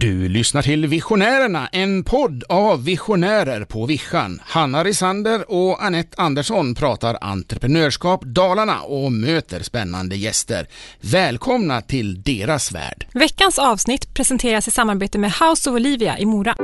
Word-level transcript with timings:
Du 0.00 0.28
lyssnar 0.28 0.62
till 0.62 0.86
Visionärerna, 0.86 1.68
en 1.72 2.04
podd 2.04 2.44
av 2.48 2.84
visionärer 2.84 3.64
på 3.64 3.86
Vischan. 3.86 4.40
Hanna 4.44 4.84
Risander 4.84 5.50
och 5.50 5.84
Annette 5.84 6.22
Andersson 6.22 6.74
pratar 6.74 7.18
entreprenörskap 7.20 8.24
Dalarna 8.24 8.80
och 8.80 9.12
möter 9.12 9.60
spännande 9.60 10.16
gäster. 10.16 10.66
Välkomna 11.00 11.80
till 11.80 12.22
deras 12.22 12.72
värld. 12.72 13.06
Veckans 13.14 13.58
avsnitt 13.58 14.14
presenteras 14.14 14.68
i 14.68 14.70
samarbete 14.70 15.18
med 15.18 15.32
House 15.32 15.70
of 15.70 15.76
Olivia 15.76 16.18
i 16.18 16.26
Mora. 16.26 16.54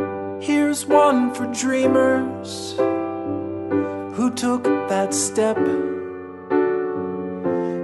Here's 0.40 0.92
one 0.92 1.34
for 1.34 1.66
dreamers 1.66 2.74
who 4.16 4.30
took 4.36 4.64
that 4.88 5.14
step. 5.14 5.58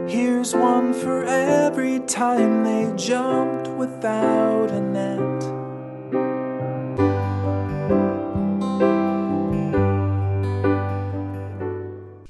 Here's 0.09 0.55
one 0.55 0.95
for 0.95 1.25
every 1.25 2.01
time 2.07 2.65
they 2.65 2.87
jumped 2.97 3.69
without 3.79 4.71
a 4.71 4.81
net. 4.81 5.38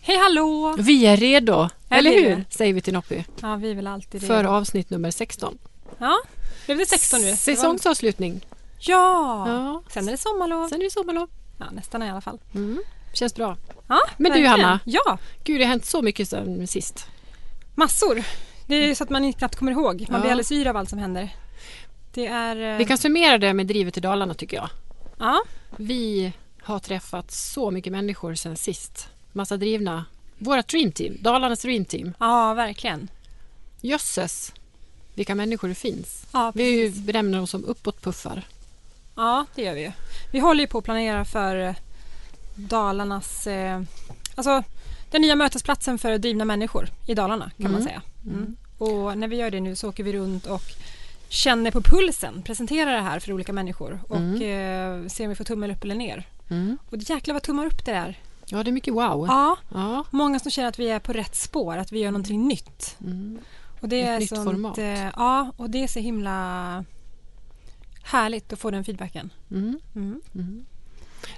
Hej 0.03 0.17
hallå! 0.17 0.75
Vi 0.79 1.07
är 1.07 1.17
redo, 1.17 1.69
Är 1.89 1.99
eller 1.99 2.11
hur? 2.11 2.45
Säger 2.51 2.75
vi 2.75 2.81
till 2.81 2.93
Noppi. 2.95 3.25
Ja, 3.43 3.57
vi 3.57 3.71
är 3.71 3.75
väl 3.75 3.87
alltid 3.87 4.27
För 4.27 4.37
redo. 4.37 4.49
avsnitt 4.49 4.91
nummer 4.91 5.11
16. 5.11 5.59
Ja, 5.99 6.19
blev 6.67 6.79
det 6.79 6.87
16 6.87 7.21
nu? 7.21 7.37
Säsongsavslutning. 7.37 8.47
Ja! 8.81 9.45
Ja. 9.49 9.83
Sen 9.89 10.09
är 10.09 10.13
det 10.13 10.19
sommarlov. 10.19 10.69
Sen 10.69 10.81
är 10.81 10.85
det 10.85 10.91
sommarlov. 10.91 11.29
Ja, 11.59 11.67
nästan 11.73 12.03
i 12.03 12.11
alla 12.11 12.21
fall. 12.21 12.39
Mm. 12.55 12.79
Känns 13.15 13.35
bra. 13.35 13.57
Ja, 13.89 13.99
Men 14.17 14.33
du. 14.33 14.47
Hanna. 14.47 14.81
Ja, 14.85 15.19
Gud, 15.45 15.61
det 15.61 15.65
har 15.65 15.69
hänt 15.71 15.85
så 15.85 16.03
mycket 16.03 16.29
sen 16.29 16.67
sist. 16.67 17.07
massor. 17.75 18.23
Det 18.67 18.75
är 18.75 18.95
så 18.95 19.05
att 19.05 19.11
man 19.11 19.25
inte 19.25 19.39
knappt 19.39 19.57
kommer 19.57 19.73
ihåg. 19.73 20.01
Man 20.09 20.15
Ja. 20.17 20.21
blir 20.21 20.31
alldeles 20.31 20.53
yr 20.53 20.67
av 20.67 20.77
allt 20.77 20.89
som 20.91 20.99
händer. 20.99 21.35
Det 22.15 22.27
är... 22.27 22.73
eh, 22.73 22.79
Vi 22.79 22.85
kan 22.85 22.99
summera 22.99 23.39
det 23.39 23.53
med 23.55 23.67
drivet 23.67 23.97
i 23.97 24.01
Dalarna 24.01 24.35
tycker 24.35 24.57
jag. 24.57 24.69
Ja, 25.19 25.43
Vi 25.77 26.33
har 26.63 26.79
träffat 26.79 27.31
så 27.31 27.71
mycket 27.71 27.93
människor 27.93 28.35
sen 28.35 28.57
sist. 28.57 29.09
Massa 29.33 29.57
drivna. 29.57 30.05
Vårat 30.39 30.69
Dream 30.69 30.93
Team, 30.93 31.17
Dalarnas 31.21 31.61
Dream 31.63 31.85
Team. 31.85 32.15
ja, 32.21 32.55
verkligen. 32.55 33.09
Jösses, 33.81 34.53
vilka 35.15 35.35
människor 35.35 35.69
det 35.69 35.75
finns. 35.75 36.27
Ja, 36.33 36.53
Vi 36.55 36.91
benämner 36.91 37.39
dem 37.39 37.47
som 37.47 37.65
uppåtpuffar. 37.65 38.43
Ja, 39.17 39.47
det 39.55 39.63
gör 39.63 39.75
vi 39.75 39.81
ju. 39.81 39.93
Vi 40.33 40.39
håller 40.39 40.61
ju 40.61 40.67
på 40.67 40.79
att 40.79 40.85
planera 40.85 41.25
för 41.25 41.57
eh, 41.57 41.75
Dalarnas... 42.55 43.47
Eh, 43.47 43.83
alltså 44.35 44.63
den 45.11 45.23
nya 45.23 45.37
mötesplatsen 45.37 45.99
för 45.99 46.19
drivna 46.19 46.45
människor 46.45 46.89
i 47.07 47.15
Dalarna 47.15 47.51
kan 47.57 47.71
man 47.73 47.81
Mm. 47.81 47.85
säga. 47.85 48.03
Mm. 48.27 48.57
Och 48.79 49.19
när 49.19 49.29
vi 49.29 49.37
gör 49.37 49.51
det 49.51 49.61
nu 49.61 49.77
så 49.77 49.89
åker 49.89 50.05
vi 50.05 50.13
runt 50.13 50.47
och 50.47 50.63
känner 51.29 51.71
på 51.71 51.81
pulsen, 51.83 52.43
presenterar 52.43 52.93
det 52.93 53.01
här 53.01 53.21
för 53.21 53.33
olika 53.33 53.53
människor 53.53 54.01
och 54.09 54.43
eh, 54.43 55.07
ser 55.07 55.25
om 55.25 55.29
vi 55.29 55.35
får 55.35 55.45
tummel 55.45 55.71
upp 55.71 55.85
eller 55.85 55.95
ner. 55.95 56.25
Mm. 56.51 56.79
Och 56.91 56.97
jäklar 56.99 57.33
vad 57.33 57.43
tummar 57.43 57.67
upp 57.67 57.85
det 57.85 57.93
är. 57.93 58.19
Ja, 58.47 58.63
det 58.63 58.71
är 58.71 58.73
mycket 58.73 58.95
wow. 58.95 59.27
Ja, 59.29 59.57
Ja. 59.75 60.05
många 60.11 60.39
som 60.39 60.51
känner 60.51 60.69
att 60.69 60.79
vi 60.79 60.89
är 60.91 60.99
på 60.99 61.13
rätt 61.13 61.37
spår, 61.37 61.77
att 61.77 61.93
vi 61.93 61.99
gör 61.99 62.11
någonting 62.11 62.49
nytt. 62.49 62.97
Mm. 63.01 63.39
Och 63.81 63.89
det 63.89 64.01
Ett 64.03 64.09
är 64.09 64.19
nytt 64.21 64.29
sånt, 64.29 64.45
format. 64.45 64.79
eh, 64.79 65.05
Ja, 65.17 65.53
och 65.57 65.71
det 65.71 65.83
är 65.85 65.89
så 65.89 65.99
himla 65.99 66.85
härligt 68.03 68.53
att 68.53 68.59
få 68.59 68.71
den 68.71 68.85
feedbacken. 68.85 69.31
Mm. 69.51 69.81
Mm. 69.95 70.21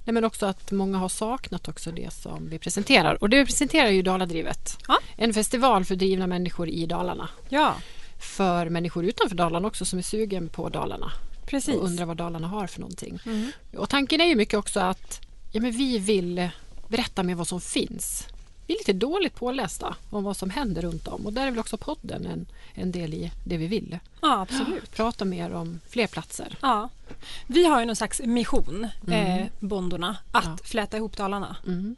Nej, 0.04 0.14
men 0.14 0.24
också 0.24 0.46
att 0.46 0.72
många 0.72 0.98
har 0.98 1.08
saknat 1.08 1.68
också 1.68 1.92
det 1.92 2.12
som 2.12 2.48
vi 2.48 2.58
presenterar. 2.58 3.22
Och 3.22 3.30
det 3.30 3.36
vi 3.38 3.44
presenterar 3.44 3.88
ju 3.88 4.02
Daladrivet. 4.02 4.78
Ja. 4.88 4.98
En 5.16 5.34
festival 5.34 5.84
för 5.84 5.96
drivna 5.96 6.26
människor 6.26 6.68
i 6.68 6.86
Dalarna. 6.86 7.28
Ja, 7.48 7.74
För 8.20 8.68
människor 8.68 9.04
utanför 9.04 9.36
Dalarna 9.36 9.68
också 9.68 9.84
som 9.84 9.98
är 9.98 10.02
sugen 10.02 10.48
på 10.48 10.68
Dalarna 10.68 11.12
precis. 11.46 11.74
och 11.76 11.84
undrar 11.84 12.06
vad 12.06 12.16
Dalarna 12.16 12.48
har 12.48 12.66
för 12.66 12.80
någonting. 12.80 13.18
Mm. 13.26 13.50
Och 13.76 13.88
tanken 13.88 14.20
är 14.20 14.24
ju 14.24 14.36
mycket 14.36 14.58
också 14.58 14.80
att 14.80 15.20
ja, 15.52 15.60
men 15.60 15.72
vi 15.72 15.98
vill 15.98 16.48
berätta 16.88 17.22
mer 17.22 17.34
vad 17.34 17.48
som 17.48 17.60
finns. 17.60 18.26
Vi 18.66 18.74
är 18.74 18.78
lite 18.78 18.92
dåligt 18.92 19.34
pålästa 19.34 19.96
om 20.10 20.24
vad 20.24 20.36
som 20.36 20.50
händer 20.50 20.82
runt 20.82 21.08
om 21.08 21.26
och 21.26 21.32
där 21.32 21.46
är 21.46 21.50
väl 21.50 21.58
också 21.60 21.76
podden 21.76 22.26
en, 22.26 22.46
en 22.74 22.92
del 22.92 23.14
i 23.14 23.30
det 23.44 23.56
vi 23.56 23.66
vill. 23.66 23.98
Ja, 24.22 24.40
absolut. 24.40 24.90
Prata 24.92 25.24
mer 25.24 25.52
om 25.54 25.80
fler 25.88 26.06
platser. 26.06 26.58
Ja. 26.62 26.88
Vi 27.46 27.64
har 27.66 27.80
ju 27.80 27.86
någon 27.86 27.96
slags 27.96 28.20
mission, 28.24 28.88
Mm. 29.06 29.40
eh, 29.40 29.46
Bondorna, 29.60 30.16
att 30.32 30.44
Ja. 30.44 30.58
fläta 30.64 30.96
ihop 30.96 31.16
Dalarna. 31.16 31.56
Mm. 31.66 31.96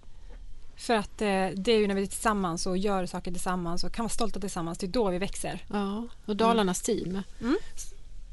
För 0.82 0.94
att 0.94 1.22
eh, 1.22 1.46
det 1.54 1.72
är 1.72 1.78
ju 1.78 1.86
när 1.88 1.94
vi 1.94 2.02
är 2.02 2.06
tillsammans 2.06 2.66
och 2.66 2.78
gör 2.78 3.06
saker 3.06 3.30
tillsammans 3.30 3.84
och 3.84 3.92
kan 3.92 4.02
vara 4.04 4.10
stolta 4.10 4.40
tillsammans, 4.40 4.78
det 4.78 4.86
är 4.86 4.88
då 4.88 5.10
vi 5.10 5.18
växer. 5.18 5.64
Ja, 5.72 6.04
och 6.26 6.36
Dalarnas 6.36 6.82
team. 6.82 7.22
Mm. 7.40 7.56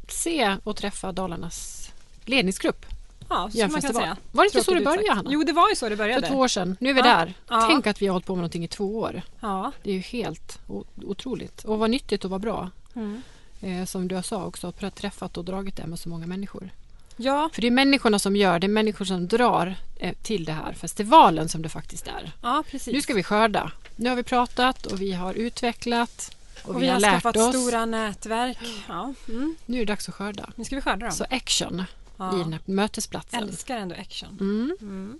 Se 0.08 0.56
och 0.64 0.76
träffa 0.76 1.12
Dalarnas 1.12 1.92
ledningsgrupp. 2.26 2.86
Ja, 3.30 3.50
så 3.54 3.58
man 3.68 3.82
kan 3.82 3.94
säga. 3.94 4.18
Var 4.32 4.44
det 4.44 4.48
inte 4.48 4.64
så 4.64 4.74
det 4.74 4.82
började. 4.82 5.14
Hanna? 5.14 5.30
Jo, 5.34 5.44
det 5.44 5.54
var 5.54 5.70
ju 5.70 5.76
så 5.76 5.86
det 5.90 5.98
För 5.98 6.04
började. 6.04 6.28
två 6.28 6.36
år 6.36 6.48
sedan. 6.48 6.78
Nu 6.80 6.90
är 6.90 6.94
vi 6.94 7.00
Ja. 7.00 7.06
där. 7.06 7.34
Ja. 7.50 7.66
Tänk 7.70 7.88
att 7.88 8.02
vi 8.02 8.08
har 8.08 8.14
hållit 8.14 8.26
på 8.26 8.34
med 8.36 8.40
någonting 8.42 8.64
i 8.64 8.68
två 8.68 8.98
år. 9.00 9.22
Ja. 9.40 9.72
Det 9.84 9.90
är 9.90 9.94
ju 9.96 10.00
helt 10.00 10.60
otroligt. 11.06 11.64
Och 11.64 11.80
vad 11.80 11.90
nyttigt 11.90 12.26
och 12.26 12.32
vad 12.32 12.42
bra. 12.42 12.70
Mm. 12.96 13.22
Eh, 13.62 13.86
som 13.86 14.08
du 14.08 14.22
sa 14.24 14.46
också, 14.46 14.68
att 14.68 14.96
träffat 14.96 15.38
och 15.38 15.46
dragit 15.46 15.76
det 15.76 15.88
med 15.88 16.00
så 16.00 16.10
många 16.10 16.28
människor. 16.28 16.70
ja, 17.18 17.50
För 17.54 17.62
det 17.62 17.68
är 17.68 17.72
människorna 17.72 18.20
som 18.20 18.36
gör, 18.36 18.60
det 18.60 18.68
är 18.68 18.70
människor 18.70 19.06
som 19.06 19.28
drar 19.28 19.76
till 20.22 20.46
det 20.46 20.52
här 20.52 20.74
festivalen 20.74 21.50
som 21.50 21.62
det 21.62 21.70
faktiskt 21.70 22.08
är. 22.08 22.32
ja, 22.42 22.64
precis. 22.72 22.94
Nu 22.94 23.02
ska 23.02 23.14
vi 23.14 23.24
skörda. 23.24 23.72
Nu 23.96 24.10
har 24.10 24.16
vi 24.16 24.24
pratat 24.24 24.86
och 24.86 25.02
vi 25.02 25.12
har 25.14 25.34
utvecklat 25.34 26.36
och, 26.64 26.76
och 26.76 26.82
vi, 26.82 26.88
har, 26.88 27.00
lärt 27.00 27.12
skaffat 27.12 27.38
oss. 27.38 27.56
stora 27.56 27.86
nätverk. 27.86 28.58
Ja. 28.88 29.14
Mm. 29.30 29.56
Nu 29.66 29.78
är 29.78 29.80
det 29.80 29.94
dags 29.94 30.10
att 30.10 30.16
skörda. 30.16 30.50
Nu 30.56 30.64
ska 30.64 30.76
vi 30.76 30.82
skörda 30.82 31.06
dem. 31.06 31.12
Så 31.12 31.26
action 31.30 31.84
ja. 32.18 32.36
i 32.36 32.38
den 32.38 32.54
här 32.54 32.62
mötesplatsen. 32.66 33.44
Älskar 33.44 33.78
ändå 33.78 33.96
action. 33.96 34.38
Mm. 34.40 34.78
Mm. 34.82 35.20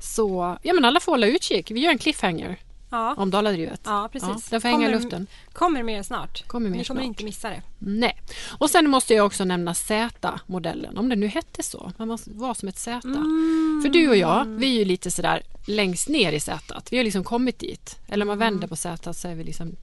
Så 0.00 0.58
ja, 0.62 0.74
men 0.74 0.84
alla 0.84 1.00
får 1.00 1.12
hålla 1.12 1.26
utkik. 1.26 1.70
Vi 1.70 1.80
gör 1.80 1.90
en 1.90 1.98
cliffhanger 1.98 2.58
Ja. 2.90 3.14
om 3.16 3.30
Daladrivet. 3.30 3.80
ja, 3.84 4.08
precis. 4.12 4.28
Ja, 4.28 4.40
den 4.50 4.60
får 4.60 4.68
hänga 4.68 4.88
i 4.88 4.92
luften. 4.92 5.26
Kommer 5.52 5.82
mer 5.82 6.02
snart. 6.02 6.46
Kommer 6.46 6.70
mer 6.70 6.78
Ni 6.78 6.84
kommer 6.84 7.00
snart. 7.00 7.06
inte 7.08 7.24
missa 7.24 7.48
det. 7.50 7.62
Nej. 7.78 8.16
Och 8.58 8.70
sen 8.70 8.90
måste 8.90 9.14
jag 9.14 9.26
också 9.26 9.44
nämna 9.44 9.74
Z-modellen, 9.74 10.98
om 10.98 11.08
det 11.08 11.16
nu 11.16 11.26
hette 11.26 11.62
så. 11.62 11.92
Man 11.96 12.08
måste 12.08 12.30
vara 12.30 12.54
som 12.54 12.68
ett 12.68 12.78
Z. 12.78 13.00
Mm. 13.08 13.80
För 13.82 13.88
du 13.88 14.08
och 14.08 14.16
jag, 14.16 14.44
vi 14.44 14.66
är 14.74 14.78
ju 14.78 14.84
lite 14.84 15.10
sådär 15.10 15.42
längst 15.66 16.08
ner 16.08 16.32
i 16.32 16.40
Z. 16.40 16.80
Vi 16.90 16.96
har 16.96 17.04
liksom 17.04 17.24
kommit 17.24 17.58
dit. 17.58 17.98
Eller 18.08 18.24
om 18.24 18.26
man 18.26 18.36
Mm. 18.42 18.46
vänder 18.52 18.68
på 18.68 18.76
Z 18.76 19.14
så 19.14 19.28
är 19.28 19.34
vi 19.34 19.44
liksom 19.44 19.76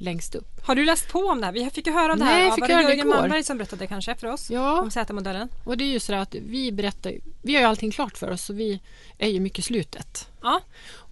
längst 0.00 0.34
upp. 0.34 0.66
Har 0.66 0.74
du 0.74 0.84
läst 0.84 1.08
på 1.12 1.18
om 1.18 1.40
det 1.40 1.46
här? 1.46 1.52
Vi 1.52 1.70
fick 1.70 1.86
ju 1.86 1.92
höra 1.92 2.12
om 2.12 2.18
det 2.18 2.24
här 2.24 2.50
fick 2.50 2.60
var 2.60 2.68
det 2.68 2.82
Jörgen. 2.82 3.08
Malmberg 3.08 3.42
som 3.42 3.58
berättade 3.58 3.86
kanske 3.86 4.14
för 4.14 4.26
oss 4.26 4.50
Ja, 4.50 4.80
om 4.82 4.90
Z-modellen. 4.90 5.48
och 5.64 5.76
det 5.76 5.84
är 5.84 5.88
ju 5.92 6.00
sådär 6.00 6.18
att 6.18 6.34
vi 6.34 6.72
berättar, 6.72 7.12
vi 7.42 7.54
har 7.54 7.60
ju 7.60 7.66
allting 7.68 7.90
klart 7.90 8.18
för 8.18 8.30
oss 8.30 8.44
så 8.44 8.52
vi 8.52 8.80
är 9.18 9.28
ju 9.28 9.40
mycket 9.40 9.64
slutet. 9.64 10.28
Ja. 10.42 10.60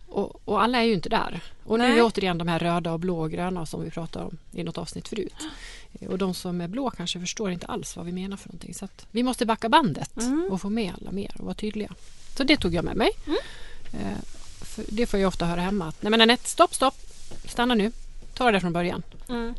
Och, 0.09 0.41
och 0.49 0.63
alla 0.63 0.79
är 0.79 0.83
ju 0.83 0.95
inte 0.95 1.09
där. 1.09 1.41
Och 1.65 1.79
nu 1.79 1.85
är 1.85 1.89
Nej. 1.89 1.97
vi 1.97 2.03
återigen 2.03 2.39
de 2.39 2.49
här 2.49 2.59
röda 2.59 2.93
och 2.93 3.01
blå 3.01 3.21
och 3.21 3.31
gröna 3.31 3.67
som 3.67 3.85
vi 3.85 3.91
pratade 3.91 4.25
om 4.25 4.39
i 4.53 4.63
något 4.65 4.79
avsnitt 4.79 5.09
förut. 5.09 5.35
Och 6.09 6.19
de 6.19 6.35
som 6.35 6.61
är 6.61 6.69
blå 6.69 6.91
kanske 6.91 7.21
förstår 7.21 7.51
inte 7.51 7.67
alls 7.67 7.97
vad 7.97 8.07
vi 8.07 8.13
menar 8.13 8.37
för 8.37 8.49
någonting. 8.49 8.75
Så 8.75 8.89
vi 9.11 9.23
måste 9.23 9.47
backa 9.47 9.69
bandet 9.69 10.17
Mm. 10.17 10.49
och 10.53 10.61
få 10.61 10.69
med 10.71 10.93
alla 11.01 11.13
mer 11.13 11.35
och 11.39 11.45
vara 11.45 11.55
tydliga. 11.55 11.95
Så 12.37 12.45
det 12.45 12.57
tog 12.57 12.75
jag 12.75 12.85
med 12.85 12.97
mig. 12.97 13.11
Eh, 13.93 14.19
för 14.63 14.85
det 14.89 15.07
får 15.07 15.21
jag 15.21 15.29
ofta 15.29 15.47
höra 15.47 15.61
hemma. 15.61 15.89
Att, 15.89 16.03
Nej 16.03 16.11
men 16.11 16.21
Anette, 16.21 16.49
stopp, 16.49 16.75
stopp. 16.75 16.95
Stanna 17.45 17.75
nu. 17.75 17.93
Ta 18.35 18.51
det 18.51 18.61
från 18.61 18.73
början. 18.73 19.03
Mm. 19.29 19.55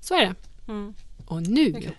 Så 0.00 0.14
är 0.14 0.20
det. 0.20 0.34
Mm. 0.72 0.94
Och 1.26 1.42
Det 1.42 1.50
nu 1.50 1.90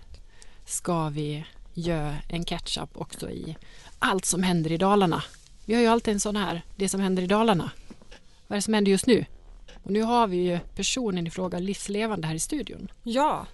ska 0.66 1.08
vi 1.08 1.44
göra 1.74 2.16
en 2.28 2.44
catch-up 2.44 2.90
också 2.94 3.30
i 3.30 3.56
allt 3.98 4.24
som 4.24 4.42
händer 4.42 4.72
i 4.72 4.76
Dalarna. 4.76 5.22
Vi 5.66 5.74
har 5.74 5.80
ju 5.80 5.86
alltid 5.86 6.14
en 6.14 6.20
sån 6.20 6.36
här, 6.36 6.62
det 6.76 6.88
som 6.88 7.00
händer 7.00 7.22
i 7.22 7.26
Dalarna. 7.26 7.70
Vad 8.46 8.56
är 8.56 8.58
det 8.58 8.62
som 8.62 8.74
händer 8.74 8.90
just 8.90 9.06
nu? 9.06 9.24
Och 9.84 9.90
nu 9.90 10.02
har 10.02 10.26
vi 10.26 10.36
ju 10.36 10.58
personen 10.76 11.26
i 11.26 11.30
fråga 11.30 11.58
livslevande 11.58 12.26
här 12.26 12.34
i 12.34 12.38
studion. 12.38 12.88
Ja, 13.02 13.46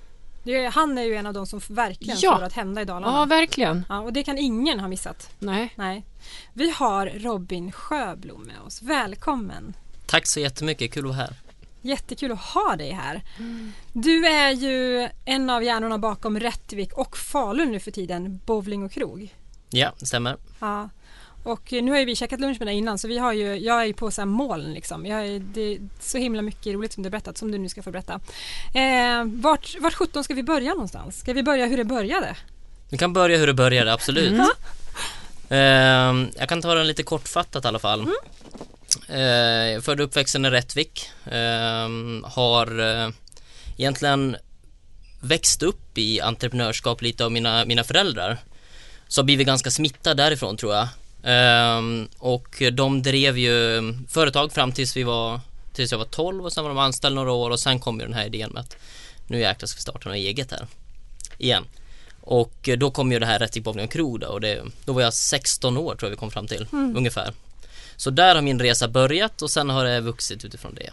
det 0.44 0.56
är, 0.56 0.70
han 0.70 0.98
är 0.98 1.02
ju 1.02 1.14
en 1.16 1.26
av 1.26 1.34
de 1.34 1.46
som 1.46 1.60
verkligen 1.68 2.16
Ja. 2.20 2.36
får 2.36 2.44
att 2.44 2.52
hända 2.52 2.82
i 2.82 2.84
Dalarna. 2.84 3.18
Ja, 3.18 3.24
verkligen. 3.24 3.84
Ja, 3.88 4.00
och 4.00 4.12
det 4.12 4.22
kan 4.22 4.38
ingen 4.38 4.80
ha 4.80 4.88
missat. 4.88 5.30
Nej. 5.38 5.72
Nej. 5.76 6.04
Vi 6.52 6.70
har 6.70 7.06
Robin 7.06 7.72
Sjöblom 7.72 8.42
med 8.42 8.60
oss. 8.66 8.82
Välkommen! 8.82 9.74
Tack 10.06 10.26
så 10.26 10.40
jättemycket, 10.40 10.92
kul 10.92 11.02
att 11.04 11.08
vara 11.16 11.16
här. 11.26 11.36
Jättekul 11.82 12.32
att 12.32 12.40
ha 12.40 12.76
dig 12.76 12.90
här. 12.90 13.22
Du 13.92 14.26
är 14.26 14.50
ju 14.50 15.08
en 15.24 15.50
av 15.50 15.62
hjärnorna 15.64 15.98
bakom 15.98 16.40
Rättvik 16.40 16.92
och 16.92 17.16
Falun 17.16 17.72
nu 17.72 17.80
för 17.80 17.90
tiden, 17.90 18.40
bowling 18.46 18.82
och 18.84 18.92
krog. 18.92 19.34
Ja, 19.70 19.92
det 19.98 20.06
stämmer. 20.06 20.36
Ja. 20.60 20.88
Och 21.42 21.72
nu 21.72 21.90
har 21.90 21.98
ju 21.98 22.04
vi 22.04 22.16
käkat 22.16 22.40
lunch 22.40 22.58
med 22.58 22.68
dig 22.68 22.76
innan 22.76 22.98
så 22.98 23.08
vi 23.08 23.18
har 23.18 23.32
ju, 23.32 23.56
jag 23.56 23.80
är 23.80 23.84
ju 23.84 23.92
på 23.92 24.10
så 24.10 24.20
här 24.20 24.26
moln 24.26 24.72
liksom. 24.72 25.06
Jag 25.06 25.26
är, 25.26 25.38
det 25.38 25.60
är 25.60 25.78
så 26.00 26.18
himla 26.18 26.42
mycket 26.42 26.74
roligt 26.74 26.92
som 26.92 27.02
du 27.02 27.06
har 27.06 27.10
berättat 27.10 27.38
som 27.38 27.52
du 27.52 27.58
nu 27.58 27.68
ska 27.68 27.82
få 27.82 27.90
berätta. 27.90 28.20
Eh, 28.74 29.24
vart, 29.24 29.76
vart 29.80 29.94
17 29.94 30.24
ska 30.24 30.34
vi 30.34 30.42
börja 30.42 30.70
någonstans? 30.70 31.20
Ska 31.20 31.32
vi 31.32 31.42
börja 31.42 31.66
hur 31.66 31.76
det 31.76 31.84
började? 31.84 32.36
Vi 32.90 32.98
kan 32.98 33.12
börja 33.12 33.38
hur 33.38 33.46
det 33.46 33.54
började, 33.54 33.92
absolut. 33.92 34.32
Mm. 34.32 34.46
Ehm, 35.48 36.30
jag 36.38 36.48
kan 36.48 36.62
ta 36.62 36.74
den 36.74 36.86
lite 36.86 37.02
kortfattat 37.02 37.64
i 37.64 37.68
alla 37.68 37.78
fall. 37.78 38.00
Mm. 38.00 38.14
Eh, 39.08 39.80
född 39.80 40.00
och 40.00 40.06
uppväxten 40.06 40.44
i 40.44 40.50
Rättvik. 40.50 41.10
Ehm, 41.30 42.24
har 42.28 42.80
eh, 42.80 43.08
egentligen 43.76 44.36
växt 45.20 45.62
upp 45.62 45.98
i 45.98 46.20
entreprenörskap 46.20 47.02
lite 47.02 47.24
av 47.24 47.32
mina, 47.32 47.64
mina 47.64 47.84
föräldrar. 47.84 48.38
Så 49.08 49.20
har 49.20 49.24
blivit 49.24 49.46
ganska 49.46 49.70
smittad 49.70 50.16
därifrån 50.16 50.56
tror 50.56 50.74
jag. 50.74 50.88
Ehm, 51.22 52.08
och 52.18 52.62
de 52.72 53.02
drev 53.02 53.38
ju 53.38 53.82
företag 54.08 54.52
fram 54.52 54.72
tills 54.72 54.96
vi 54.96 55.02
var 55.02 55.40
tills 55.72 55.92
jag 55.92 55.98
var 55.98 56.04
12 56.04 56.44
och 56.44 56.52
sen 56.52 56.64
var 56.64 56.70
de 56.70 56.78
anställda 56.78 57.14
några 57.14 57.32
år 57.32 57.50
och 57.50 57.60
sen 57.60 57.78
kom 57.78 58.00
ju 58.00 58.06
den 58.06 58.14
här 58.14 58.26
idén 58.26 58.50
med 58.50 58.60
att 58.60 58.76
nu 59.26 59.40
jäklar 59.40 59.66
ska 59.66 59.76
vi 59.76 59.82
starta 59.82 60.08
något 60.08 60.16
eget 60.16 60.50
här 60.50 60.66
igen. 61.38 61.64
Och 62.20 62.68
då 62.78 62.90
kom 62.90 63.12
ju 63.12 63.18
det 63.18 63.26
här 63.26 63.38
Rättvik 63.38 63.64
Bowling 63.64 63.84
och 63.84 63.92
Krog 63.92 64.20
då, 64.20 64.26
och 64.26 64.40
det, 64.40 64.62
då 64.84 64.92
var 64.92 65.02
jag 65.02 65.14
16 65.14 65.76
år 65.76 65.94
tror 65.94 66.06
jag 66.06 66.10
vi 66.10 66.16
kom 66.16 66.30
fram 66.30 66.46
till 66.46 66.66
ungefär. 66.72 67.32
Så 67.96 68.10
där 68.10 68.34
har 68.34 68.42
min 68.42 68.60
resa 68.60 68.88
börjat 68.88 69.42
och 69.42 69.50
sen 69.50 69.70
har 69.70 69.84
det 69.84 70.00
vuxit 70.00 70.44
utifrån 70.44 70.74
det. 70.74 70.90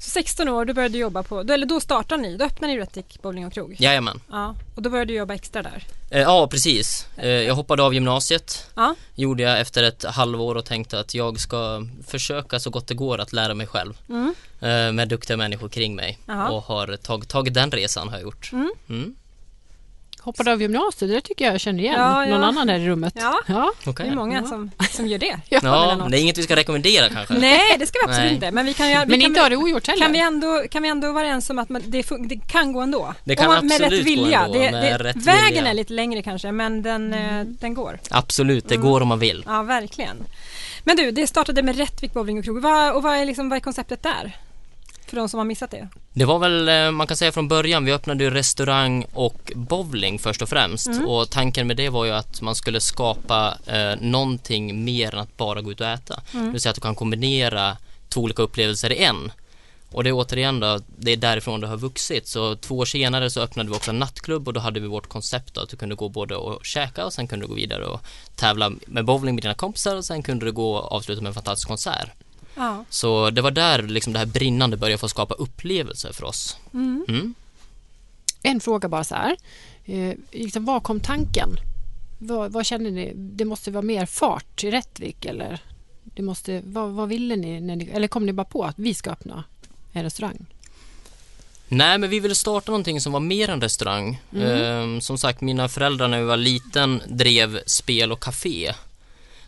Så 0.00 0.10
16 0.10 0.48
år, 0.48 0.64
då 0.64 0.74
började 0.74 0.92
du 0.92 0.98
jobba 0.98 1.22
på, 1.22 1.42
då- 1.42 1.52
eller 1.54 1.66
då 1.66 1.80
startade 1.80 2.22
ni, 2.22 2.36
då 2.36 2.44
öppnade 2.44 2.72
ni 2.72 2.78
Rättvik 2.80 3.18
Bowling 3.22 3.46
och 3.46 3.52
Krog? 3.52 3.76
Jajamän. 3.78 4.20
Ja, 4.30 4.54
och 4.74 4.82
då 4.82 4.90
började 4.90 5.12
du 5.12 5.18
jobba 5.18 5.34
extra 5.34 5.62
där? 5.62 5.86
Eh, 6.10 6.20
ja, 6.20 6.48
precis. 6.50 7.06
Eh, 7.16 7.28
jag 7.28 7.54
hoppade 7.54 7.82
av 7.82 7.94
gymnasiet. 7.94 8.70
Ja. 8.76 8.94
Gjorde 9.14 9.42
jag 9.42 9.60
efter 9.60 9.82
ett 9.82 10.04
halvår 10.04 10.54
och 10.54 10.64
tänkte 10.64 11.00
att 11.00 11.14
jag 11.14 11.40
ska 11.40 11.82
försöka 12.06 12.60
så 12.60 12.70
gott 12.70 12.86
det 12.88 12.94
går 12.94 13.18
att 13.18 13.32
lära 13.32 13.54
mig 13.54 13.66
själv. 13.66 13.94
Mm. 14.08 14.34
Eh, 14.60 14.92
med 14.92 15.08
duktiga 15.08 15.36
människor 15.36 15.68
kring 15.68 15.94
mig. 15.96 16.18
Jaha. 16.26 16.48
Och 16.50 16.62
har 16.62 16.96
tag, 16.96 17.28
tagit 17.28 17.54
den 17.54 17.70
resan 17.70 18.08
har 18.08 18.14
jag 18.16 18.22
gjort. 18.22 18.50
Mm. 18.52 18.70
Mm. 18.88 19.14
Hoppade 20.28 20.52
av 20.52 20.62
gymnasiet, 20.62 21.10
det 21.10 21.20
tycker 21.20 21.44
jag 21.44 21.54
jag 21.54 21.60
känner 21.60 21.80
igen. 21.80 21.94
Ja, 21.98 22.24
ja. 22.26 22.30
Någon 22.30 22.44
annan 22.44 22.68
här 22.68 22.78
i 22.78 22.88
rummet. 22.88 23.14
Ja. 23.16 23.40
ja. 23.46 23.72
Okej. 23.86 24.06
Det 24.06 24.12
är 24.12 24.16
många 24.16 24.46
som, 24.46 24.70
som 24.90 25.06
gör 25.06 25.18
det. 25.18 25.36
Ja, 25.48 25.60
Ja, 25.62 26.06
det 26.10 26.18
är 26.18 26.20
inget 26.20 26.38
vi 26.38 26.42
ska 26.42 26.56
rekommendera 26.56 27.08
kanske. 27.08 27.34
Nej, 27.34 27.76
det 27.78 27.86
ska 27.86 27.98
vi 27.98 28.04
absolut 28.04 28.24
Nej. 28.26 28.34
inte. 28.34 28.50
Men 28.50 28.66
vi 28.66 28.74
kan, 28.74 28.86
vi 28.88 28.94
Men 28.94 29.08
kan, 29.08 29.22
inte 29.22 29.40
har 29.40 29.50
det 29.50 29.56
ogjort 29.56 29.86
heller. 29.88 30.02
kan 30.02 30.12
vi, 30.12 30.18
ändå, 30.20 30.62
kan 30.70 30.82
vi 30.82 30.88
ändå 30.88 31.12
vara 31.12 31.22
överens 31.24 31.50
om 31.50 31.58
att 31.58 31.68
man, 31.68 31.82
det, 31.86 32.02
fun- 32.02 32.28
det 32.28 32.36
kan 32.52 32.72
gå 32.72 32.80
ändå? 32.80 33.14
Det 33.24 33.36
kan 33.36 33.46
Om 33.46 33.54
man, 33.54 33.66
med 33.66 33.72
absolut 33.74 33.92
rätt 33.92 34.16
gå 34.16 34.22
vilja. 34.22 34.40
ändå, 34.44 34.58
det, 34.58 34.70
med 34.70 34.82
det, 35.00 35.04
rätt 35.04 35.16
vägen 35.16 35.48
vilja. 35.54 35.70
är 35.70 35.74
lite 35.74 35.92
längre 35.92 36.22
kanske, 36.22 36.52
men 36.52 36.82
den, 36.82 37.14
eh, 37.14 37.44
den 37.44 37.74
går. 37.74 37.98
Absolut, 38.10 38.68
det 38.68 38.74
Mm. 38.74 38.86
går 38.86 39.00
om 39.00 39.08
man 39.08 39.18
vill. 39.18 39.42
Ja, 39.46 39.62
verkligen. 39.62 40.16
Men 40.84 40.96
du, 40.96 41.10
det 41.10 41.26
startade 41.26 41.62
med 41.62 41.76
Rättvik 41.76 42.12
Bowling 42.14 42.38
och 42.38 42.44
Krog. 42.44 42.62
Vad, 42.62 42.94
och 42.94 43.02
vad 43.02 43.16
är, 43.16 43.24
liksom, 43.24 43.48
vad 43.48 43.56
är 43.56 43.60
konceptet 43.60 44.02
där? 44.02 44.36
För 45.08 45.16
de 45.16 45.28
som 45.28 45.38
har 45.38 45.44
missat 45.44 45.70
det. 45.70 45.88
Det 46.12 46.24
var 46.24 46.38
väl, 46.38 46.68
eh, 46.68 46.90
man 46.90 47.06
kan 47.06 47.16
säga 47.16 47.32
från 47.32 47.48
början, 47.48 47.84
vi 47.84 47.92
öppnade 47.92 48.24
ju 48.24 48.30
restaurang 48.30 49.06
och 49.12 49.52
bowling 49.54 50.18
först 50.18 50.42
och 50.42 50.48
främst. 50.48 50.86
Mm. 50.86 51.08
Och 51.08 51.30
tanken 51.30 51.66
med 51.66 51.76
det 51.76 51.88
var 51.88 52.04
ju 52.04 52.10
att 52.10 52.42
man 52.42 52.54
skulle 52.54 52.80
skapa 52.80 53.58
eh, 53.66 54.00
någonting 54.00 54.84
mer 54.84 55.14
än 55.14 55.20
att 55.20 55.36
bara 55.36 55.60
gå 55.60 55.72
ut 55.72 55.80
och 55.80 55.86
äta. 55.86 56.20
Mm. 56.32 56.46
Det 56.46 56.52
vill 56.52 56.60
säga 56.60 56.70
att 56.70 56.76
du 56.76 56.80
kan 56.80 56.94
kombinera 56.94 57.76
två 58.08 58.20
olika 58.20 58.42
upplevelser 58.42 58.92
i 58.92 59.04
en. 59.04 59.32
Och 59.92 60.04
det 60.04 60.10
är 60.10 60.14
återigen 60.14 60.60
då, 60.60 60.80
det 60.98 61.12
är 61.12 61.16
därifrån 61.16 61.60
det 61.60 61.66
har 61.66 61.76
vuxit. 61.76 62.28
Så 62.28 62.56
två 62.56 62.78
år 62.78 62.84
senare 62.84 63.30
så 63.30 63.40
öppnade 63.40 63.70
vi 63.70 63.76
också 63.76 63.90
en 63.90 63.98
nattklubb 63.98 64.48
och 64.48 64.54
då 64.54 64.60
hade 64.60 64.80
vi 64.80 64.86
vårt 64.86 65.08
koncept 65.08 65.54
då, 65.54 65.60
att 65.60 65.68
du 65.68 65.76
kunde 65.76 65.94
gå 65.94 66.08
både 66.08 66.36
och 66.36 66.64
käka 66.64 67.04
och 67.04 67.12
sen 67.12 67.28
kunde 67.28 67.44
du 67.44 67.48
gå 67.48 67.54
vidare 67.54 67.84
och 67.84 68.00
tävla 68.36 68.72
med 68.86 69.04
bowling 69.04 69.34
med 69.34 69.44
dina 69.44 69.54
kompisar 69.54 69.96
och 69.96 70.04
sen 70.04 70.22
kunde 70.22 70.46
du 70.46 70.52
gå 70.52 70.76
och 70.76 70.92
avsluta 70.92 71.22
med 71.22 71.28
en 71.28 71.34
fantastisk 71.34 71.68
konsert. 71.68 72.08
Ja. 72.58 72.84
Så 72.90 73.30
det 73.30 73.42
var 73.42 73.50
där 73.50 73.82
liksom 73.82 74.12
det 74.12 74.18
här 74.18 74.26
brinnande 74.26 74.76
började 74.76 74.98
få 74.98 75.08
skapa 75.08 75.34
upplevelser 75.34 76.12
för 76.12 76.24
oss. 76.24 76.56
Mm. 76.74 77.04
Mm. 77.08 77.34
En 78.42 78.60
fråga 78.60 78.88
bara 78.88 79.04
så 79.04 79.14
här. 79.14 79.36
Eh, 79.84 80.14
liksom, 80.30 80.64
var 80.64 80.80
kom 80.80 81.00
tanken? 81.00 81.48
Vad, 82.18 82.52
vad 82.52 82.66
kände 82.66 82.90
ni? 82.90 83.12
Det 83.14 83.44
måste 83.44 83.70
vara 83.70 83.82
mer 83.82 84.06
fart 84.06 84.64
i 84.64 84.70
Rättvik 84.70 85.24
eller? 85.24 85.60
Det 86.04 86.22
måste, 86.22 86.62
vad, 86.64 86.90
vad 86.90 87.08
ville 87.08 87.36
ni, 87.36 87.60
när 87.60 87.76
ni? 87.76 87.88
Eller 87.88 88.08
kom 88.08 88.26
ni 88.26 88.32
bara 88.32 88.44
på 88.44 88.64
att 88.64 88.78
vi 88.78 88.94
ska 88.94 89.10
öppna 89.10 89.44
en 89.92 90.02
restaurang? 90.02 90.46
Nej, 91.68 91.98
men 91.98 92.10
vi 92.10 92.20
ville 92.20 92.34
starta 92.34 92.72
någonting 92.72 93.00
som 93.00 93.12
var 93.12 93.20
mer 93.20 93.50
än 93.50 93.60
restaurang. 93.60 94.20
Ehm, 94.36 95.00
som 95.00 95.18
sagt, 95.18 95.40
mina 95.40 95.68
föräldrar 95.68 96.08
när 96.08 96.18
vi 96.18 96.24
var 96.24 96.36
liten 96.36 97.02
drev 97.08 97.60
spel 97.66 98.12
och 98.12 98.20
café. 98.20 98.72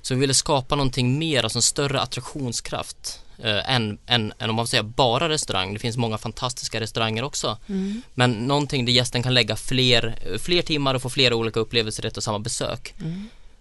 Så 0.02 0.14
vi 0.14 0.20
ville 0.20 0.34
skapa 0.34 0.76
någonting 0.76 1.18
mer, 1.18 1.42
alltså 1.42 1.58
en 1.58 1.62
större 1.62 2.00
attraktionskraft 2.00 3.20
eh, 3.38 3.74
än, 3.74 3.98
än, 4.06 4.32
än 4.38 4.50
om 4.50 4.56
man 4.56 4.66
säger 4.66 4.82
bara 4.82 5.28
restaurang. 5.28 5.72
Det 5.72 5.78
finns 5.78 5.96
många 5.96 6.18
fantastiska 6.18 6.80
restauranger 6.80 7.22
också. 7.22 7.58
Men 8.14 8.32
någonting 8.32 8.84
där 8.84 8.92
gästen 8.92 9.22
kan 9.22 9.34
lägga 9.34 9.56
fler, 9.56 10.18
fler 10.38 10.62
timmar 10.62 10.94
och 10.94 11.02
få 11.02 11.10
flera 11.10 11.36
olika 11.36 11.60
upplevelser 11.60 12.04
i 12.04 12.08
ett 12.08 12.16
och 12.16 12.22
samma 12.22 12.38
besök. 12.38 12.94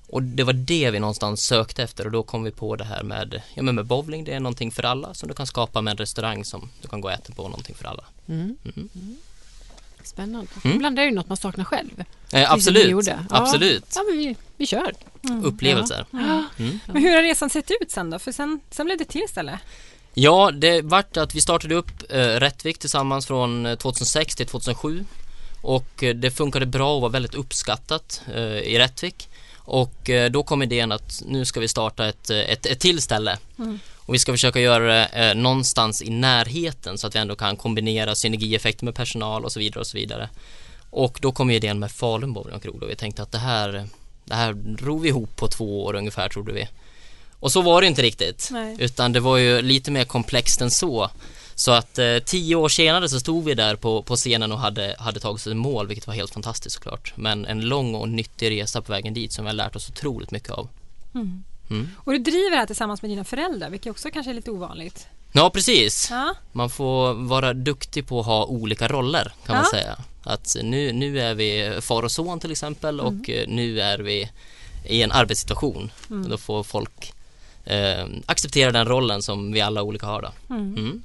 Och 0.07 0.23
det 0.23 0.43
var 0.43 0.53
det 0.53 0.91
vi 0.91 0.99
någonstans 0.99 1.41
sökte 1.43 1.83
efter 1.83 2.05
och 2.05 2.11
då 2.11 2.23
kom 2.23 2.43
vi 2.43 2.51
på 2.51 2.75
det 2.75 2.83
här 2.83 3.03
med, 3.03 3.41
ja 3.53 3.63
men 3.63 3.75
med 3.75 3.85
bowling, 3.85 4.23
det 4.23 4.33
är 4.33 4.39
någonting 4.39 4.71
för 4.71 4.83
alla 4.83 5.13
som 5.13 5.29
du 5.29 5.35
kan 5.35 5.47
skapa 5.47 5.81
med 5.81 5.91
en 5.91 5.97
restaurang 5.97 6.45
som 6.45 6.69
du 6.81 6.87
kan 6.87 7.01
gå 7.01 7.07
och 7.07 7.13
äta 7.13 7.33
på, 7.33 7.43
någonting 7.43 7.75
för 7.75 7.85
alla. 7.85 8.03
Mm. 8.27 8.57
Spännande. 10.03 10.51
Mm. 10.63 10.75
Ibland 10.75 10.99
är 10.99 11.03
det 11.03 11.09
ju 11.09 11.15
något 11.15 11.27
man 11.27 11.37
saknar 11.37 11.65
själv. 11.65 12.03
Eh, 12.31 12.51
absolut, 12.51 12.89
gjorde. 12.89 13.19
Ja. 13.29 13.37
absolut. 13.37 13.85
Ja, 13.95 14.03
men 14.09 14.17
vi, 14.17 14.35
vi 14.57 14.65
kör. 14.65 14.93
Upplevelser. 15.43 16.05
Ja. 16.11 16.43
Mm. 16.57 16.79
Men 16.87 17.01
hur 17.01 17.15
har 17.15 17.23
resan 17.23 17.49
sett 17.49 17.71
ut 17.81 17.91
sen 17.91 18.09
då? 18.09 18.19
För 18.19 18.31
sen, 18.31 18.59
sen 18.69 18.85
blev 18.85 18.97
det 18.97 19.05
till 19.05 19.21
istället. 19.21 19.59
Ja, 20.13 20.51
det 20.51 20.81
vart 20.81 21.17
att 21.17 21.35
vi 21.35 21.41
startade 21.41 21.75
upp 21.75 21.91
eh, 22.09 22.17
Rättvik 22.17 22.77
tillsammans 22.77 23.27
från 23.27 23.65
eh, 23.65 23.75
2006 23.75 24.35
till 24.35 24.45
2007 24.45 25.05
och 25.61 26.03
eh, 26.03 26.15
det 26.15 26.31
funkade 26.31 26.65
bra 26.65 26.95
och 26.95 27.01
var 27.01 27.09
väldigt 27.09 27.35
uppskattat 27.35 28.21
eh, 28.33 28.41
i 28.43 28.79
Rättvik 28.79 29.29
och 29.57 30.09
eh, 30.09 30.31
då 30.31 30.43
kom 30.43 30.61
idén 30.63 30.91
att 30.91 31.21
nu 31.25 31.45
ska 31.45 31.59
vi 31.59 31.67
starta 31.67 32.07
ett, 32.07 32.29
eh, 32.29 32.37
ett, 32.37 32.65
ett 32.65 32.79
till 32.79 33.01
ställe 33.01 33.37
Mm. 33.57 33.79
Och 34.09 34.15
vi 34.15 34.19
ska 34.19 34.33
försöka 34.33 34.59
göra 34.59 34.83
det 34.93 35.05
eh, 35.05 35.35
någonstans 35.35 36.01
i 36.01 36.09
närheten 36.09 36.97
så 36.97 37.07
att 37.07 37.15
vi 37.15 37.19
ändå 37.19 37.35
kan 37.35 37.55
kombinera 37.55 38.15
synergieffekter 38.15 38.85
med 38.85 38.95
personal 38.95 39.45
och 39.45 39.51
så 39.51 39.59
vidare 39.59 39.79
och 39.79 39.87
så 39.87 39.97
vidare 39.97 40.29
och 40.89 41.19
då 41.21 41.31
kom 41.31 41.49
ju 41.49 41.55
idén 41.55 41.79
med 41.79 41.91
Falun 41.91 42.33
Bowling 42.33 42.55
och 42.55 42.89
vi 42.89 42.95
tänkte 42.95 43.23
att 43.23 43.31
det 43.31 43.37
här 43.37 43.87
det 44.25 44.35
här 44.35 44.53
drog 44.53 45.01
vi 45.01 45.09
ihop 45.09 45.35
på 45.35 45.47
två 45.47 45.83
år 45.83 45.95
ungefär 45.95 46.29
trodde 46.29 46.51
vi 46.51 46.67
och 47.39 47.51
så 47.51 47.61
var 47.61 47.81
det 47.81 47.87
inte 47.87 48.01
riktigt 48.01 48.49
Nej. 48.51 48.75
utan 48.79 49.13
det 49.13 49.19
var 49.19 49.37
ju 49.37 49.61
lite 49.61 49.91
mer 49.91 50.05
komplext 50.05 50.61
än 50.61 50.71
så. 50.71 51.09
Så 51.55 51.71
att 51.71 51.99
eh, 51.99 52.19
tio 52.25 52.55
år 52.55 52.69
senare 52.69 53.09
så 53.09 53.19
stod 53.19 53.43
vi 53.43 53.53
där 53.53 53.75
på, 53.75 54.03
på 54.03 54.15
scenen 54.15 54.51
och 54.51 54.59
hade, 54.59 54.95
hade 54.99 55.19
tagit 55.19 55.35
oss 55.35 55.47
ett 55.47 55.57
mål, 55.57 55.87
vilket 55.87 56.07
var 56.07 56.13
helt 56.13 56.33
fantastiskt 56.33 56.75
såklart. 56.75 57.13
Men 57.15 57.45
en 57.45 57.61
lång 57.61 57.95
och 57.95 58.09
nyttig 58.09 58.49
resa 58.49 58.81
på 58.81 58.91
vägen 58.91 59.13
dit 59.13 59.33
som 59.33 59.45
vi 59.45 59.49
har 59.49 59.55
lärt 59.55 59.75
oss 59.75 59.89
otroligt 59.89 60.31
mycket 60.31 60.49
av. 60.49 60.67
Mm. 61.15 61.43
Mm. 61.69 61.87
Och 61.97 62.11
du 62.11 62.17
driver 62.19 62.49
det 62.51 62.57
här 62.57 62.65
tillsammans 62.65 63.01
med 63.01 63.11
dina 63.11 63.23
föräldrar, 63.23 63.69
vilket 63.69 63.91
också 63.91 64.09
kanske 64.13 64.31
är 64.31 64.33
lite 64.33 64.51
ovanligt. 64.51 65.07
Ja, 65.31 65.49
precis. 65.49 66.07
Ja, 66.11 66.35
Man 66.51 66.69
får 66.69 67.13
vara 67.13 67.53
duktig 67.53 68.07
på 68.07 68.19
att 68.19 68.25
ha 68.25 68.45
olika 68.45 68.87
roller 68.87 69.31
kan 69.45 69.55
man 69.55 69.65
Ja. 69.71 69.79
säga. 69.79 69.97
Att 70.23 70.55
nu, 70.63 70.91
nu 70.93 71.19
är 71.21 71.33
vi 71.33 71.77
far 71.81 72.03
och 72.03 72.11
son 72.11 72.39
till 72.39 72.51
exempel 72.51 72.99
och 72.99 73.29
eh, 73.29 73.47
nu 73.47 73.81
är 73.81 73.99
vi 73.99 74.29
i 74.85 75.03
en 75.03 75.11
arbetssituation. 75.11 75.91
Mm. 76.09 76.29
Då 76.29 76.37
får 76.37 76.63
folk 76.63 77.13
eh, 77.65 78.05
acceptera 78.25 78.71
den 78.71 78.85
rollen 78.87 79.21
som 79.21 79.51
vi 79.51 79.61
alla 79.61 79.81
olika 79.83 80.05
har 80.05 80.21
då. 80.21 80.53
mm. 80.55 81.03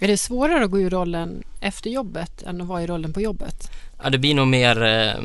Är 0.00 0.08
det 0.08 0.16
svårare 0.16 0.64
att 0.64 0.70
gå 0.70 0.80
ur 0.80 0.90
rollen 0.90 1.42
efter 1.60 1.90
jobbet 1.90 2.42
än 2.42 2.60
att 2.60 2.66
vara 2.66 2.82
i 2.82 2.86
rollen 2.86 3.12
på 3.12 3.20
jobbet? 3.20 3.70
Ja, 4.04 4.10
det 4.10 4.18
blir 4.18 4.34
nog 4.34 4.46
mer, 4.48 4.82
eh, 4.82 5.20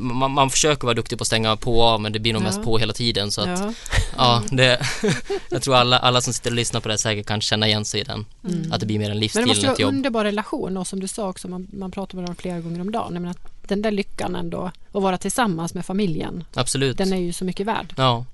man, 0.00 0.30
man 0.30 0.50
försöker 0.50 0.84
vara 0.86 0.94
duktig 0.94 1.18
på 1.18 1.22
att 1.22 1.26
stänga 1.26 1.56
på 1.56 1.78
och 1.78 1.84
av 1.84 2.00
men 2.00 2.12
det 2.12 2.18
blir 2.18 2.32
nog 2.32 2.42
Ja. 2.42 2.46
mest 2.46 2.62
på 2.62 2.78
hela 2.78 2.92
tiden 2.92 3.30
så 3.30 3.40
att 3.40 3.60
ja. 3.60 3.72
ja, 4.16 4.42
det, 4.50 4.80
jag 5.50 5.62
tror 5.62 5.76
alla, 5.76 5.98
alla 5.98 6.20
som 6.20 6.32
sitter 6.32 6.50
och 6.50 6.56
lyssnar 6.56 6.80
på 6.80 6.88
det 6.88 6.98
säkert 6.98 7.26
kan 7.26 7.40
känna 7.40 7.66
igen 7.68 7.84
sig 7.84 8.00
i 8.00 8.04
den. 8.04 8.26
Mm. 8.48 8.72
Att 8.72 8.80
det 8.80 8.86
blir 8.86 8.98
mer 8.98 9.04
en 9.04 9.10
Men 9.10 9.16
det 9.16 9.20
livsstil 9.20 9.46
måste 9.46 9.60
än 9.60 9.66
vara 9.66 9.72
ett 9.74 9.78
en 9.80 9.82
jobb. 9.86 9.94
underbar 9.94 10.24
relation 10.24 10.76
och 10.76 10.86
som 10.86 11.00
du 11.00 11.08
sa 11.08 11.28
också, 11.28 11.48
man, 11.48 11.66
man 11.72 11.90
pratar 11.90 12.16
med 12.18 12.26
dem 12.26 12.34
flera 12.36 12.60
gånger 12.60 12.80
om 12.80 12.92
dagen. 12.92 13.12
Jag 13.14 13.20
menar, 13.22 13.36
den 13.70 13.82
där 13.82 13.90
lyckan 13.90 14.36
ändå, 14.36 14.70
att 14.92 15.02
vara 15.02 15.18
tillsammans 15.18 15.74
med 15.74 15.86
familjen, 15.86 16.44
Absolut. 16.54 16.98
den 16.98 17.12
är 17.12 17.16
ju 17.16 17.32
så 17.32 17.44
mycket 17.44 17.66
värd. 17.66 17.94
Ja. 17.96 18.24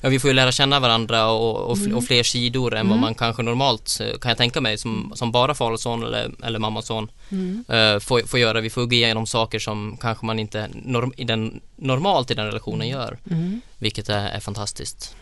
ja, 0.00 0.08
vi 0.08 0.18
får 0.18 0.30
ju 0.30 0.34
lära 0.34 0.52
känna 0.52 0.80
varandra 0.80 1.30
och, 1.30 1.56
och, 1.70 1.76
Mm. 1.76 1.88
fl- 1.90 1.94
och 1.96 2.04
fler 2.04 2.22
sidor 2.22 2.74
än 2.74 2.88
vad 2.88 2.98
man 2.98 3.14
kanske 3.14 3.42
normalt 3.42 3.98
eh, 4.00 4.18
kan 4.18 4.28
jag 4.28 4.38
tänka 4.38 4.60
mig 4.60 4.78
som, 4.78 5.12
som 5.14 5.32
bara 5.32 5.54
far 5.54 5.70
och 5.72 5.80
son 5.80 6.02
eller, 6.02 6.30
eller 6.44 6.58
mamma 6.58 6.78
och 6.78 6.84
son 6.84 7.08
Mm. 7.30 7.64
eh, 7.68 7.98
får, 7.98 8.20
får 8.26 8.38
göra. 8.40 8.60
Vi 8.60 8.70
får 8.70 8.86
gå 8.86 8.92
igenom 8.92 9.26
saker 9.26 9.58
som 9.58 9.96
kanske 10.00 10.26
man 10.26 10.38
inte 10.38 10.68
norm, 10.74 11.12
i 11.16 11.24
den, 11.24 11.60
normalt 11.76 12.30
i 12.30 12.34
den 12.34 12.46
relationen 12.46 12.88
gör, 12.88 13.18
Mm. 13.30 13.60
vilket 13.78 14.08
är, 14.08 14.28
är 14.28 14.40
fantastiskt. 14.40 15.14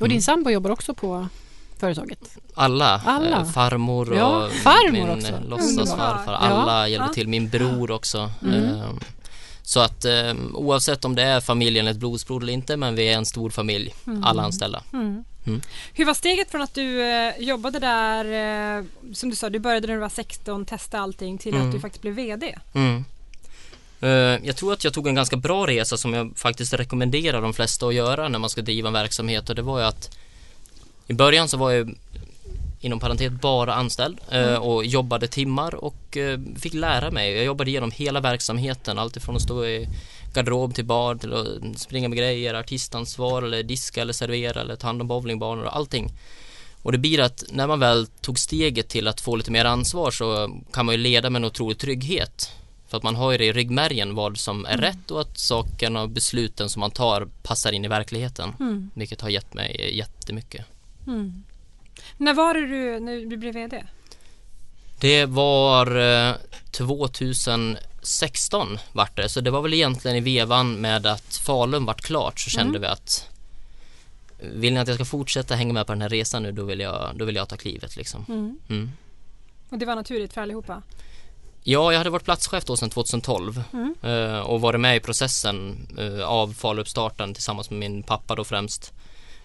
Och 0.00 0.08
din 0.08 0.22
sambo 0.22 0.50
jobbar 0.50 0.70
också 0.70 0.94
på 0.94 1.28
företaget? 1.78 2.18
Alla, 2.54 3.02
Alla. 3.04 3.40
Eh, 3.40 3.44
farmor 3.50 4.10
och 4.10 4.16
Ja, 4.18 4.48
farmor 4.62 4.92
min 4.92 5.10
också. 5.10 5.32
låtsasfarfar, 5.48 6.32
alla 6.32 6.72
Ja. 6.80 6.88
hjälper 6.88 7.08
till, 7.14 7.28
min 7.28 7.48
bror 7.48 7.90
också. 7.90 8.30
Mm. 8.42 8.64
Eh, 8.64 8.90
Så 9.66 9.80
att 9.80 10.04
eh, 10.04 10.34
oavsett 10.54 11.04
om 11.04 11.14
det 11.14 11.22
är 11.22 11.40
familjen 11.40 11.86
ett 11.86 11.96
blodsbror 11.96 12.42
eller 12.42 12.52
inte, 12.52 12.76
men 12.76 12.94
vi 12.94 13.08
är 13.08 13.16
en 13.16 13.26
stor 13.26 13.50
familj, 13.50 13.94
alla 14.22 14.42
anställda. 14.42 14.82
Mm. 14.92 15.24
Mm. 15.46 15.60
Hur 15.92 16.04
var 16.04 16.14
steget 16.14 16.50
från 16.50 16.62
att 16.62 16.74
du 16.74 17.02
eh, 17.02 17.32
jobbade 17.38 17.78
där, 17.78 18.24
eh, 18.78 18.84
som 19.12 19.30
du 19.30 19.36
sa, 19.36 19.50
du 19.50 19.58
började 19.58 19.86
när 19.86 19.94
du 19.94 20.00
var 20.00 20.08
16, 20.08 20.64
testade 20.66 21.02
allting, 21.02 21.38
till 21.38 21.54
Mm. 21.54 21.66
att 21.66 21.72
du 21.74 21.80
faktiskt 21.80 22.02
blev 22.02 22.14
VD? 22.14 22.58
Mm. 22.74 23.04
Eh, 24.00 24.08
Jag 24.46 24.56
tror 24.56 24.72
att 24.72 24.84
jag 24.84 24.92
tog 24.92 25.06
en 25.08 25.14
ganska 25.14 25.36
bra 25.36 25.66
resa 25.66 25.96
som 25.96 26.14
jag 26.14 26.32
faktiskt 26.36 26.72
rekommenderar 26.74 27.42
de 27.42 27.54
flesta 27.54 27.86
att 27.86 27.94
göra 27.94 28.28
när 28.28 28.38
man 28.38 28.50
ska 28.50 28.62
driva 28.62 28.88
en 28.88 28.92
verksamhet 28.94 29.48
och 29.50 29.54
det 29.56 29.62
var 29.62 29.78
ju 29.78 29.84
att 29.84 30.16
i 31.06 31.14
början 31.14 31.48
så 31.48 31.56
var 31.56 31.70
jag 31.70 31.94
inom 32.80 33.00
parentes 33.00 33.32
bara 33.32 33.74
anställd 33.74 34.20
eh, 34.30 34.54
och 34.54 34.84
jobbade 34.84 35.26
timmar 35.26 35.74
och 35.74 36.16
eh, 36.16 36.40
fick 36.56 36.74
lära 36.74 37.10
mig. 37.10 37.32
Jag 37.32 37.44
jobbade 37.44 37.70
igenom 37.70 37.90
hela 37.90 38.20
verksamheten, 38.20 38.98
alltifrån 38.98 39.36
att 39.36 39.42
stå 39.42 39.64
i 39.64 39.88
garderob 40.34 40.74
till 40.74 40.84
bar 40.84 41.14
till 41.14 41.32
att 41.32 41.78
springa 41.78 42.08
med 42.08 42.18
grejer, 42.18 42.54
artistansvar 42.54 43.42
eller 43.42 43.62
diska 43.62 44.02
eller 44.02 44.12
servera 44.12 44.60
eller 44.60 44.76
ta 44.76 44.86
hand 44.86 45.00
om 45.00 45.08
bowlingbanor 45.08 45.64
och 45.64 45.76
allting. 45.76 46.12
Och 46.82 46.92
det 46.92 46.98
blir 46.98 47.20
att 47.20 47.44
när 47.50 47.66
man 47.66 47.80
väl 47.80 48.06
tog 48.06 48.38
steget 48.38 48.88
till 48.88 49.08
att 49.08 49.20
få 49.20 49.36
lite 49.36 49.50
mer 49.50 49.64
ansvar 49.64 50.10
så 50.10 50.58
kan 50.72 50.86
man 50.86 50.94
ju 50.94 51.00
leda 51.00 51.30
med 51.30 51.40
en 51.40 51.44
otrolig 51.44 51.78
trygghet. 51.78 52.50
För 52.88 52.96
att 52.96 53.02
man 53.02 53.16
har 53.16 53.32
ju 53.32 53.38
det 53.38 53.44
i 53.44 53.52
ryggmärgen 53.52 54.14
vad 54.14 54.38
som 54.38 54.66
är 54.66 54.76
rätt 54.76 55.10
och 55.10 55.20
att 55.20 55.38
sakerna 55.38 56.02
och 56.02 56.10
besluten 56.10 56.68
som 56.68 56.80
man 56.80 56.90
tar 56.90 57.28
passar 57.42 57.72
in 57.72 57.84
i 57.84 57.88
verkligheten. 57.88 58.52
Mm. 58.60 58.90
Vilket 58.94 59.20
har 59.20 59.28
gett 59.28 59.54
mig 59.54 59.90
jättemycket. 59.96 60.64
Mm. 61.06 61.44
När 62.16 62.34
var 62.34 62.54
det 62.54 62.66
du, 62.66 63.00
när 63.00 63.30
du 63.30 63.36
blev 63.36 63.54
VD? 63.54 63.84
Det 65.00 65.26
var 65.26 65.96
eh, 66.28 66.34
2016 66.70 68.78
vart 68.92 69.16
det, 69.16 69.28
så 69.28 69.40
det 69.40 69.50
var 69.50 69.62
väl 69.62 69.74
egentligen 69.74 70.16
i 70.16 70.20
vevan 70.20 70.72
med 70.74 71.06
att 71.06 71.34
Falun 71.46 71.84
vart 71.84 72.00
klart 72.00 72.40
så 72.40 72.50
kände 72.50 72.78
Mm. 72.78 72.82
vi 72.82 72.86
att 72.86 73.28
vill 74.40 74.74
ni 74.74 74.80
att 74.80 74.88
jag 74.88 74.94
ska 74.94 75.04
fortsätta 75.04 75.54
hänga 75.54 75.72
med 75.72 75.86
på 75.86 75.92
den 75.92 76.02
här 76.02 76.08
resan 76.08 76.42
nu 76.42 76.52
då 76.52 76.64
vill 76.64 76.80
jag, 76.80 77.10
då 77.14 77.24
vill 77.24 77.36
jag 77.36 77.48
ta 77.48 77.56
klivet 77.56 77.96
liksom. 77.96 78.24
Mm. 78.28 78.58
Mm. 78.68 78.90
Och 79.68 79.78
det 79.78 79.86
var 79.86 79.96
naturligt 79.96 80.32
för 80.32 80.40
allihopa? 80.40 80.82
Ja, 81.62 81.92
jag 81.92 81.98
hade 81.98 82.10
varit 82.10 82.24
platschef 82.24 82.64
då 82.64 82.76
sedan 82.76 82.90
2012 82.90 83.62
Mm. 83.72 83.94
eh, 84.02 84.38
och 84.38 84.60
varit 84.60 84.80
med 84.80 84.96
i 84.96 85.00
processen 85.00 85.86
eh, 85.98 86.24
av 86.26 86.52
Faluuppstarten 86.54 87.34
tillsammans 87.34 87.70
med 87.70 87.78
min 87.78 88.02
pappa 88.02 88.34
då 88.34 88.44
främst 88.44 88.92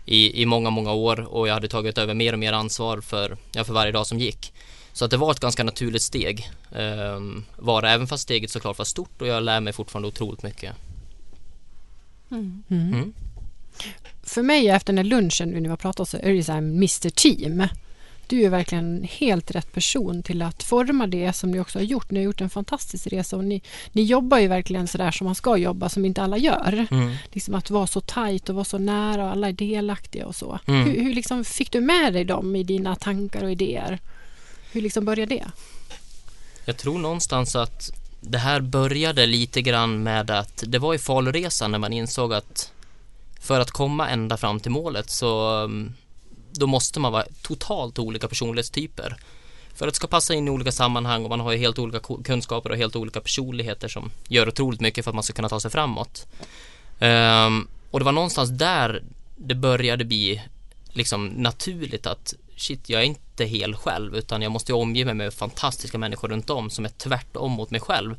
i, 0.05 0.41
i 0.41 0.45
många, 0.45 0.69
många 0.69 0.93
år 0.93 1.33
och 1.33 1.47
jag 1.47 1.53
hade 1.53 1.67
tagit 1.67 1.97
över 1.97 2.13
mer 2.13 2.33
och 2.33 2.39
mer 2.39 2.53
ansvar 2.53 3.01
för, 3.01 3.37
ja, 3.51 3.63
för 3.63 3.73
varje 3.73 3.91
dag 3.91 4.07
som 4.07 4.19
gick. 4.19 4.53
Så 4.93 5.05
att 5.05 5.11
det 5.11 5.17
var 5.17 5.31
ett 5.31 5.39
ganska 5.39 5.63
naturligt 5.63 6.01
steg 6.01 6.49
eh, 6.71 7.19
var 7.55 7.81
det, 7.81 7.89
även 7.89 8.07
fast 8.07 8.23
steget 8.23 8.51
såklart 8.51 8.77
var 8.77 8.85
stort 8.85 9.21
och 9.21 9.27
jag 9.27 9.43
lär 9.43 9.59
mig 9.59 9.73
fortfarande 9.73 10.07
otroligt 10.07 10.43
mycket. 10.43 10.75
Mm. 12.31 12.63
Mm. 12.69 13.13
För 14.23 14.41
mig 14.43 14.69
efter 14.69 14.93
den 14.93 14.97
här 14.97 15.21
lunchen 15.21 15.53
vi 15.53 15.61
nu 15.61 15.69
har 15.69 15.77
pratat 15.77 16.09
så 16.09 16.17
är 16.17 16.33
det 16.33 16.43
så 16.43 16.51
här 16.51 16.59
Mr 16.59 17.09
Team. 17.09 17.63
Du 18.29 18.43
är 18.43 18.49
verkligen 18.49 19.03
helt 19.03 19.51
rätt 19.51 19.73
person 19.73 20.23
till 20.23 20.41
att 20.41 20.63
forma 20.63 21.07
det 21.07 21.33
som 21.33 21.51
ni 21.51 21.59
också 21.59 21.79
har 21.79 21.83
gjort. 21.83 22.11
Ni 22.11 22.19
har 22.19 22.23
gjort 22.23 22.41
en 22.41 22.49
fantastisk 22.49 23.07
resa 23.07 23.37
och 23.37 23.43
ni, 23.43 23.61
ni 23.91 24.03
jobbar 24.03 24.37
ju 24.37 24.47
verkligen 24.47 24.87
så 24.87 24.97
där 24.97 25.11
som 25.11 25.25
man 25.25 25.35
ska 25.35 25.57
jobba 25.57 25.89
som 25.89 26.05
inte 26.05 26.21
alla 26.21 26.37
gör. 26.37 26.87
Mm. 26.91 27.15
Liksom 27.31 27.55
att 27.55 27.69
vara 27.69 27.87
så 27.87 28.01
tajt 28.01 28.49
och 28.49 28.55
vara 28.55 28.65
så 28.65 28.77
nära 28.77 29.23
och 29.23 29.31
alla 29.31 29.47
är 29.47 29.53
delaktiga 29.53 30.25
och 30.25 30.35
så. 30.35 30.59
Mm. 30.65 30.83
Hur, 30.83 31.03
hur 31.03 31.13
liksom 31.13 31.45
fick 31.45 31.71
du 31.71 31.81
med 31.81 32.13
dig 32.13 32.25
dem 32.25 32.55
i 32.55 32.63
dina 32.63 32.95
tankar 32.95 33.43
och 33.43 33.51
idéer? 33.51 33.99
Hur 34.71 34.81
liksom 34.81 35.05
började 35.05 35.35
det? 35.35 35.51
Jag 36.65 36.77
tror 36.77 36.99
någonstans 36.99 37.55
att 37.55 37.91
det 38.21 38.37
här 38.37 38.61
började 38.61 39.25
lite 39.25 39.61
grann 39.61 40.03
med 40.03 40.31
att 40.31 40.63
det 40.67 40.79
var 40.79 40.93
i 40.93 40.97
Faluresan 40.97 41.71
när 41.71 41.79
man 41.79 41.93
insåg 41.93 42.33
att 42.33 42.71
för 43.41 43.59
att 43.59 43.71
komma 43.71 44.09
ända 44.09 44.37
fram 44.37 44.59
till 44.59 44.71
målet 44.71 45.09
så 45.09 45.63
um, 45.63 45.93
då 46.59 46.67
måste 46.67 46.99
man 46.99 47.11
vara 47.11 47.25
totalt 47.41 47.99
olika 47.99 48.27
personlighetstyper. 48.27 49.17
För 49.73 49.87
att 49.87 49.93
det 49.93 49.95
ska 49.95 50.07
passa 50.07 50.33
in 50.33 50.47
i 50.47 50.51
olika 50.51 50.71
sammanhang 50.71 51.23
och 51.23 51.29
man 51.29 51.39
har 51.39 51.51
ju 51.51 51.57
helt 51.57 51.79
olika 51.79 51.99
kunskaper 52.23 52.69
och 52.69 52.77
helt 52.77 52.95
olika 52.95 53.21
personligheter 53.21 53.87
som 53.87 54.11
gör 54.27 54.47
otroligt 54.47 54.81
mycket 54.81 55.03
för 55.03 55.11
att 55.11 55.15
man 55.15 55.23
ska 55.23 55.33
kunna 55.33 55.49
ta 55.49 55.59
sig 55.59 55.71
framåt. 55.71 56.27
Um, 56.99 57.67
och 57.91 57.99
det 57.99 58.05
var 58.05 58.11
någonstans 58.11 58.49
där 58.49 59.03
det 59.35 59.55
började 59.55 60.05
bli 60.05 60.41
liksom 60.93 61.27
naturligt 61.27 62.07
att 62.07 62.33
shit, 62.55 62.89
jag 62.89 63.01
är 63.01 63.05
inte 63.05 63.45
hel 63.45 63.75
själv 63.75 64.15
utan 64.15 64.41
jag 64.41 64.51
måste 64.51 64.71
ju 64.71 64.75
omge 64.75 65.05
mig 65.05 65.13
med 65.13 65.33
fantastiska 65.33 65.97
människor 65.97 66.27
runt 66.27 66.49
om 66.49 66.69
som 66.69 66.85
är 66.85 66.89
tvärtom 66.89 67.51
mot 67.51 67.71
mig 67.71 67.81
själv 67.81 68.15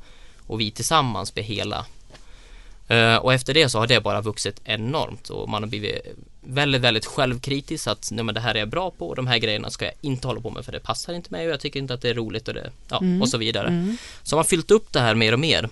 och 0.47 0.61
vi 0.61 0.71
tillsammans 0.71 1.35
blir 1.35 1.45
hela. 1.45 1.87
Uh, 2.91 3.17
och 3.17 3.35
efter 3.35 3.55
det 3.55 3.69
så 3.69 3.79
har 3.79 3.87
det 3.87 4.01
bara 4.01 4.21
vuxit 4.21 4.61
enormt 4.65 5.31
och 5.31 5.49
man 5.49 5.63
har 5.63 5.69
blivit 5.69 6.07
väldigt, 6.41 6.81
väldigt 6.81 7.07
självkritisk 7.07 7.87
att 7.87 8.09
nej, 8.13 8.25
men 8.25 8.35
det 8.35 8.41
här 8.41 8.55
är 8.55 8.59
jag 8.59 8.69
bra 8.69 8.91
på 8.91 9.09
och 9.09 9.17
de 9.17 9.27
här 9.27 9.39
grejerna 9.39 9.71
ska 9.71 9.85
jag 9.85 9.95
inte 10.01 10.27
hålla 10.29 10.41
på 10.41 10.51
med 10.51 10.65
för 10.65 10.73
det 10.73 10.81
passar 10.81 11.13
inte 11.13 11.33
mig 11.33 11.47
och 11.47 11.53
jag 11.53 11.61
tycker 11.61 11.81
inte 11.81 11.95
att 11.95 12.03
det 12.03 12.09
är 12.09 12.15
roligt 12.15 12.49
och, 12.49 12.55
det, 12.55 12.71
ja, 12.89 13.03
och 13.21 13.29
så 13.29 13.39
vidare. 13.39 13.97
Så 14.23 14.37
har 14.37 14.39
man 14.39 14.45
fyllt 14.45 14.71
upp 14.71 14.93
det 14.93 15.01
här 15.01 15.15
mer 15.15 15.33
och 15.33 15.41
mer 15.41 15.69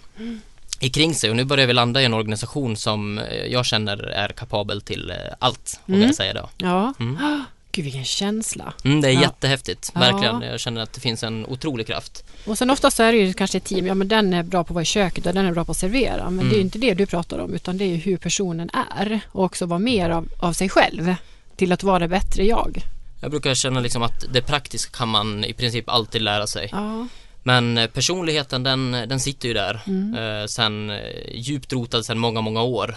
i 0.81 0.89
kring 0.91 1.15
sig 1.15 1.31
och 1.31 1.37
nu 1.37 1.45
börjar 1.45 1.67
vi 1.67 1.73
landa 1.73 2.03
i 2.03 2.05
en 2.05 2.15
organisation 2.15 2.77
som 2.77 3.19
eh, 3.19 3.47
jag 3.47 3.67
känner 3.67 3.97
är 4.03 4.29
kapabel 4.29 4.81
till 4.81 5.11
eh, 5.11 5.17
allt, 5.39 5.81
vågar 5.87 5.97
Mm. 5.97 6.07
jag 6.07 6.15
säga 6.17 6.35
då. 6.35 6.49
Ja. 6.59 6.95
Mm. 7.01 7.19
Gud 7.78 7.85
vilken 7.85 8.04
känsla. 8.04 8.73
Mm, 8.85 9.00
det 9.00 9.08
är 9.08 9.12
Ja. 9.12 9.20
jättehäftigt, 9.20 9.90
Ja. 9.94 10.00
verkligen. 10.00 10.42
Jag 10.42 10.61
känner 10.61 10.80
att 10.80 10.92
det 10.92 11.00
finns 11.00 11.23
en 11.23 11.47
otrolig 11.47 11.87
kraft. 11.87 12.25
Och 12.47 12.58
sen 12.58 12.70
ofta 12.70 12.90
så 12.90 13.02
är 13.02 13.12
det 13.12 13.18
ju 13.18 13.32
kanske 13.32 13.58
ett 13.58 13.64
team, 13.64 13.87
ja 13.87 13.94
men 13.94 14.08
den 14.08 14.35
är 14.35 14.42
bra 14.42 14.64
på 14.64 14.70
att 14.70 14.75
vara 14.75 14.82
i 14.82 14.87
köket 14.87 15.26
och 15.26 15.35
den 15.35 15.47
är 15.47 15.52
bra 15.52 15.64
på 15.64 15.73
att 15.73 15.78
servera. 15.78 16.30
Men 16.30 16.49
det 16.49 16.54
är 16.54 16.56
ju 16.56 16.62
inte 16.62 16.78
det 16.78 16.94
du 16.94 17.06
pratar 17.06 17.38
om 17.38 17.54
utan 17.54 17.78
det 17.78 17.85
är 17.85 17.88
ju 17.88 17.97
hur 17.97 18.16
personen 18.16 18.70
är 18.97 19.20
och 19.32 19.44
också 19.44 19.66
vara 19.66 19.78
mer 19.78 20.11
av, 20.11 20.28
av 20.38 20.52
sig 20.52 20.68
själv 20.68 21.14
till 21.56 21.73
att 21.73 21.82
vara 21.82 21.99
det 21.99 22.08
bättre 22.08 22.44
jag. 22.44 22.82
Jag 23.20 23.30
brukar 23.30 23.54
känna 23.54 23.80
liksom 23.80 24.02
att 24.02 24.25
det 24.32 24.42
praktiska 24.42 24.97
kan 24.99 25.08
man 25.08 25.44
i 25.44 25.52
princip 25.52 25.88
alltid 25.88 26.23
lära 26.23 26.47
sig. 26.47 26.68
Ja. 26.73 27.06
Men 27.42 27.78
eh, 27.78 27.87
personligheten 27.87 28.62
den, 28.62 28.90
den 28.92 29.20
sitter 29.20 29.49
ju 29.49 29.54
där 29.54 29.80
Mm. 29.87 30.14
eh, 30.40 30.47
sen 30.47 30.90
eh, 30.90 30.97
djupt 31.35 31.73
rotad 31.73 32.02
sen 32.04 32.18
många, 32.18 32.40
många 32.40 32.62
år. 32.62 32.97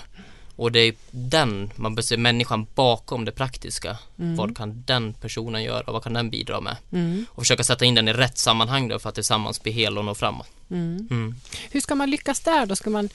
Och 0.61 0.71
det 0.71 0.79
är 0.79 0.93
den, 1.11 1.71
man 1.75 1.95
bör 1.95 2.01
se 2.01 2.17
människan 2.17 2.67
bakom 2.75 3.25
det 3.25 3.31
praktiska. 3.31 3.97
Vad 4.15 4.57
kan 4.57 4.83
den 4.85 5.13
personen 5.13 5.63
göra? 5.63 5.91
Vad 5.91 6.03
kan 6.03 6.13
den 6.13 6.29
bidra 6.29 6.61
med? 6.61 6.77
Mm. 6.91 7.25
Och 7.29 7.41
försöka 7.41 7.63
sätta 7.63 7.85
in 7.85 7.95
den 7.95 8.07
i 8.07 8.13
rätt 8.13 8.37
sammanhang 8.37 8.87
då 8.87 8.99
för 8.99 9.09
att 9.09 9.15
tillsammans 9.15 9.63
bli 9.63 9.71
hel 9.71 9.97
och 9.97 10.05
nå 10.05 10.15
framåt. 10.15 10.47
Mm. 10.71 11.07
Mm. 11.11 11.35
Hur 11.71 11.81
ska 11.81 11.95
man 11.95 12.09
lyckas 12.09 12.39
där 12.39 12.65
då? 12.65 12.75
Ska 12.75 12.89
man 12.89 13.09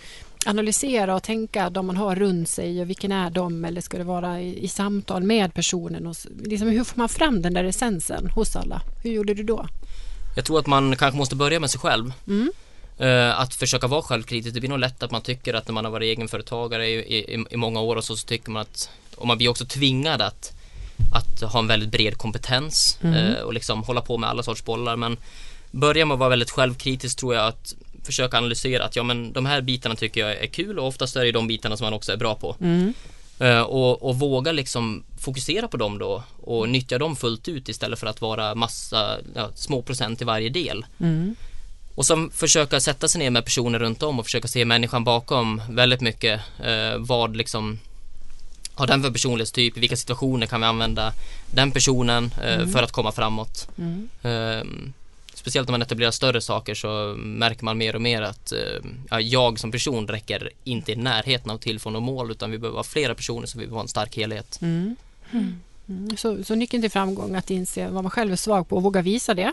analysera 0.46 1.14
och 1.14 1.22
tänka 1.22 1.70
de 1.70 1.86
man 1.86 1.96
har 1.96 2.16
runt 2.16 2.48
sig 2.48 2.80
och 2.80 2.90
vilken 2.90 3.12
är 3.12 3.30
de 3.30 3.64
eller 3.64 3.80
ska 3.80 3.98
det 3.98 4.04
vara 4.04 4.40
i, 4.40 4.64
i 4.64 4.68
samtal 4.68 5.22
med 5.22 5.54
personen? 5.54 6.06
Och, 6.06 6.16
liksom, 6.44 6.68
hur 6.68 6.84
får 6.84 6.98
man 6.98 7.08
fram 7.08 7.42
den 7.42 7.54
där 7.54 7.64
essensen 7.64 8.30
hos 8.34 8.56
alla? 8.56 8.82
Hur 9.02 9.10
gjorde 9.10 9.34
du 9.34 9.42
då? 9.42 9.66
Jag 10.36 10.44
tror 10.44 10.58
att 10.58 10.66
man 10.66 10.96
kanske 10.96 11.18
måste 11.18 11.36
börja 11.36 11.60
med 11.60 11.70
sig 11.70 11.80
själv. 11.80 12.12
Mm. 12.98 13.28
Eh, 13.28 13.40
att 13.40 13.54
försöka 13.54 13.86
vara 13.86 14.02
självkritisk, 14.02 14.54
det 14.54 14.60
blir 14.60 14.70
nog 14.70 14.78
lätt 14.78 15.02
att 15.02 15.10
man 15.10 15.22
tycker 15.22 15.54
att 15.54 15.68
när 15.68 15.74
man 15.74 15.84
har 15.84 15.92
varit 15.92 16.16
egenföretagare 16.16 16.88
i, 16.88 17.18
i, 17.18 17.44
i 17.50 17.56
många 17.56 17.80
år 17.80 17.96
och 17.96 18.04
så, 18.04 18.16
så 18.16 18.26
tycker 18.26 18.50
man 18.50 18.62
att, 18.62 18.90
och 19.16 19.26
man 19.26 19.38
blir 19.38 19.48
också 19.48 19.66
tvingad 19.66 20.22
att, 20.22 20.52
att 21.12 21.52
ha 21.52 21.58
en 21.58 21.66
väldigt 21.66 21.90
bred 21.90 22.18
kompetens 22.18 22.98
eh, 23.02 23.42
och 23.42 23.54
liksom 23.54 23.82
hålla 23.82 24.00
på 24.00 24.18
med 24.18 24.30
alla 24.30 24.42
sorts 24.42 24.64
bollar 24.64 24.96
men 24.96 25.16
börja 25.70 26.06
med 26.06 26.14
att 26.14 26.18
vara 26.18 26.30
väldigt 26.30 26.50
självkritisk 26.50 27.18
tror 27.18 27.34
jag 27.34 27.46
att 27.46 27.74
försöka 28.02 28.38
analysera 28.38 28.84
att 28.84 28.96
ja 28.96 29.02
men 29.02 29.32
de 29.32 29.46
här 29.46 29.60
bitarna 29.60 29.94
tycker 29.94 30.20
jag 30.20 30.36
är 30.36 30.46
kul 30.46 30.78
och 30.78 30.86
oftast 30.86 31.16
är 31.16 31.24
det 31.24 31.32
de 31.32 31.46
bitarna 31.46 31.76
som 31.76 31.84
man 31.84 31.92
också 31.92 32.12
är 32.12 32.16
bra 32.16 32.34
på. 32.34 32.56
Mm. 32.60 32.94
Eh, 33.38 33.60
och, 33.60 34.02
och 34.02 34.18
våga 34.18 34.52
liksom 34.52 35.04
fokusera 35.18 35.68
på 35.68 35.76
dem 35.76 35.98
då 35.98 36.22
och 36.42 36.68
nyttja 36.68 36.98
dem 36.98 37.16
fullt 37.16 37.48
ut 37.48 37.68
istället 37.68 37.98
för 37.98 38.06
att 38.06 38.20
vara 38.20 38.54
massa 38.54 39.18
ja, 39.34 39.50
små 39.54 39.82
procent 39.82 40.22
i 40.22 40.24
varje 40.24 40.48
del. 40.48 40.86
Mm. 41.00 41.36
Och 41.96 42.06
sen 42.06 42.30
försöka 42.30 42.80
sätta 42.80 43.08
sig 43.08 43.18
ner 43.18 43.30
med 43.30 43.44
personer 43.44 43.78
runt 43.78 44.02
om 44.02 44.18
och 44.18 44.24
försöka 44.24 44.48
se 44.48 44.64
människan 44.64 45.04
bakom 45.04 45.62
väldigt 45.70 46.00
mycket. 46.00 46.40
Eh, 46.64 46.98
vad 46.98 47.36
liksom 47.36 47.78
har 48.74 48.86
den 48.86 49.02
för 49.02 49.10
personlighetstyp? 49.10 49.76
I 49.76 49.80
vilka 49.80 49.96
situationer 49.96 50.46
kan 50.46 50.60
vi 50.60 50.66
använda 50.66 51.12
den 51.50 51.70
personen 51.70 52.30
eh, 52.42 52.66
för 52.66 52.82
att 52.82 52.92
komma 52.92 53.12
framåt? 53.12 53.68
Mm. 53.78 54.08
Eh, 54.22 54.66
speciellt 55.34 55.68
om 55.68 55.72
man 55.72 55.82
etablerar 55.82 56.10
större 56.10 56.40
saker 56.40 56.74
så 56.74 57.14
märker 57.18 57.64
man 57.64 57.78
mer 57.78 57.94
och 57.94 58.02
mer 58.02 58.22
att 58.22 58.52
eh, 58.52 58.58
ja, 59.10 59.20
jag 59.20 59.58
som 59.58 59.70
person 59.72 60.08
räcker 60.08 60.50
inte 60.64 60.92
i 60.92 60.96
närheten 60.96 61.50
av 61.50 61.58
till 61.58 61.80
för 61.80 61.90
något 61.90 62.02
mål 62.02 62.30
utan 62.30 62.50
vi 62.50 62.58
behöver 62.58 62.74
vara 62.74 62.84
flera 62.84 63.14
personer 63.14 63.46
så 63.46 63.58
vi 63.58 63.64
behöver 63.64 63.74
vara 63.74 63.82
en 63.82 63.88
stark 63.88 64.16
helhet. 64.16 64.58
Mm. 64.62 64.96
Mm. 65.32 66.16
Så, 66.16 66.44
så 66.44 66.54
nyckeln 66.54 66.82
till 66.82 66.90
framgång 66.90 67.34
att 67.34 67.50
inse 67.50 67.88
vad 67.88 68.02
man 68.02 68.10
själv 68.10 68.32
är 68.32 68.36
svag 68.36 68.68
på 68.68 68.76
och 68.76 68.82
våga 68.82 69.02
visa 69.02 69.34
det 69.34 69.52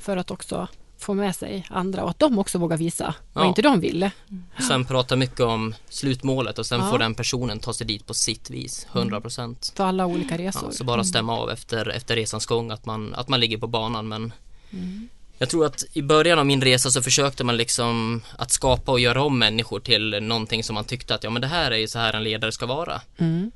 för 0.00 0.16
att 0.16 0.30
också 0.30 0.68
få 0.98 1.14
med 1.14 1.36
sig 1.36 1.66
andra 1.70 2.02
och 2.04 2.10
att 2.10 2.18
de 2.18 2.38
också 2.38 2.58
vågar 2.58 2.76
visa 2.76 3.14
vad 3.32 3.44
Ja. 3.44 3.48
inte 3.48 3.62
de 3.62 3.80
vill. 3.80 4.10
Och 4.56 4.62
sen 4.62 4.84
prata 4.84 5.16
mycket 5.16 5.40
om 5.40 5.74
slutmålet 5.88 6.58
och 6.58 6.66
sen 6.66 6.80
Ja. 6.80 6.90
får 6.90 6.98
den 6.98 7.14
personen 7.14 7.58
ta 7.58 7.72
sig 7.72 7.86
dit 7.86 8.06
på 8.06 8.14
sitt 8.14 8.50
vis, 8.50 8.86
100%. 8.92 9.72
För 9.76 9.84
alla 9.84 10.06
olika 10.06 10.38
resor. 10.38 10.62
Ja, 10.68 10.72
så 10.72 10.84
bara 10.84 11.04
stämma 11.04 11.36
av 11.38 11.50
efter, 11.50 11.88
efter 11.88 12.16
resans 12.16 12.46
gång 12.46 12.70
att 12.70 12.86
man, 12.86 13.14
att 13.14 13.28
man 13.28 13.40
ligger 13.40 13.58
på 13.58 13.66
banan 13.66 14.08
men 14.08 14.32
Mm. 14.72 15.08
Jag 15.38 15.48
tror 15.48 15.66
att 15.66 15.84
i 15.92 16.02
början 16.02 16.38
av 16.38 16.46
min 16.46 16.62
resa 16.62 16.90
så 16.90 17.02
försökte 17.02 17.44
man 17.44 17.56
liksom 17.56 18.20
att 18.38 18.50
skapa 18.50 18.92
och 18.92 19.00
göra 19.00 19.22
om 19.22 19.38
människor 19.38 19.80
till 19.80 20.18
någonting 20.22 20.64
som 20.64 20.74
man 20.74 20.84
tyckte 20.84 21.14
att 21.14 21.24
ja 21.24 21.30
men 21.30 21.42
det 21.42 21.48
här 21.48 21.70
är 21.70 21.76
ju 21.76 21.88
så 21.88 21.98
här 21.98 22.12
en 22.12 22.24
ledare 22.24 22.52
ska 22.52 22.66
vara. 22.66 23.00
Mm. 23.18 23.50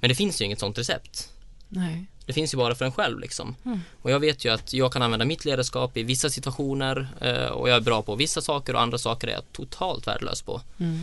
Men 0.00 0.08
det 0.08 0.14
finns 0.14 0.40
ju 0.40 0.44
inget 0.44 0.60
sånt 0.60 0.78
recept. 0.78 1.28
Nej. 1.68 2.06
Det 2.26 2.32
finns 2.32 2.54
ju 2.54 2.58
bara 2.58 2.74
för 2.74 2.84
en 2.84 2.92
själv 2.92 3.18
liksom. 3.18 3.56
Mm. 3.64 3.80
Och 4.02 4.10
jag 4.10 4.20
vet 4.20 4.44
ju 4.44 4.52
att 4.52 4.72
jag 4.72 4.92
kan 4.92 5.02
använda 5.02 5.24
mitt 5.24 5.44
ledarskap 5.44 5.96
i 5.96 6.02
vissa 6.02 6.30
situationer 6.30 7.08
eh, 7.20 7.46
och 7.46 7.68
jag 7.68 7.76
är 7.76 7.80
bra 7.80 8.02
på 8.02 8.14
vissa 8.14 8.40
saker 8.40 8.74
och 8.74 8.80
andra 8.80 8.98
saker 8.98 9.28
är 9.28 9.32
jag 9.32 9.52
totalt 9.52 10.06
värdelös 10.06 10.42
på. 10.42 10.60
Mm. 10.78 11.00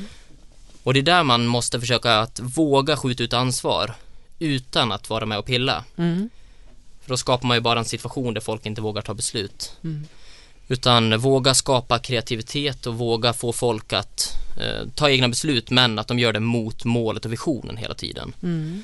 Och 0.83 0.93
det 0.93 0.99
är 0.99 1.03
där 1.03 1.23
man 1.23 1.45
måste 1.45 1.79
försöka 1.79 2.19
att 2.19 2.39
våga 2.39 2.97
skjuta 2.97 3.23
ut 3.23 3.33
ansvar 3.33 3.95
utan 4.39 4.91
att 4.91 5.09
vara 5.09 5.25
med 5.25 5.39
och 5.39 5.45
pilla. 5.45 5.83
Mm. 5.97 6.29
För 7.01 7.09
då 7.09 7.17
skapar 7.17 7.47
man 7.47 7.57
ju 7.57 7.61
bara 7.61 7.79
en 7.79 7.85
situation 7.85 8.33
där 8.33 8.41
folk 8.41 8.65
inte 8.65 8.81
vågar 8.81 9.01
ta 9.01 9.13
beslut. 9.13 9.75
Mm. 9.83 10.07
Utan 10.67 11.19
våga 11.19 11.53
skapa 11.53 11.99
kreativitet 11.99 12.87
och 12.87 12.95
våga 12.95 13.33
få 13.33 13.53
folk 13.53 13.93
att 13.93 14.37
eh, 14.57 14.87
ta 14.95 15.09
egna 15.09 15.29
beslut 15.29 15.69
men 15.69 15.99
att 15.99 16.07
de 16.07 16.19
gör 16.19 16.33
det 16.33 16.39
mot 16.39 16.85
målet 16.85 17.25
och 17.25 17.31
visionen 17.31 17.77
hela 17.77 17.93
tiden. 17.93 18.33
Mm. 18.43 18.83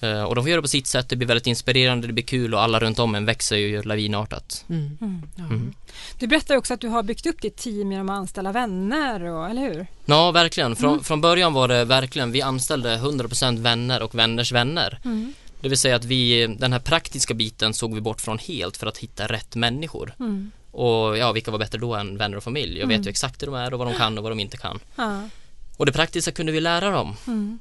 Eh, 0.00 0.22
och 0.22 0.34
de 0.34 0.44
får 0.44 0.48
göra 0.48 0.58
det 0.58 0.62
på 0.62 0.68
sitt 0.68 0.86
sätt, 0.86 1.08
det 1.08 1.16
blir 1.16 1.28
väldigt 1.28 1.46
inspirerande, 1.46 2.06
det 2.06 2.12
blir 2.12 2.24
kul 2.24 2.54
och 2.54 2.62
alla 2.62 2.80
runt 2.80 2.98
om 2.98 3.14
en 3.14 3.24
växer 3.24 3.56
ju 3.56 3.82
lavinartat. 3.82 4.64
Mm. 4.68 4.98
Mm. 5.00 5.22
Ja. 5.36 5.44
Mm. 5.44 5.74
Du 6.18 6.26
berättar 6.26 6.56
också 6.56 6.74
att 6.74 6.80
du 6.80 6.88
har 6.88 7.02
byggt 7.02 7.26
upp 7.26 7.42
ditt 7.42 7.56
team 7.56 7.92
genom 7.92 8.08
att 8.10 8.18
anställa 8.18 8.52
vänner, 8.52 9.24
och, 9.24 9.50
eller 9.50 9.62
hur? 9.62 9.86
Ja, 10.04 10.30
verkligen. 10.30 10.76
Från, 10.76 10.90
Mm. 10.92 11.04
från 11.04 11.20
början 11.20 11.52
var 11.52 11.68
det 11.68 11.84
verkligen, 11.84 12.32
vi 12.32 12.42
anställde 12.42 12.96
100% 12.96 13.58
vänner 13.58 14.02
och 14.02 14.14
vänners 14.14 14.52
vänner. 14.52 14.98
Mm. 15.04 15.34
Det 15.60 15.68
vill 15.68 15.78
säga 15.78 15.96
att 15.96 16.04
vi, 16.04 16.46
den 16.58 16.72
här 16.72 16.80
praktiska 16.80 17.34
biten 17.34 17.74
såg 17.74 17.94
vi 17.94 18.00
bort 18.00 18.20
från 18.20 18.38
helt 18.38 18.76
för 18.76 18.86
att 18.86 18.98
hitta 18.98 19.26
rätt 19.26 19.54
människor. 19.54 20.14
Mm. 20.20 20.50
Och 20.70 21.18
ja, 21.18 21.32
vilka 21.32 21.50
var 21.50 21.58
bättre 21.58 21.78
då 21.78 21.94
än 21.94 22.16
vänner 22.18 22.36
och 22.36 22.42
familj? 22.44 22.78
Jag 22.78 22.86
vet 22.86 23.06
ju 23.06 23.10
exakt 23.10 23.42
hur 23.42 23.46
de 23.46 23.54
är 23.54 23.72
och 23.72 23.78
vad 23.78 23.88
de 23.88 23.94
kan 23.94 24.18
och 24.18 24.22
vad 24.24 24.32
de 24.32 24.40
inte 24.40 24.56
kan. 24.56 24.78
Ja. 24.96 25.28
Och 25.76 25.86
det 25.86 25.92
praktiska 25.92 26.32
kunde 26.32 26.52
vi 26.52 26.60
lära 26.60 26.90
dem. 26.90 27.16
Mm. 27.26 27.58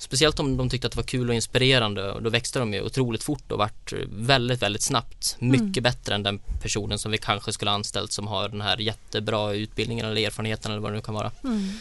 Speciellt 0.00 0.40
om 0.40 0.56
de 0.56 0.68
tyckte 0.70 0.86
att 0.86 0.92
det 0.92 0.96
var 0.96 1.04
kul 1.04 1.28
och 1.28 1.34
inspirerande 1.34 2.12
och 2.12 2.22
då 2.22 2.30
växte 2.30 2.58
de 2.58 2.74
ju 2.74 2.82
otroligt 2.82 3.22
fort 3.22 3.52
och 3.52 3.58
vart 3.58 3.92
väldigt, 4.12 4.62
väldigt 4.62 4.82
snabbt 4.82 5.36
mycket 5.38 5.82
bättre 5.82 6.14
än 6.14 6.22
den 6.22 6.40
personen 6.62 6.98
som 6.98 7.10
vi 7.10 7.18
kanske 7.18 7.52
skulle 7.52 7.70
anställt 7.70 8.12
som 8.12 8.26
har 8.26 8.48
den 8.48 8.60
här 8.60 8.78
jättebra 8.78 9.52
utbildningen 9.54 10.06
eller 10.06 10.26
erfarenheten 10.26 10.72
eller 10.72 10.80
vad 10.80 10.92
det 10.92 10.96
nu 10.96 11.02
kan 11.02 11.14
vara. 11.14 11.30
Mm. 11.44 11.72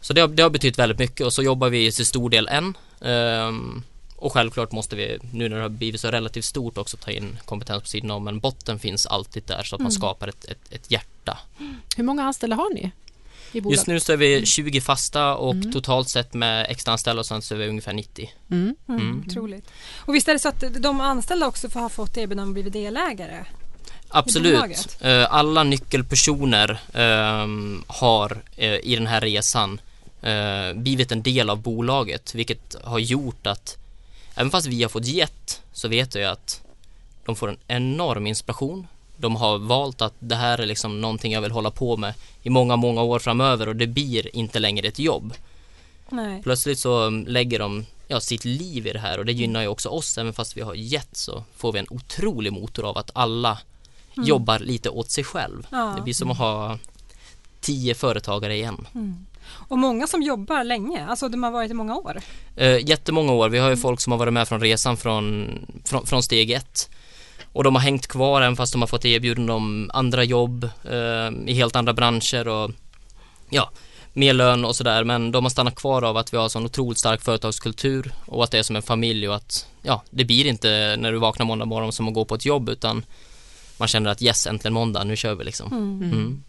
Så 0.00 0.12
det 0.12 0.20
har, 0.20 0.28
det 0.28 0.42
har 0.42 0.50
betytt 0.50 0.78
väldigt 0.78 0.98
mycket 0.98 1.26
och 1.26 1.32
så 1.32 1.42
jobbar 1.42 1.68
vi 1.68 1.92
till 1.92 2.06
stor 2.06 2.30
del 2.30 2.48
än. 2.48 2.74
Ehm, 3.00 3.82
och 4.16 4.32
självklart 4.32 4.72
måste 4.72 4.96
vi, 4.96 5.18
nu 5.32 5.48
när 5.48 5.56
det 5.56 5.62
har 5.62 5.68
blivit 5.68 6.00
så 6.00 6.10
relativt 6.10 6.44
stort 6.44 6.78
också 6.78 6.96
ta 6.96 7.10
in 7.10 7.38
kompetens 7.44 7.82
på 7.82 7.88
sidan 7.88 8.10
om 8.10 8.24
men 8.24 8.40
botten 8.40 8.78
finns 8.78 9.06
alltid 9.06 9.42
där 9.46 9.62
så 9.62 9.76
att 9.76 9.80
man 9.80 9.86
Mm. 9.86 10.00
skapar 10.00 10.28
ett, 10.28 10.44
ett, 10.44 10.72
ett 10.72 10.90
hjärta. 10.90 11.38
Hur 11.96 12.04
många 12.04 12.22
anställda 12.22 12.56
har 12.56 12.74
ni? 12.74 12.90
Just 13.52 13.86
nu 13.86 14.00
så 14.00 14.12
är 14.12 14.16
vi 14.16 14.46
20 14.46 14.80
fasta 14.80 15.34
och 15.36 15.54
Mm. 15.54 15.72
totalt 15.72 16.08
sett 16.08 16.34
med 16.34 16.66
extra 16.68 16.92
anställda 16.92 17.20
och 17.20 17.26
sånt 17.26 17.44
så 17.44 17.54
är 17.54 17.58
vi 17.58 17.68
ungefär 17.68 17.92
90. 17.92 18.30
Mm. 18.50 18.76
Mm. 18.88 19.00
Mm. 19.00 19.24
Otroligt. 19.28 19.64
Och 19.96 20.14
visst 20.14 20.28
är 20.28 20.32
det 20.32 20.38
så 20.38 20.48
att 20.48 20.64
de 20.82 21.00
anställda 21.00 21.46
också 21.46 21.68
får 21.70 21.80
ha 21.80 21.88
fått 21.88 22.16
erbjudande 22.16 22.42
om 22.42 22.48
att 22.66 22.70
bli 22.72 22.82
delägare? 22.82 23.44
Absolut. 24.08 24.98
Eh, 25.00 25.34
Alla 25.34 25.62
nyckelpersoner 25.62 26.78
ehm, 26.94 27.84
har 27.86 28.42
eh, 28.56 28.74
i 28.74 28.94
den 28.94 29.06
här 29.06 29.20
resan 29.20 29.80
eh, 30.22 30.72
blivit 30.74 31.12
en 31.12 31.22
del 31.22 31.50
av 31.50 31.62
bolaget 31.62 32.34
vilket 32.34 32.76
har 32.84 32.98
gjort 32.98 33.46
att 33.46 33.76
även 34.34 34.50
fast 34.50 34.66
vi 34.66 34.82
har 34.82 34.88
fått 34.90 35.06
gett 35.06 35.62
så 35.72 35.88
vet 35.88 36.14
jag 36.14 36.32
att 36.32 36.62
de 37.24 37.36
får 37.36 37.48
en 37.48 37.58
enorm 37.68 38.26
inspiration. 38.26 38.86
De 39.18 39.36
har 39.36 39.58
valt 39.58 40.02
att 40.02 40.14
det 40.18 40.34
här 40.34 40.58
är 40.58 40.66
liksom 40.66 41.00
någonting 41.00 41.32
jag 41.32 41.40
vill 41.40 41.50
hålla 41.50 41.70
på 41.70 41.96
med 41.96 42.14
i 42.42 42.50
många, 42.50 42.76
många 42.76 43.02
år 43.02 43.18
framöver 43.18 43.68
och 43.68 43.76
det 43.76 43.86
blir 43.86 44.36
inte 44.36 44.58
längre 44.58 44.88
ett 44.88 44.98
jobb. 44.98 45.34
Nej. 46.08 46.42
Plötsligt 46.42 46.78
så 46.78 47.02
um, 47.04 47.24
lägger 47.26 47.58
de 47.58 47.86
ja, 48.08 48.20
sitt 48.20 48.44
liv 48.44 48.86
i 48.86 48.92
det 48.92 48.98
här 48.98 49.18
och 49.18 49.24
det 49.24 49.32
gynnar 49.32 49.62
ju 49.62 49.68
också 49.68 49.88
oss. 49.88 50.18
Även 50.18 50.32
fast 50.32 50.56
vi 50.56 50.60
har 50.60 50.74
gett 50.74 51.16
så 51.16 51.44
får 51.56 51.72
vi 51.72 51.78
en 51.78 51.86
otrolig 51.90 52.52
motor 52.52 52.88
av 52.88 52.98
att 52.98 53.10
alla 53.14 53.58
Mm. 54.18 54.28
jobbar 54.28 54.58
lite 54.58 54.90
åt 54.90 55.10
sig 55.10 55.24
själv. 55.24 55.66
Ja. 55.70 55.92
Det 55.96 56.02
blir 56.02 56.14
som 56.14 56.30
att 56.30 56.38
ha 56.38 56.78
tio 57.60 57.94
företagare 57.94 58.54
igen. 58.54 58.86
Mm. 58.94 59.26
Och 59.50 59.78
många 59.78 60.06
som 60.06 60.22
jobbar 60.22 60.64
länge, 60.64 61.06
alltså 61.06 61.28
de 61.28 61.42
har 61.42 61.50
varit 61.50 61.70
i 61.70 61.74
många 61.74 61.96
år. 61.96 62.20
Eh, 62.56 62.88
jättemånga 62.88 63.32
år. 63.32 63.48
Vi 63.48 63.58
har 63.58 63.70
ju 63.70 63.76
folk 63.76 64.00
som 64.00 64.10
har 64.10 64.18
varit 64.18 64.32
med 64.32 64.48
från 64.48 64.60
resan 64.60 64.96
från, 64.96 65.48
från, 65.84 66.06
från 66.06 66.22
steg 66.22 66.50
ett. 66.50 66.90
Och 67.52 67.64
de 67.64 67.74
har 67.74 67.82
hängt 67.82 68.06
kvar 68.06 68.42
även 68.42 68.56
fast 68.56 68.72
de 68.72 68.82
har 68.82 68.86
fått 68.86 69.04
erbjudanden 69.04 69.56
om 69.56 69.90
andra 69.94 70.24
jobb 70.24 70.64
eh, 70.84 71.30
i 71.46 71.54
helt 71.54 71.76
andra 71.76 71.92
branscher 71.92 72.48
och 72.48 72.70
ja, 73.50 73.70
mer 74.12 74.32
lön 74.32 74.64
och 74.64 74.76
sådär. 74.76 75.04
Men 75.04 75.32
de 75.32 75.44
har 75.44 75.50
stannat 75.50 75.74
kvar 75.74 76.02
av 76.02 76.16
att 76.16 76.32
vi 76.32 76.36
har 76.36 76.48
sån 76.48 76.64
otroligt 76.64 76.98
stark 76.98 77.22
företagskultur 77.22 78.12
och 78.26 78.44
att 78.44 78.50
det 78.50 78.58
är 78.58 78.62
som 78.62 78.76
en 78.76 78.82
familj 78.82 79.28
och 79.28 79.34
att 79.34 79.66
ja, 79.82 80.02
det 80.10 80.24
blir 80.24 80.46
inte 80.46 80.96
när 80.98 81.12
du 81.12 81.18
vaknar 81.18 81.46
måndag 81.46 81.64
morgon 81.64 81.92
som 81.92 82.08
att 82.08 82.14
gå 82.14 82.24
på 82.24 82.34
ett 82.34 82.44
jobb 82.44 82.68
utan 82.68 83.04
man 83.78 83.88
känner 83.88 84.10
att 84.10 84.22
yes, 84.22 84.46
äntligen 84.46 84.72
måndag, 84.72 85.04
nu 85.04 85.16
kör 85.16 85.34
vi 85.34 85.44
liksom. 85.44 85.72
Mm. 85.72 86.12
Mm. 86.12 86.44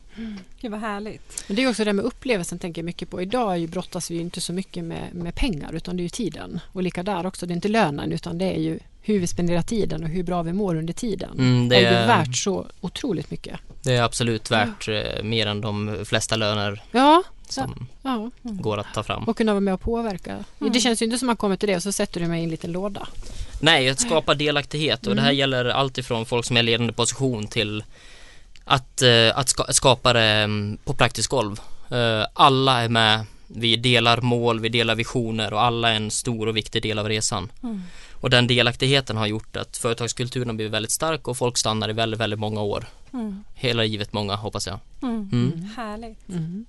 Gud 0.61 0.71
vad 0.71 0.79
härligt. 0.79 1.43
Men 1.47 1.55
det 1.55 1.63
är 1.63 1.69
också 1.69 1.83
det 1.83 1.93
med 1.93 2.05
upplevelsen 2.05 2.59
tänker 2.59 2.81
jag 2.81 2.85
mycket 2.85 3.09
på. 3.09 3.21
Idag 3.21 3.69
brottas 3.69 4.11
vi 4.11 4.15
ju 4.15 4.21
inte 4.21 4.41
så 4.41 4.53
mycket 4.53 4.83
med, 4.83 5.15
med 5.15 5.35
pengar 5.35 5.73
utan 5.73 5.97
det 5.97 6.01
är 6.01 6.03
ju 6.03 6.09
tiden. 6.09 6.59
Och 6.73 6.83
lika 6.83 7.03
där 7.03 7.25
också, 7.25 7.45
det 7.45 7.51
är 7.53 7.55
inte 7.55 7.67
lönen 7.67 8.11
utan 8.11 8.37
det 8.37 8.45
är 8.45 8.59
ju 8.59 8.79
hur 9.01 9.19
vi 9.19 9.27
spenderar 9.27 9.61
tiden 9.61 10.03
och 10.03 10.09
hur 10.09 10.23
bra 10.23 10.41
vi 10.43 10.53
mår 10.53 10.75
under 10.75 10.93
tiden. 10.93 11.31
Mm, 11.39 11.69
det 11.69 11.75
är 11.75 11.79
ju 11.79 11.87
är, 11.87 12.07
värt 12.07 12.35
så 12.35 12.65
otroligt 12.81 13.31
mycket. 13.31 13.59
det 13.83 13.95
är 13.95 14.01
absolut 14.03 14.51
värt 14.51 14.87
eh, 14.87 15.23
mer 15.23 15.47
än 15.47 15.61
de 15.61 16.05
flesta 16.05 16.35
löner 16.35 16.81
Ja, 16.91 17.23
som 17.49 17.87
ja. 18.01 18.31
går 18.43 18.77
att 18.77 18.93
ta 18.93 19.03
fram. 19.03 19.23
och 19.23 19.37
kunna 19.37 19.51
vara 19.53 19.59
med 19.61 19.73
och 19.73 19.81
påverka. 19.81 20.37
Mm. 20.59 20.73
Det 20.73 20.79
känns 20.79 21.01
ju 21.01 21.05
inte 21.05 21.17
som 21.17 21.25
att 21.27 21.29
man 21.29 21.37
kommer 21.37 21.55
till 21.55 21.69
det 21.69 21.75
och 21.75 21.83
så 21.83 21.91
sätter 21.91 22.19
du 22.21 22.27
mig 22.27 22.41
i 22.41 22.43
en 22.43 22.49
liten 22.49 22.71
låda. 22.71 23.07
Nej, 23.61 23.89
att 23.89 23.99
skapa 23.99 24.33
delaktighet 24.35 25.07
och 25.07 25.15
det 25.15 25.21
här 25.21 25.27
Mm. 25.29 25.39
gäller 25.39 25.65
allt 25.65 25.97
ifrån 25.97 26.25
folk 26.25 26.45
som 26.45 26.57
är 26.57 26.61
i 26.61 26.63
ledande 26.63 26.93
position 26.93 27.47
till 27.47 27.83
att, 28.69 29.01
eh, 29.01 29.37
att 29.37 29.49
ska, 29.49 29.63
skapa 29.69 30.13
det 30.13 30.21
mm, 30.21 30.77
på 30.83 30.93
praktiskt 30.93 31.29
golv. 31.29 31.59
Eh, 31.89 32.25
alla 32.33 32.81
är 32.81 32.89
med, 32.89 33.25
vi 33.47 33.75
delar 33.75 34.21
mål, 34.21 34.59
vi 34.59 34.69
delar 34.69 34.95
visioner 34.95 35.53
och 35.53 35.61
alla 35.61 35.89
är 35.89 35.95
en 35.95 36.11
stor 36.11 36.47
och 36.47 36.57
viktig 36.57 36.83
del 36.83 36.99
av 36.99 37.07
resan. 37.07 37.51
Mm. 37.63 37.81
Och 38.13 38.29
den 38.29 38.47
delaktigheten 38.47 39.17
har 39.17 39.27
gjort 39.27 39.57
att 39.57 39.77
företagskulturen 39.77 40.49
har 40.49 40.55
blivit 40.55 40.73
väldigt 40.73 40.91
stark 40.91 41.27
och 41.27 41.37
folk 41.37 41.57
stannar 41.57 41.89
i 41.89 41.93
väldigt, 41.93 42.19
väldigt 42.19 42.39
många 42.39 42.61
år. 42.61 42.85
Mm. 43.13 43.43
Hela 43.53 43.83
livet 43.83 44.13
många 44.13 44.35
hoppas 44.35 44.67
jag. 44.67 44.79
Mm. 45.01 45.29
Mm. 45.31 45.69
Härligt. 45.77 46.29
Mm. 46.29 46.65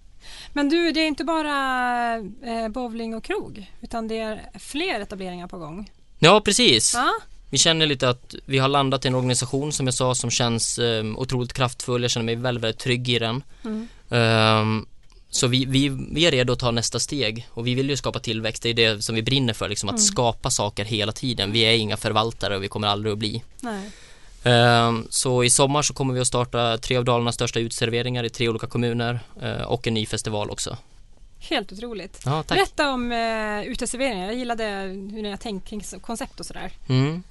Men 0.53 0.69
du, 0.69 0.93
det 0.93 1.01
är 1.01 1.07
inte 1.07 1.25
bara 1.25 2.15
eh, 2.17 2.69
bowling 2.69 3.15
och 3.15 3.25
krog 3.25 3.71
utan 3.81 4.09
det 4.09 4.19
är 4.19 4.51
fler 4.59 5.01
etableringar 5.01 5.49
på 5.49 5.59
gång. 5.59 5.91
Ja, 6.19 6.41
precis. 6.41 6.95
Ja? 6.95 7.13
Vi 7.51 7.59
känner 7.59 7.87
lite 7.87 8.09
att 8.09 8.35
vi 8.45 8.59
har 8.59 8.69
landat 8.69 9.05
i 9.05 9.09
en 9.09 9.15
organisation 9.15 9.73
som 9.73 9.87
jag 9.87 9.95
sa 9.95 10.15
som 10.15 10.31
känns 10.31 10.79
eh, 10.79 11.05
otroligt 11.17 11.53
kraftfull. 11.53 12.03
Jag 12.03 12.11
känner 12.11 12.25
mig 12.25 12.37
väldigt, 12.37 12.65
väldigt 12.65 12.81
trygg 12.81 13.09
i 13.09 13.19
den. 13.19 13.43
Mm. 13.65 13.89
Ehm, 14.11 14.87
så 15.31 15.47
vi, 15.47 15.65
vi, 15.65 15.89
vi 16.13 16.27
är 16.27 16.31
redo 16.31 16.53
att 16.53 16.59
ta 16.59 16.71
nästa 16.71 16.99
steg 16.99 17.49
och 17.51 17.67
vi 17.67 17.75
vill 17.75 17.91
ju 17.91 17.97
skapa 17.97 18.19
tillväxt. 18.21 18.63
Det 18.63 18.69
är 18.69 18.75
det 18.75 19.03
som 19.05 19.15
vi 19.15 19.23
brinner 19.23 19.53
för, 19.53 19.69
liksom 19.69 19.89
att 19.89 19.93
Mm. 19.95 20.03
skapa 20.03 20.51
saker 20.51 20.85
hela 20.85 21.13
tiden. 21.13 21.53
Vi 21.53 21.61
är 21.61 21.73
inga 21.73 21.97
förvaltare 21.97 22.57
och 22.57 22.63
vi 22.63 22.69
kommer 22.69 22.89
aldrig 22.89 23.13
att 23.13 23.19
bli. 23.19 23.43
Ehm, 24.45 25.07
så 25.11 25.45
i 25.45 25.51
sommar 25.51 25.83
så 25.83 25.95
kommer 25.95 26.15
vi 26.15 26.21
att 26.21 26.27
starta 26.27 26.79
tre 26.79 26.97
av 26.97 27.05
Dalarnas 27.05 27.35
största 27.35 27.61
utserveringar 27.61 28.25
i 28.25 28.31
tre 28.31 28.49
olika 28.49 28.67
kommuner 28.67 29.21
eh, 29.43 29.63
och 29.63 29.87
en 29.87 29.95
ny 29.95 30.07
festival 30.07 30.51
också. 30.51 30.77
Helt 31.39 31.73
otroligt. 31.73 32.23
Ja. 32.25 32.45
Berätta 32.49 32.91
om 32.91 33.13
uh, 33.13 33.63
uteserveringar. 33.63 34.27
Jag 34.27 34.35
gillade 34.35 34.65
hur 35.13 35.23
ni 35.23 35.31
har 35.31 35.37
tänkt 35.37 35.69
kring 35.69 35.83
koncept 36.01 36.41
och 36.41 36.47
sådär. 36.47 36.73
Mm. 36.89 37.23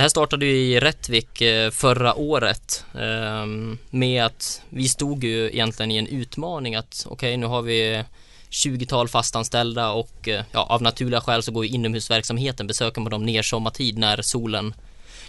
Det 0.00 0.04
här 0.04 0.08
startade 0.08 0.46
ju 0.46 0.56
i 0.56 0.80
Rättvik 0.80 1.40
eh, 1.40 1.70
förra 1.70 2.14
året 2.14 2.84
ehm, 2.94 3.78
med 3.90 4.24
att 4.24 4.62
vi 4.68 4.88
stod 4.88 5.24
ju 5.24 5.46
egentligen 5.46 5.90
i 5.90 5.96
en 5.96 6.06
utmaning 6.06 6.74
att 6.74 7.06
okej 7.10 7.36
nu 7.36 7.46
har 7.46 7.62
vi 7.62 8.04
20-tal 8.50 9.08
fastanställda 9.08 9.90
och 9.90 10.28
eh, 10.28 10.44
ja, 10.52 10.62
av 10.62 10.82
naturliga 10.82 11.20
skäl 11.20 11.42
så 11.42 11.52
går 11.52 11.64
ju 11.64 11.70
inomhusverksamheten 11.70 12.66
besöker 12.66 13.00
man 13.00 13.10
dem 13.10 13.26
ner 13.26 13.42
sommartid 13.42 13.98
när 13.98 14.22
solen 14.22 14.74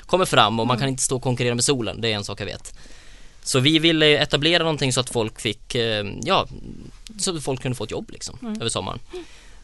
kommer 0.05 0.25
fram 0.25 0.59
och 0.59 0.67
man 0.67 0.77
kan 0.79 0.89
inte 0.89 1.03
stå 1.03 1.15
och 1.15 1.23
konkurrera 1.23 1.55
med 1.55 1.63
solen, 1.63 2.01
det 2.01 2.11
är 2.11 2.15
en 2.15 2.23
sak 2.23 2.41
jag 2.41 2.45
vet. 2.45 2.73
Så 3.43 3.59
vi 3.59 3.79
ville 3.79 4.17
etablera 4.17 4.63
någonting 4.63 4.93
så 4.93 4.99
att 4.99 5.09
folk 5.09 5.41
fick, 5.41 5.75
eh, 5.75 6.05
ja, 6.23 6.47
så 7.19 7.37
att 7.37 7.43
folk 7.43 7.61
kunde 7.61 7.75
få 7.75 7.83
ett 7.83 7.91
jobb 7.91 8.09
liksom 8.11 8.37
Mm. 8.41 8.61
över 8.61 8.69
sommaren. 8.69 8.99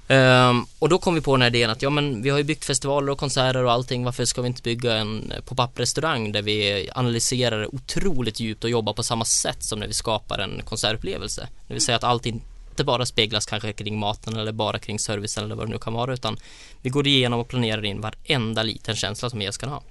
Um, 0.09 0.65
och 0.79 0.89
då 0.89 0.97
kom 0.97 1.15
vi 1.15 1.21
på 1.21 1.35
den 1.35 1.41
här 1.41 1.55
idén 1.55 1.69
att 1.69 1.81
ja 1.81 1.89
men 1.89 2.21
vi 2.21 2.29
har 2.29 2.37
ju 2.37 2.43
byggt 2.43 2.65
festivaler 2.65 3.11
och 3.11 3.17
konserter 3.17 3.63
och 3.63 3.71
allting 3.71 4.03
varför 4.03 4.25
ska 4.25 4.41
vi 4.41 4.47
inte 4.47 4.61
bygga 4.61 4.95
en 4.95 5.31
eh, 5.31 5.41
pop-up 5.41 5.79
restaurang 5.79 6.31
där 6.31 6.41
vi 6.41 6.89
analyserar 6.95 7.59
det 7.59 7.67
otroligt 7.67 8.39
djupt 8.39 8.63
och 8.63 8.69
jobbar 8.69 8.93
på 8.93 9.03
samma 9.03 9.25
sätt 9.25 9.63
som 9.63 9.79
när 9.79 9.87
vi 9.87 9.93
skapar 9.93 10.39
en 10.39 10.61
konsertupplevelse. 10.65 11.47
Det 11.67 11.73
vill 11.73 11.83
säga 11.83 11.95
att 11.95 12.03
allt 12.03 12.25
inte 12.25 12.83
bara 12.83 13.05
speglas 13.05 13.45
kanske 13.45 13.73
kring 13.73 13.99
maten 13.99 14.37
eller 14.37 14.51
bara 14.51 14.79
kring 14.79 14.99
servicen 14.99 15.43
eller 15.43 15.55
vad 15.55 15.67
det 15.67 15.71
nu 15.71 15.79
kan 15.79 15.93
vara 15.93 16.13
utan 16.13 16.37
vi 16.81 16.89
går 16.89 17.07
igenom 17.07 17.39
och 17.39 17.47
planerar 17.47 17.85
in 17.85 18.01
varenda 18.01 18.63
liten 18.63 18.95
känsla 18.95 19.29
som 19.29 19.41
gäst 19.41 19.57
kan 19.57 19.69
ha. 19.69 19.83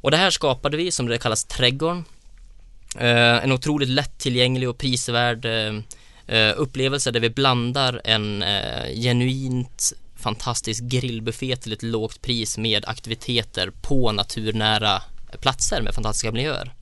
Och 0.00 0.10
det 0.10 0.16
här 0.16 0.30
skapade 0.30 0.76
vi 0.76 0.92
som 0.92 1.06
det 1.06 1.18
kallas 1.18 1.44
Trädgården. 1.44 2.04
Uh, 2.96 3.44
en 3.44 3.52
otroligt 3.52 3.88
lättillgänglig 3.88 4.68
och 4.68 4.78
prisvärd 4.78 5.44
uh, 5.44 5.80
eh, 6.28 6.52
upplevelse 6.56 7.10
där 7.10 7.20
vi 7.20 7.30
blandar 7.30 8.00
en 8.04 8.42
eh, 8.42 8.94
genuint 8.94 9.92
fantastisk 10.16 10.82
grillbuffé 10.84 11.56
till 11.56 11.72
ett 11.72 11.82
lågt 11.82 12.22
pris 12.22 12.58
med 12.58 12.84
aktiviteter 12.86 13.70
på 13.82 14.12
naturnära 14.12 15.02
platser 15.40 15.82
med 15.82 15.94
fantastiska 15.94 16.32
miljöer. 16.32 16.74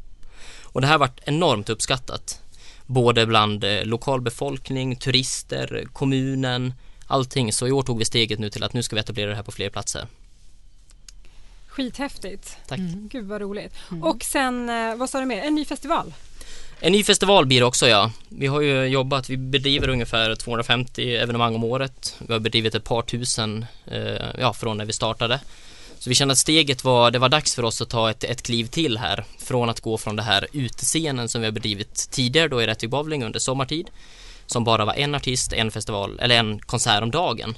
Och 0.63 0.81
det 0.81 0.87
här 0.87 0.95
har 0.95 0.99
varit 0.99 1.21
enormt 1.25 1.69
uppskattat. 1.69 2.43
Både 2.87 3.27
bland 3.27 3.65
eh, 3.65 3.85
lokalbefolkning, 3.85 4.97
turister, 4.97 5.87
kommunen, 5.93 6.75
allting. 7.07 7.53
Så 7.53 7.67
i 7.67 7.73
år 7.73 7.83
tog 7.83 7.99
vi 7.99 8.05
steget 8.05 8.39
nu 8.39 8.51
till 8.51 8.63
att 8.63 8.73
nu 8.73 8.83
ska 8.83 8.97
vi 8.97 9.01
etablera 9.01 9.31
det 9.31 9.37
här 9.37 9.43
på 9.43 9.53
fler 9.53 9.71
platser. 9.71 10.07
Skithäftigt. 11.67 12.57
Tack. 12.67 12.81
Gud 13.11 13.27
vad 13.27 13.41
roligt. 13.41 13.75
Och 14.03 14.25
sen, 14.25 14.69
eh, 14.69 14.97
vad 14.97 15.11
sa 15.11 15.21
du 15.21 15.27
mer? 15.27 15.43
En 15.43 15.55
ny 15.55 15.65
festival? 15.65 16.15
En 16.81 16.93
ny 16.93 17.05
festival 17.05 17.47
blir 17.47 17.61
det 17.61 17.67
också 17.67 17.89
ja. 17.89 18.11
Vi 18.29 18.47
har 18.47 18.61
ju 18.61 18.85
jobbat, 18.85 19.31
vi 19.31 19.37
bedriver 19.37 19.89
ungefär 19.89 20.35
250 20.35 21.17
evenemang 21.17 21.55
om 21.55 21.65
året. 21.65 22.17
Vi 22.19 22.33
har 22.33 22.41
bedrivit 22.41 22.75
ett 22.75 22.85
par 22.85 23.03
tusen, 23.03 23.67
eh, 23.87 24.27
ja 24.39 24.53
från 24.53 24.77
när 24.77 24.85
vi 24.85 24.93
startade. 24.93 25.41
Så 25.99 26.11
vi 26.11 26.15
kände 26.15 26.33
att 26.33 26.39
steget 26.39 26.85
var, 26.85 27.11
det 27.11 27.19
var 27.19 27.29
dags 27.29 27.55
för 27.55 27.63
oss 27.63 27.83
att 27.83 27.91
ta 27.91 28.11
ett, 28.11 28.25
ett 28.25 28.43
kliv 28.43 28.67
till 28.67 28.99
här. 28.99 29.25
Från 29.39 29.69
att 29.69 29.81
gå 29.81 29.99
från 29.99 30.17
det 30.17 30.23
här 30.23 30.47
utescenen 30.53 31.29
som 31.29 31.41
vi 31.41 31.47
har 31.47 31.53
bedrivit 31.53 32.09
tidigare 32.11 32.49
då 32.49 32.63
i 32.63 32.67
Rättvik 32.67 32.91
Bowling 32.91 33.25
under 33.25 33.39
sommartid. 33.39 33.91
Som 34.47 34.65
bara 34.65 34.85
var 34.85 34.95
en 34.95 35.15
artist, 35.15 35.53
en 35.53 35.71
festival, 35.71 36.19
eller 36.21 36.39
en 36.39 36.59
konsert 36.59 37.03
om 37.03 37.11
dagen. 37.11 37.55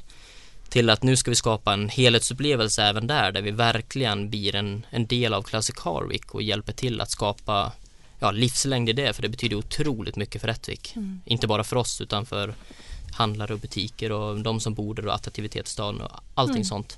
Till 0.68 0.90
att 0.90 1.02
nu 1.02 1.16
ska 1.16 1.30
vi 1.30 1.34
skapa 1.34 1.72
en 1.72 1.88
helhetsupplevelse 1.88 2.82
även 2.82 3.06
där, 3.06 3.32
där 3.32 3.42
vi 3.42 3.50
verkligen 3.50 4.30
blir 4.30 4.56
en, 4.56 4.86
en 4.90 5.06
del 5.06 5.34
av 5.34 5.42
Classic 5.42 5.76
Car 5.76 6.08
Week 6.08 6.34
och 6.34 6.42
hjälper 6.42 6.72
till 6.72 7.00
att 7.00 7.10
skapa 7.10 7.72
ja, 8.18 8.30
livslängd 8.30 8.88
i 8.88 8.92
det, 8.92 9.12
för 9.12 9.22
det 9.22 9.28
betyder 9.28 9.56
otroligt 9.56 10.16
mycket 10.16 10.40
för 10.40 10.48
Rättvik. 10.48 10.94
Inte 11.24 11.46
bara 11.46 11.64
för 11.64 11.76
oss, 11.76 12.00
utan 12.00 12.26
för 12.26 12.54
handlare 13.12 13.54
och 13.54 13.60
butiker 13.60 14.12
och 14.12 14.40
de 14.40 14.60
som 14.60 14.74
bor 14.74 14.94
där 14.94 15.06
och 15.06 15.14
attraktivitet 15.14 15.66
i 15.66 15.70
staden 15.70 16.00
och 16.00 16.10
allting 16.34 16.64
sånt. 16.64 16.96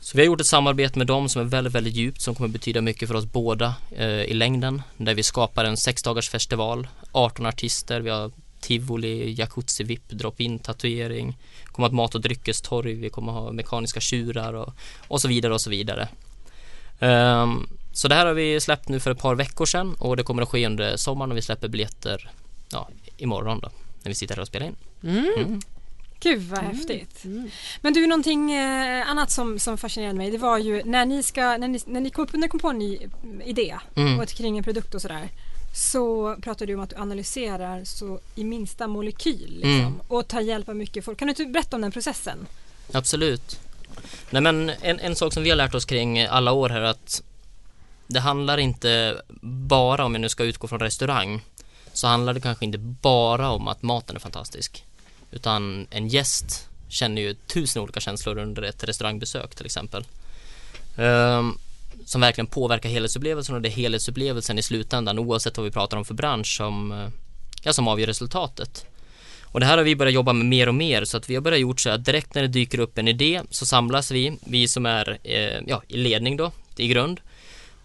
Så 0.00 0.16
vi 0.16 0.22
har 0.22 0.26
gjort 0.26 0.40
ett 0.40 0.46
samarbete 0.46 0.98
med 0.98 1.06
dem 1.06 1.28
som 1.28 1.42
är 1.42 1.46
väldigt, 1.46 1.74
väldigt 1.74 1.94
djupt 1.94 2.20
som 2.20 2.34
kommer 2.34 2.48
betyda 2.48 2.80
mycket 2.80 3.08
för 3.08 3.14
oss 3.14 3.24
båda 3.24 3.74
eh, 3.96 4.06
i 4.08 4.34
längden. 4.34 4.82
Där 4.96 5.14
vi 5.14 5.22
skapar 5.22 5.64
en 5.64 5.76
sexdagars 5.76 6.30
festival, 6.30 6.88
18 7.12 7.46
artister, 7.46 8.00
vi 8.00 8.10
har 8.10 8.30
tivoli, 8.60 9.34
jacuzzi, 9.38 9.84
VIP, 9.84 10.08
drop-in, 10.08 10.58
tatuering, 10.58 11.36
kommer 11.64 11.86
att 11.86 11.92
ha 11.92 11.96
mat 11.96 12.14
och 12.14 12.20
dryckestorg, 12.20 12.94
vi 12.94 13.10
kommer 13.10 13.32
ha 13.32 13.52
mekaniska 13.52 14.00
tjurar 14.00 14.52
och, 14.52 14.74
och 15.08 15.20
så 15.20 15.28
vidare 15.28 15.54
och 15.54 15.60
så 15.60 15.70
vidare. 15.70 16.08
Ehm, 17.00 17.66
så 17.94 18.08
det 18.08 18.14
här 18.14 18.26
har 18.26 18.34
vi 18.34 18.60
släppt 18.60 18.88
nu 18.88 19.00
för 19.00 19.10
ett 19.10 19.18
par 19.18 19.34
veckor 19.34 19.66
sedan 19.66 19.94
och 19.98 20.16
det 20.16 20.22
kommer 20.22 20.42
att 20.42 20.48
ske 20.48 20.66
under 20.66 20.96
sommaren 20.96 21.30
och 21.30 21.36
vi 21.36 21.42
släpper 21.42 21.68
biljetter 21.68 22.30
ja, 22.70 22.88
imorgon 23.16 23.60
då 23.60 23.68
när 24.02 24.10
vi 24.10 24.14
sitter 24.14 24.34
här 24.34 24.42
och 24.42 24.48
spelar 24.48 24.66
in. 24.66 24.76
Mm. 25.02 25.60
Gud 26.20 26.42
vad 26.42 26.58
häftigt. 26.58 27.24
Men 27.80 27.92
du, 27.92 28.06
någonting 28.06 28.52
eh, 28.52 29.10
annat 29.10 29.30
som, 29.30 29.58
som 29.58 29.78
fascinerade 29.78 30.18
mig 30.18 30.30
det 30.30 30.38
var 30.38 30.58
ju 30.58 30.82
när 30.84 31.06
ni 31.06 31.22
ska, 31.22 31.56
när 31.56 31.68
ni, 31.68 31.80
när 31.86 32.00
ni 32.00 32.10
kom, 32.10 32.26
när 32.32 32.40
ni 32.40 32.48
kom 32.48 32.60
på 32.60 32.68
en 32.68 32.78
ny 32.78 32.98
mm, 33.22 33.42
idé 33.42 33.76
Mm. 33.96 34.20
och 34.20 34.28
kring 34.28 34.58
en 34.58 34.64
produkt 34.64 34.94
och 34.94 35.02
sådär 35.02 35.28
så 35.74 36.36
pratade 36.42 36.66
du 36.66 36.74
om 36.74 36.80
att 36.80 36.90
du 36.90 36.96
analyserar 36.96 37.84
så 37.84 38.20
i 38.34 38.44
minsta 38.44 38.86
molekyl 38.88 39.50
liksom, 39.54 39.70
Mm. 39.80 40.00
och 40.08 40.28
tar 40.28 40.40
hjälp 40.40 40.68
av 40.68 40.76
mycket 40.76 41.04
folk. 41.04 41.18
Kan 41.18 41.26
du 41.26 41.30
inte 41.30 41.44
berätta 41.46 41.76
om 41.76 41.82
den 41.82 41.92
processen? 41.92 42.46
Absolut. 42.92 43.60
Nej 44.30 44.42
men 44.42 44.70
en, 44.80 45.00
en 45.00 45.16
sak 45.16 45.32
som 45.32 45.42
vi 45.42 45.50
har 45.50 45.56
lärt 45.56 45.74
oss 45.74 45.84
kring 45.84 46.22
alla 46.22 46.52
år 46.52 46.68
här 46.68 46.80
är 46.80 46.84
att 46.84 47.22
det 48.06 48.20
handlar 48.20 48.58
inte 48.58 49.22
bara, 49.42 50.04
om 50.04 50.14
jag 50.14 50.20
nu 50.20 50.28
ska 50.28 50.44
utgå 50.44 50.68
från 50.68 50.80
restaurang, 50.80 51.40
så 51.92 52.06
handlar 52.06 52.34
det 52.34 52.40
kanske 52.40 52.64
inte 52.64 52.78
bara 52.78 53.50
om 53.50 53.68
att 53.68 53.82
maten 53.82 54.16
är 54.16 54.20
fantastisk. 54.20 54.84
Utan 55.30 55.86
en 55.90 56.08
gäst 56.08 56.68
känner 56.88 57.22
ju 57.22 57.34
tusen 57.34 57.82
olika 57.82 58.00
känslor 58.00 58.38
under 58.38 58.62
ett 58.62 58.84
restaurangbesök 58.84 59.54
till 59.54 59.66
exempel. 59.66 60.04
Um, 60.96 61.58
som 62.04 62.20
verkligen 62.20 62.46
påverkar 62.46 62.88
helhetsupplevelsen 62.88 63.54
och 63.54 63.62
det 63.62 63.68
är 63.68 63.70
helhetsupplevelsen 63.70 64.58
i 64.58 64.62
slutändan 64.62 65.18
oavsett 65.18 65.56
vad 65.56 65.64
vi 65.64 65.70
pratar 65.70 65.96
om 65.96 66.04
för 66.04 66.14
bransch 66.14 66.56
som, 66.56 67.10
ja, 67.62 67.72
som 67.72 67.88
avgör 67.88 68.06
resultatet. 68.06 68.86
Och 69.42 69.60
det 69.60 69.66
här 69.66 69.76
har 69.76 69.84
vi 69.84 69.96
börjat 69.96 70.14
jobba 70.14 70.32
med 70.32 70.46
mer 70.46 70.68
och 70.68 70.74
mer 70.74 71.04
så 71.04 71.16
att 71.16 71.30
vi 71.30 71.34
har 71.34 71.42
börjat 71.42 71.60
gjort 71.60 71.80
så 71.80 71.90
att 71.90 72.04
direkt 72.04 72.34
när 72.34 72.42
det 72.42 72.48
dyker 72.48 72.78
upp 72.78 72.98
en 72.98 73.08
idé 73.08 73.40
så 73.50 73.66
samlas 73.66 74.10
vi, 74.10 74.38
vi 74.46 74.68
som 74.68 74.86
är 74.86 75.18
eh, 75.22 75.60
ja, 75.66 75.82
i 75.88 75.96
ledning 75.96 76.36
då, 76.36 76.52
i 76.76 76.88
grund. 76.88 77.20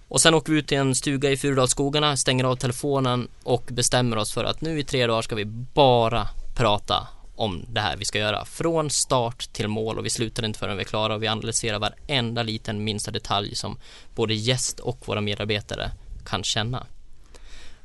Och 0.09 0.21
sen 0.21 0.33
åker 0.33 0.53
vi 0.53 0.59
ut 0.59 0.67
till 0.67 0.77
en 0.77 0.95
stuga 0.95 1.31
i 1.31 1.37
Furudalsskogarna, 1.37 2.17
stänger 2.17 2.43
av 2.43 2.55
telefonen 2.55 3.27
och 3.43 3.63
bestämmer 3.71 4.17
oss 4.17 4.33
för 4.33 4.43
att 4.43 4.61
nu 4.61 4.79
i 4.79 4.83
tre 4.83 5.07
dagar 5.07 5.21
ska 5.21 5.35
vi 5.35 5.45
bara 5.73 6.27
prata 6.55 7.07
om 7.35 7.65
det 7.69 7.81
här 7.81 7.97
vi 7.97 8.05
ska 8.05 8.19
göra. 8.19 8.45
Från 8.45 8.89
start 8.89 9.53
till 9.53 9.67
mål 9.67 9.97
och 9.97 10.05
vi 10.05 10.09
slutar 10.09 10.45
inte 10.45 10.59
förrän 10.59 10.77
vi 10.77 10.83
är 10.83 10.85
klara 10.87 11.15
och 11.15 11.23
vi 11.23 11.27
analyserar 11.27 11.79
varenda 11.79 12.43
liten 12.43 12.83
minsta 12.83 13.11
detalj 13.11 13.55
som 13.55 13.77
både 14.15 14.33
gäst 14.33 14.79
och 14.79 15.07
våra 15.07 15.21
medarbetare 15.21 15.91
kan 16.25 16.43
känna. 16.43 16.85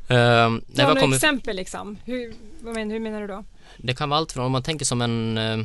Har 0.09 0.61
några 0.77 1.01
kommit- 1.01 1.17
exempel 1.17 1.57
liksom. 1.57 1.99
Hur, 2.05 2.35
vad 2.61 2.75
men, 2.75 2.91
hur 2.91 3.01
menar 3.01 3.21
du 3.21 3.27
då? 3.27 3.45
det 3.77 3.95
kan 3.95 4.09
vara 4.09 4.19
allt 4.19 4.33
från 4.33 4.45
om 4.45 4.53
man 4.53 4.63
tänker 4.63 4.85
som 4.85 5.03
en 5.03 5.39
eh, 5.39 5.59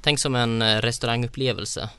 Tänk 0.00 0.18
som 0.18 0.34
en 0.34 0.62
eh, 0.62 0.80
restaurangupplevelse 0.80 1.90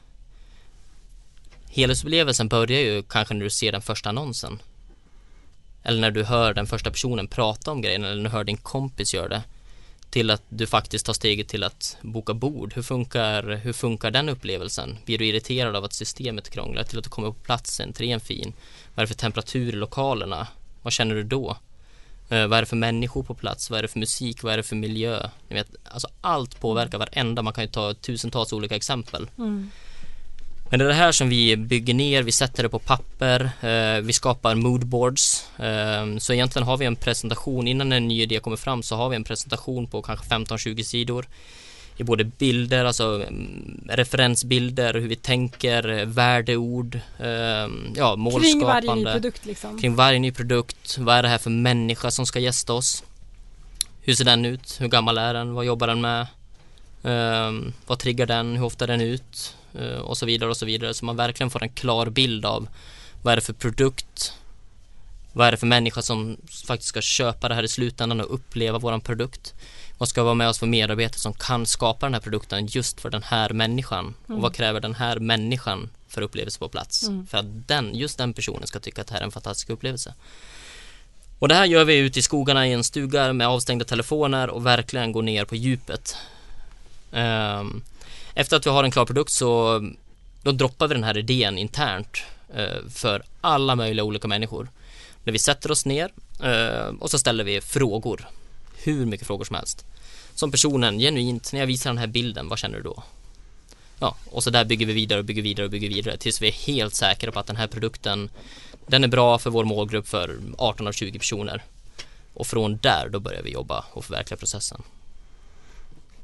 Helhetsupplevelsen 1.75 2.47
börjar 2.47 2.79
ju 2.79 3.03
kanske 3.03 3.33
när 3.33 3.43
du 3.43 3.49
ser 3.49 3.71
den 3.71 3.81
första 3.81 4.09
annonsen 4.09 4.59
Eller 5.83 6.01
när 6.01 6.11
du 6.11 6.23
hör 6.23 6.53
den 6.53 6.67
första 6.67 6.91
personen 6.91 7.27
prata 7.27 7.71
om 7.71 7.81
grejen 7.81 8.03
eller 8.03 8.15
när 8.15 8.23
du 8.23 8.29
hör 8.29 8.43
din 8.43 8.57
kompis 8.57 9.13
göra 9.13 9.27
det 9.27 9.43
Till 10.09 10.29
att 10.29 10.43
du 10.49 10.67
faktiskt 10.67 11.05
tar 11.05 11.13
steget 11.13 11.47
till 11.47 11.63
att 11.63 11.97
boka 12.01 12.33
bord. 12.33 12.73
Hur 12.73 12.81
funkar, 12.81 13.43
hur 13.43 13.73
funkar 13.73 14.11
den 14.11 14.29
upplevelsen? 14.29 14.97
Blir 15.05 15.17
du 15.17 15.25
irriterad 15.25 15.75
av 15.75 15.83
att 15.83 15.93
systemet 15.93 16.49
krånglar? 16.49 16.83
Till 16.83 16.97
att 16.97 17.03
du 17.03 17.09
kommer 17.09 17.27
på 17.27 17.33
platsen, 17.33 17.87
entrén 17.87 18.19
fin? 18.19 18.53
Vad 18.95 19.03
är 19.03 19.07
det 19.07 19.07
för 19.07 19.21
temperatur 19.21 19.69
i 19.69 19.75
lokalerna? 19.75 20.47
Vad 20.81 20.93
känner 20.93 21.15
du 21.15 21.23
då? 21.23 21.57
Eh, 22.29 22.47
vad 22.47 22.57
är 22.57 22.61
det 22.61 22.65
för 22.65 22.75
människor 22.75 23.23
på 23.23 23.33
plats? 23.33 23.69
Vad 23.69 23.77
är 23.77 23.81
det 23.81 23.87
för 23.87 23.99
musik? 23.99 24.43
Vad 24.43 24.53
är 24.53 24.57
det 24.57 24.63
för 24.63 24.75
miljö? 24.75 25.29
Ni 25.47 25.55
vet, 25.55 25.67
alltså 25.83 26.07
allt 26.21 26.59
påverkar 26.59 26.97
varenda. 26.97 27.41
Man 27.41 27.53
kan 27.53 27.63
ju 27.63 27.69
ta 27.69 27.93
tusentals 27.93 28.53
olika 28.53 28.75
exempel. 28.75 29.27
Mm. 29.37 29.71
Men 30.73 30.79
det 30.79 30.85
är 30.85 30.89
det 30.89 30.93
här 30.93 31.11
som 31.11 31.29
vi 31.29 31.57
bygger 31.57 31.93
ner, 31.93 32.23
vi 32.23 32.31
sätter 32.31 32.63
det 32.63 32.69
på 32.69 32.79
papper, 32.79 33.51
eh, 33.61 34.01
vi 34.01 34.13
skapar 34.13 34.55
moodboards. 34.55 35.47
Eh, 35.59 36.17
så 36.17 36.33
egentligen 36.33 36.67
har 36.67 36.77
vi 36.77 36.85
en 36.85 36.95
presentation, 36.95 37.67
innan 37.67 37.91
en 37.91 38.07
ny 38.07 38.21
idé 38.21 38.39
kommer 38.39 38.57
fram 38.57 38.83
så 38.83 38.95
har 38.95 39.09
vi 39.09 39.15
en 39.15 39.23
presentation 39.23 39.87
på 39.87 40.01
kanske 40.01 40.25
15-20 40.25 40.83
sidor. 40.83 41.25
I 41.97 42.03
både 42.03 42.23
bilder, 42.23 42.85
alltså 42.85 43.03
mm, 43.27 43.87
referensbilder, 43.89 44.93
hur 44.93 45.07
vi 45.07 45.15
tänker, 45.15 45.89
eh, 45.89 46.05
värdeord, 46.05 46.99
eh, 47.19 47.67
ja 47.95 48.15
målskapande 48.15 48.41
Kring 48.41 48.65
varje 48.65 48.95
ny 48.95 49.05
produkt 49.05 49.45
liksom. 49.45 49.81
kring 49.81 49.95
varje 49.95 50.19
ny 50.19 50.31
produkt. 50.31 50.97
Vad 50.97 51.15
är 51.15 51.23
det 51.23 51.29
här 51.29 51.37
för 51.37 51.49
människa 51.49 52.11
som 52.11 52.25
ska 52.25 52.39
gästa 52.39 52.73
oss? 52.73 53.03
Hur 54.01 54.13
ser 54.13 54.25
den 54.25 54.45
ut? 54.45 54.77
Hur 54.79 54.87
gammal 54.87 55.17
är 55.17 55.33
den? 55.33 55.53
Vad 55.53 55.65
jobbar 55.65 55.87
den 55.87 56.01
med? 56.01 56.27
Ehm, 57.03 57.73
vad 57.87 57.99
triggar 57.99 58.25
den? 58.25 58.55
Hur 58.55 58.65
ofta 58.65 58.85
är 58.85 58.87
den 58.87 59.01
ut? 59.01 59.55
Eh, 59.79 59.97
och 59.97 60.17
så 60.17 60.25
vidare 60.25 60.49
och 60.49 60.57
så 60.57 60.65
vidare. 60.65 60.93
Så 60.93 61.05
man 61.05 61.15
verkligen 61.15 61.49
får 61.49 61.63
en 61.63 61.69
klar 61.69 62.09
bild 62.09 62.45
av 62.45 62.67
vad 63.21 63.31
är 63.31 63.35
det 63.35 63.41
för 63.41 63.53
produkt? 63.53 64.33
Vad 65.33 65.47
är 65.47 65.51
det 65.51 65.57
för 65.57 65.67
människa 65.67 66.01
som 66.01 66.37
faktiskt 66.65 66.89
ska 66.89 67.01
köpa 67.01 67.49
det 67.49 67.55
här 67.55 67.63
i 67.63 67.67
slutändan 67.67 68.19
och 68.21 68.33
uppleva 68.33 68.77
våran 68.77 69.01
produkt? 69.01 69.53
Vad 69.97 70.09
ska 70.09 70.23
vara 70.23 70.33
med 70.33 70.49
oss 70.49 70.59
för 70.59 70.67
medarbetare 70.67 71.19
som 71.19 71.33
kan 71.33 71.65
skapa 71.65 72.05
den 72.05 72.13
här 72.13 72.21
produkten 72.21 72.65
just 72.65 73.01
för 73.01 73.09
den 73.09 73.23
här 73.23 73.49
människan? 73.49 74.13
Och 74.27 74.41
vad 74.41 74.55
kräver 74.55 74.79
den 74.79 74.95
här 74.95 75.19
människan 75.19 75.89
för 76.07 76.21
upplevelse 76.21 76.59
på 76.59 76.69
plats? 76.69 77.09
För 77.29 77.37
att 77.37 77.67
den, 77.67 77.95
just 77.95 78.17
den 78.17 78.33
personen 78.33 78.67
ska 78.67 78.79
tycka 78.79 79.01
att 79.01 79.07
det 79.07 79.13
här 79.13 79.21
är 79.21 79.25
en 79.25 79.31
fantastisk 79.31 79.69
upplevelse. 79.69 80.13
Och 81.39 81.47
det 81.47 81.55
här 81.55 81.65
gör 81.65 81.85
vi 81.85 81.97
ute 81.97 82.19
i 82.19 82.21
skogarna 82.21 82.67
i 82.67 82.73
en 82.73 82.83
stuga 82.83 83.33
med 83.33 83.47
avstängda 83.47 83.85
telefoner 83.85 84.49
och 84.49 84.65
verkligen 84.65 85.11
går 85.11 85.21
ner 85.21 85.45
på 85.45 85.55
djupet. 85.55 86.15
Ehm, 87.11 87.81
efter 88.35 88.57
att 88.57 88.65
vi 88.65 88.69
har 88.69 88.83
en 88.83 88.91
klar 88.91 89.05
produkt 89.05 89.31
så 89.31 89.81
då 90.43 90.51
droppar 90.51 90.87
vi 90.87 90.93
den 90.93 91.03
här 91.03 91.17
idén 91.17 91.57
internt 91.57 92.17
eh, 92.55 92.89
för 92.89 93.23
alla 93.41 93.75
möjliga 93.75 94.03
olika 94.03 94.27
människor. 94.27 94.69
När 95.23 95.33
vi 95.33 95.39
sätter 95.39 95.71
oss 95.71 95.85
ner 95.85 96.11
eh, 96.43 96.95
och 96.99 97.11
så 97.11 97.19
ställer 97.19 97.43
vi 97.43 97.61
frågor. 97.61 98.27
Hur 98.83 99.05
mycket 99.05 99.27
frågor 99.27 99.45
som 99.45 99.55
helst. 99.55 99.85
Som 100.35 100.51
personen 100.51 100.99
genuint, 100.99 101.53
när 101.53 101.59
jag 101.59 101.67
visar 101.67 101.89
den 101.89 101.97
här 101.97 102.07
bilden, 102.07 102.49
vad 102.49 102.59
känner 102.59 102.77
du 102.77 102.83
då? 102.83 103.03
Ja, 103.99 104.15
och 104.25 104.43
så 104.43 104.49
där 104.49 104.65
bygger 104.65 104.85
vi 104.85 104.93
vidare 104.93 105.19
och 105.19 105.25
bygger 105.25 105.41
vidare 105.41 105.65
och 105.65 105.71
bygger 105.71 105.89
vidare 105.89 106.17
tills 106.17 106.41
vi 106.41 106.47
är 106.47 106.51
helt 106.51 106.95
säkra 106.95 107.31
på 107.31 107.39
att 107.39 107.47
den 107.47 107.55
här 107.55 107.67
produkten 107.67 108.29
den 108.87 109.03
är 109.03 109.07
bra 109.07 109.37
för 109.37 109.49
vår 109.49 109.63
målgrupp 109.63 110.07
för 110.07 110.37
18 110.57 110.87
av 110.87 110.91
20 110.91 111.19
personer. 111.19 111.63
Och 112.33 112.47
från 112.47 112.77
där 112.77 113.09
då 113.09 113.19
börjar 113.19 113.41
vi 113.41 113.51
jobba 113.51 113.85
och 113.93 114.05
förverkliga 114.05 114.37
processen. 114.37 114.81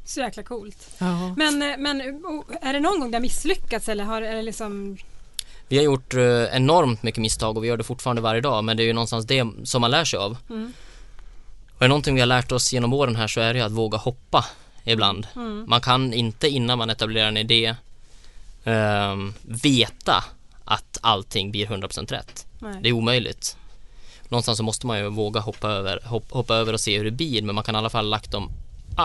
Så 0.10 0.20
jäkla 0.20 0.44
coolt. 0.44 0.90
Ja. 0.98 1.34
Men, 1.38 1.62
eh, 1.62 1.78
men 1.78 2.02
oh, 2.02 2.44
är 2.62 2.74
det 2.74 2.80
någon 2.80 3.00
gång 3.00 3.12
det 3.12 3.18
har 3.18 3.22
misslyckats 3.22 3.90
eller 3.90 4.04
har 4.04 4.22
är 4.22 4.36
det 4.36 4.42
liksom 4.42 4.98
Vi 5.68 5.78
har 5.78 5.84
gjort 5.84 6.14
eh, 6.14 6.44
enormt 6.44 7.04
mycket 7.04 7.22
misstag 7.22 7.58
och 7.58 7.64
vi 7.64 7.68
gör 7.68 7.78
det 7.78 7.84
fortfarande 7.84 8.22
varje 8.22 8.42
dag 8.42 8.64
men 8.64 8.78
det 8.78 8.84
är 8.84 8.86
ju 8.86 8.94
någonstans 8.94 9.26
det 9.26 9.48
som 9.64 9.82
man 9.82 9.92
lär 9.92 10.06
sig 10.06 10.20
av. 10.20 10.38
Mm. 10.50 10.74
Och 11.76 11.82
är 11.82 11.86
det 11.86 11.88
någonting 11.88 12.16
vi 12.16 12.22
har 12.22 12.28
lärt 12.28 12.52
oss 12.52 12.74
genom 12.74 12.94
åren 12.94 13.16
här 13.16 13.28
så 13.28 13.42
är 13.42 13.54
det 13.54 13.62
att 13.62 13.72
våga 13.72 13.98
hoppa 13.98 14.46
ibland. 14.84 15.28
Mm. 15.36 15.66
Man 15.68 15.82
kan 15.82 16.14
inte 16.14 16.48
innan 16.48 16.78
man 16.78 16.90
etablerar 16.90 17.28
en 17.28 17.38
idé 17.38 17.76
ehm, 18.64 19.34
veta 19.42 20.24
att 20.66 20.98
allting 21.02 21.52
blir 21.52 21.66
100% 21.66 22.12
rätt. 22.12 22.46
Nej. 22.60 22.80
Det 22.82 22.90
är 22.90 22.94
omöjligt. 22.94 23.58
Någonstans 24.30 24.58
så 24.58 24.64
måste 24.64 24.88
man 24.88 25.00
ju 25.00 25.10
våga 25.10 25.40
hoppa 25.40 25.70
över, 25.70 26.02
hopp, 26.06 26.32
hoppa 26.32 26.56
över 26.56 26.74
och 26.74 26.80
se 26.80 26.98
hur 26.98 27.06
det 27.06 27.12
blir 27.12 27.42
men 27.42 27.56
man 27.56 27.64
kan 27.64 27.76
i 27.76 27.78
alla 27.78 27.90
fall 27.90 28.10
lagt 28.10 28.32
de 28.32 28.52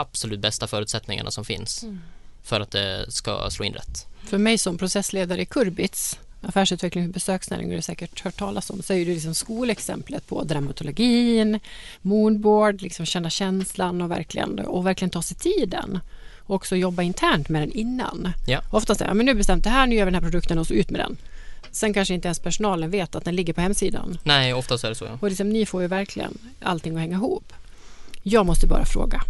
absolut 0.00 0.40
bästa 0.40 0.66
förutsättningarna 0.66 1.30
som 1.30 1.44
finns 1.44 1.82
Mm. 1.82 2.00
för 2.42 2.60
att 2.60 2.70
det 2.70 3.06
ska 3.12 3.50
slå 3.50 3.64
in 3.64 3.72
rätt. 3.74 4.06
För 4.24 4.38
mig 4.38 4.58
som 4.58 4.78
processledare 4.78 5.42
i 5.42 5.46
Kurbits 5.46 6.18
affärsutveckling 6.42 7.04
för 7.06 7.12
besöksnäring 7.12 7.68
har 7.68 7.76
du 7.76 7.82
säkert 7.82 8.20
hört 8.20 8.36
talas 8.36 8.70
om, 8.70 8.82
så 8.82 8.92
är 8.92 8.96
ju 8.96 9.04
det 9.04 9.14
liksom 9.14 9.34
skolexemplet 9.34 10.26
på 10.26 10.44
dramatologin, 10.44 11.60
moodboard, 12.02 12.82
liksom 12.82 13.06
känna 13.06 13.30
känslan 13.30 14.02
och 14.02 14.10
verkligen, 14.10 14.58
och 14.58 14.86
verkligen 14.86 15.10
ta 15.10 15.22
sig 15.22 15.36
tiden. 15.36 15.98
Och 16.46 16.54
också 16.54 16.76
jobba 16.76 17.02
internt 17.02 17.48
med 17.48 17.62
den 17.62 17.72
innan. 17.72 18.32
Ja. 18.46 18.60
Oftast 18.70 19.00
är 19.00 19.08
det, 19.08 19.14
men 19.14 19.26
nu 19.26 19.34
bestämt 19.34 19.64
det 19.64 19.70
här, 19.70 19.86
nu 19.86 19.94
gör 19.94 20.04
vi 20.04 20.10
den 20.10 20.22
här 20.22 20.30
produkten 20.30 20.58
och 20.58 20.66
så 20.66 20.74
ut 20.74 20.90
med 20.90 21.00
den. 21.00 21.16
Sen 21.70 21.94
kanske 21.94 22.14
inte 22.14 22.28
ens 22.28 22.38
personalen 22.38 22.90
vet 22.90 23.14
att 23.14 23.24
den 23.24 23.36
ligger 23.36 23.52
på 23.52 23.60
hemsidan. 23.60 24.18
Nej, 24.24 24.54
oftast 24.54 24.84
är 24.84 24.88
det 24.88 24.94
så 24.94 25.04
ja. 25.04 25.18
Och 25.20 25.28
liksom, 25.28 25.48
ni 25.48 25.66
får 25.66 25.82
ju 25.82 25.88
verkligen 25.88 26.38
allting 26.62 26.94
att 26.94 27.00
hänga 27.00 27.16
ihop. 27.16 27.52
Jag 28.22 28.46
måste 28.46 28.66
bara 28.66 28.84
fråga, 28.84 29.22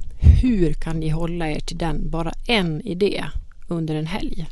hur 0.42 0.72
kan 0.72 1.00
ni 1.00 1.08
hålla 1.08 1.50
er 1.50 1.60
till 1.60 1.78
den, 1.78 2.10
bara 2.10 2.32
en 2.46 2.80
idé 2.86 3.24
under 3.68 3.94
en 3.94 4.06
helg 4.06 4.46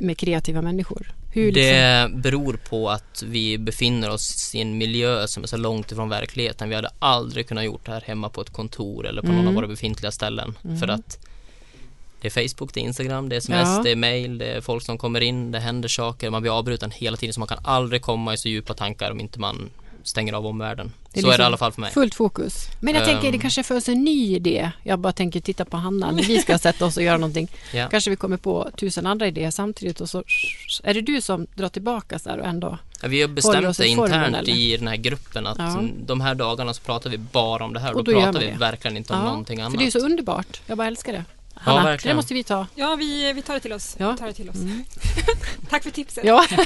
med 0.00 0.18
kreativa 0.18 0.62
människor? 0.62 1.12
Hur 1.32 1.52
liksom, 1.52 1.62
Det 1.62 2.10
beror 2.22 2.54
på 2.68 2.90
att 2.90 3.22
vi 3.26 3.58
befinner 3.58 4.10
oss 4.10 4.54
i 4.54 4.60
en 4.60 4.78
miljö 4.78 5.26
som 5.28 5.42
är 5.42 5.46
så 5.46 5.56
långt 5.56 5.92
ifrån 5.92 6.08
verkligheten. 6.08 6.68
Vi 6.68 6.74
hade 6.74 6.90
aldrig 6.98 7.48
kunnat 7.48 7.64
gjort 7.64 7.86
det 7.86 7.92
här 7.92 8.00
hemma 8.06 8.28
på 8.28 8.40
ett 8.40 8.50
kontor 8.50 9.06
eller 9.06 9.22
på 9.22 9.28
någon 9.28 9.36
Mm. 9.36 9.48
av 9.48 9.54
våra 9.54 9.66
befintliga 9.66 10.10
ställen. 10.12 10.54
För 10.80 10.88
att 10.88 11.18
det 12.20 12.28
är 12.28 12.48
Facebook, 12.48 12.74
det 12.74 12.80
är 12.80 12.84
Instagram, 12.84 13.28
det 13.28 13.36
är 13.36 13.38
sms, 13.38 13.68
Ja. 13.68 13.80
det 13.84 13.90
är 13.90 13.96
mail, 13.96 14.38
det 14.38 14.46
är 14.46 14.60
folk 14.60 14.82
som 14.82 14.98
kommer 14.98 15.20
in, 15.20 15.50
det 15.52 15.58
händer 15.60 15.88
saker, 15.88 16.30
man 16.30 16.42
blir 16.42 16.58
avbruten 16.58 16.90
hela 16.90 17.16
tiden 17.16 17.32
så 17.34 17.40
man 17.40 17.48
kan 17.48 17.58
aldrig 17.62 18.02
komma 18.02 18.34
i 18.34 18.36
så 18.36 18.48
djupa 18.48 18.74
tankar 18.74 19.10
om 19.10 19.20
inte 19.20 19.40
man 19.40 19.70
stänger 20.08 20.32
av 20.32 20.46
omvärlden. 20.46 20.92
Det 21.12 21.20
är 21.20 21.22
så 21.22 21.28
är 21.28 21.30
det 21.30 21.34
liksom 21.36 21.42
i 21.42 21.46
alla 21.46 21.56
fall 21.56 21.72
för 21.72 21.80
mig. 21.80 21.90
fullt 21.92 22.14
fokus. 22.14 22.66
Men 22.80 22.94
jag 22.94 23.04
tänker, 23.04 23.22
det 23.22 23.36
Ehm. 23.36 23.40
kanske 23.40 23.62
föds 23.62 23.88
en 23.88 24.04
ny 24.04 24.36
idé. 24.36 24.70
Jag 24.82 24.98
bara 24.98 25.12
tänker 25.12 25.40
titta 25.40 25.64
på 25.64 25.76
Hanna, 25.76 26.10
när 26.10 26.22
vi 26.22 26.38
ska 26.38 26.58
sätta 26.68 26.84
oss 26.86 26.96
och 26.96 27.02
göra 27.02 27.16
någonting. 27.16 27.48
Ja. 27.74 27.88
Kanske 27.88 28.10
vi 28.10 28.16
kommer 28.16 28.36
på 28.36 28.70
tusen 28.76 29.06
andra 29.06 29.26
idéer 29.26 29.50
samtidigt 29.50 30.00
och 30.00 30.10
så 30.10 30.22
är 30.82 30.94
det 30.94 31.00
du 31.00 31.20
som 31.20 31.46
drar 31.54 31.68
tillbaka 31.68 32.18
så 32.18 32.30
här 32.30 32.38
och 32.38 32.46
ändå 32.46 32.78
Ja, 33.02 33.08
Vi 33.08 33.20
har 33.20 33.28
bestämt 33.28 33.66
oss 33.66 33.76
det 33.76 33.94
formen, 33.94 34.14
internt 34.14 34.36
eller? 34.36 34.52
i 34.58 34.76
den 34.76 34.88
här 34.88 34.96
gruppen 34.96 35.46
att 35.46 35.58
Ja. 35.58 35.82
de 36.06 36.20
här 36.20 36.34
dagarna 36.34 36.74
så 36.74 36.82
pratar 36.82 37.10
vi 37.10 37.18
bara 37.18 37.64
om 37.64 37.72
det 37.74 37.80
här 37.80 37.90
och, 37.92 37.96
Och 37.98 38.04
då, 38.04 38.12
då 38.12 38.20
pratar 38.20 38.40
vi 38.40 38.46
det. 38.46 38.52
verkligen 38.58 38.96
inte 38.96 39.12
om 39.12 39.20
någonting 39.24 39.60
annat. 39.60 39.72
För 39.72 39.78
det 39.78 39.86
är 39.86 39.90
så 39.90 39.98
underbart. 39.98 40.60
Jag 40.66 40.78
bara 40.78 40.86
älskar 40.88 41.12
det. 41.12 41.24
Hanna, 41.60 41.84
verkligen. 41.84 42.14
det 42.16 42.16
måste 42.18 42.34
vi 42.34 42.44
ta. 42.44 42.66
Ja, 42.74 42.96
vi, 42.96 43.32
vi 43.32 43.42
tar 43.42 43.54
det 43.54 43.60
till 43.60 43.72
oss. 43.72 43.96
Ja. 43.98 44.10
Vi 44.12 44.18
tar 44.18 44.26
det 44.26 44.32
till 44.32 44.50
oss. 44.50 44.56
Mm. 44.56 44.84
Tack 45.70 45.82
för 45.82 45.90
tipset. 45.90 46.24
Ja, 46.24 46.44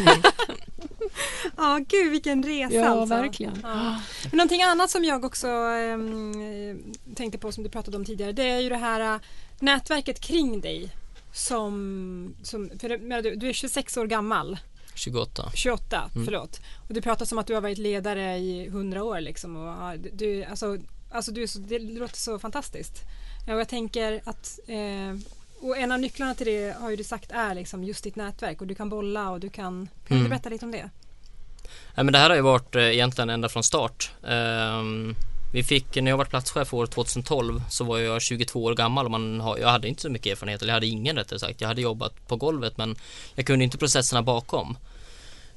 Ja, 1.57 1.81
gud 1.89 2.11
vilken 2.11 2.43
resa 2.43 2.75
ja 2.75 2.87
alltså. 2.89 3.15
verkligen. 3.17 3.59
Ja. 3.63 4.01
Men 4.31 4.37
någonting 4.37 4.63
annat 4.63 4.91
som 4.91 5.05
jag 5.05 5.25
också 5.25 5.49
ehm, 5.49 6.79
tänkte 7.15 7.39
på 7.39 7.53
som 7.53 7.65
du 7.65 7.71
pratade 7.71 7.97
om 7.97 8.05
tidigare 8.05 8.33
det 8.33 8.51
är 8.51 8.61
ju 8.61 8.69
det 8.69 8.77
här 8.77 9.15
äh, 9.15 9.21
nätverket 9.59 10.21
kring 10.21 10.61
dig 10.61 10.91
som, 11.33 12.35
som 12.43 12.71
för 12.81 12.89
du, 13.23 13.37
du 13.37 13.49
är 13.49 13.53
26 13.53 13.97
år 13.97 14.07
gammal 14.07 14.59
28. 14.95 15.51
28, 15.55 16.11
Mm. 16.15 16.25
förlåt 16.25 16.61
och 16.89 16.95
du 16.95 17.01
pratar 17.03 17.25
som 17.27 17.39
att 17.39 17.47
du 17.47 17.55
har 17.55 17.61
varit 17.61 17.79
ledare 17.79 18.37
i 18.39 18.67
100 18.67 19.05
år 19.05 19.21
liksom 19.21 19.57
och 19.57 19.67
ja, 19.67 19.95
du- 19.99 20.11
du, 20.13 20.45
alltså, 20.45 20.79
alltså 21.11 21.33
du 21.33 21.43
är 21.43 21.47
så, 21.47 21.59
det 21.59 21.79
låter 21.79 22.17
så 22.17 22.39
fantastiskt 22.39 22.95
ja, 23.47 23.55
och 23.55 23.61
jag 23.61 23.69
tänker 23.69 24.21
att 24.25 24.59
eh, 24.67 25.19
och 25.61 25.79
en 25.79 25.93
av 25.93 26.01
nycklarna 26.01 26.35
till 26.35 26.47
det 26.47 26.77
har 26.81 26.91
ju 26.91 26.97
du 26.97 27.05
sagt 27.05 27.31
är 27.33 27.55
liksom 27.55 27.85
just 27.85 28.05
ditt 28.05 28.17
nätverk 28.17 28.61
och 28.61 28.67
du 28.67 28.75
kan 28.75 28.89
bolla 28.89 29.31
och 29.31 29.41
du 29.41 29.49
kan, 29.51 29.89
kan 30.09 30.17
Mm. 30.17 30.25
du 30.25 30.31
berätta 30.31 30.49
lite 30.49 30.65
om 30.65 30.71
det? 30.71 30.91
Nej, 31.95 32.05
men 32.05 32.13
det 32.13 32.19
här 32.19 32.29
har 32.31 32.37
ju 32.37 32.43
varit 32.43 32.75
eh, 32.77 32.83
egentligen 32.83 33.31
ända 33.31 33.49
från 33.49 33.63
start. 33.63 34.11
Ehm, 34.29 35.15
vi 35.53 35.63
fick, 35.63 35.95
när 35.97 36.11
jag 36.11 36.19
var 36.19 36.25
platschef 36.25 36.75
år 36.75 36.87
2012 36.87 37.63
så 37.71 37.85
var 37.85 37.99
jag 37.99 38.23
22 38.23 38.65
år 38.65 38.75
gammal 38.75 39.05
och 39.05 39.11
man 39.11 39.41
har, 39.41 39.59
jag 39.59 39.69
hade 39.69 39.89
inte 39.89 40.03
så 40.03 40.11
mycket 40.11 40.33
erfarenhet, 40.33 40.63
eller 40.63 40.71
jag 40.71 40.77
hade 40.77 40.87
ingen 40.87 41.17
rättare 41.17 41.39
sagt. 41.39 41.61
Jag 41.61 41.69
hade 41.69 41.81
jobbat 41.83 42.29
på 42.29 42.37
golvet 42.37 42.77
men 42.79 42.97
jag 43.35 43.47
kunde 43.47 43.65
inte 43.65 43.79
processerna 43.79 44.23
bakom. 44.23 44.77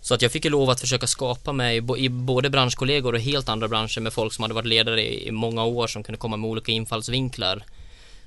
Så 0.02 0.14
att 0.14 0.22
jag 0.22 0.32
fick 0.32 0.46
ju 0.46 0.52
lov 0.52 0.70
att 0.70 0.80
försöka 0.80 1.08
skapa 1.08 1.54
mig 1.54 1.78
i 1.98 2.10
både 2.10 2.50
branschkollegor 2.50 3.14
och 3.14 3.20
helt 3.20 3.50
andra 3.50 3.68
branscher 3.68 4.00
med 4.02 4.14
folk 4.14 4.34
som 4.34 4.42
hade 4.42 4.54
varit 4.54 4.66
ledare 4.68 5.24
i 5.28 5.32
många 5.32 5.64
år 5.64 5.88
som 5.88 6.04
kunde 6.04 6.18
komma 6.18 6.38
med 6.38 6.50
olika 6.50 6.72
infallsvinklar 6.72 7.64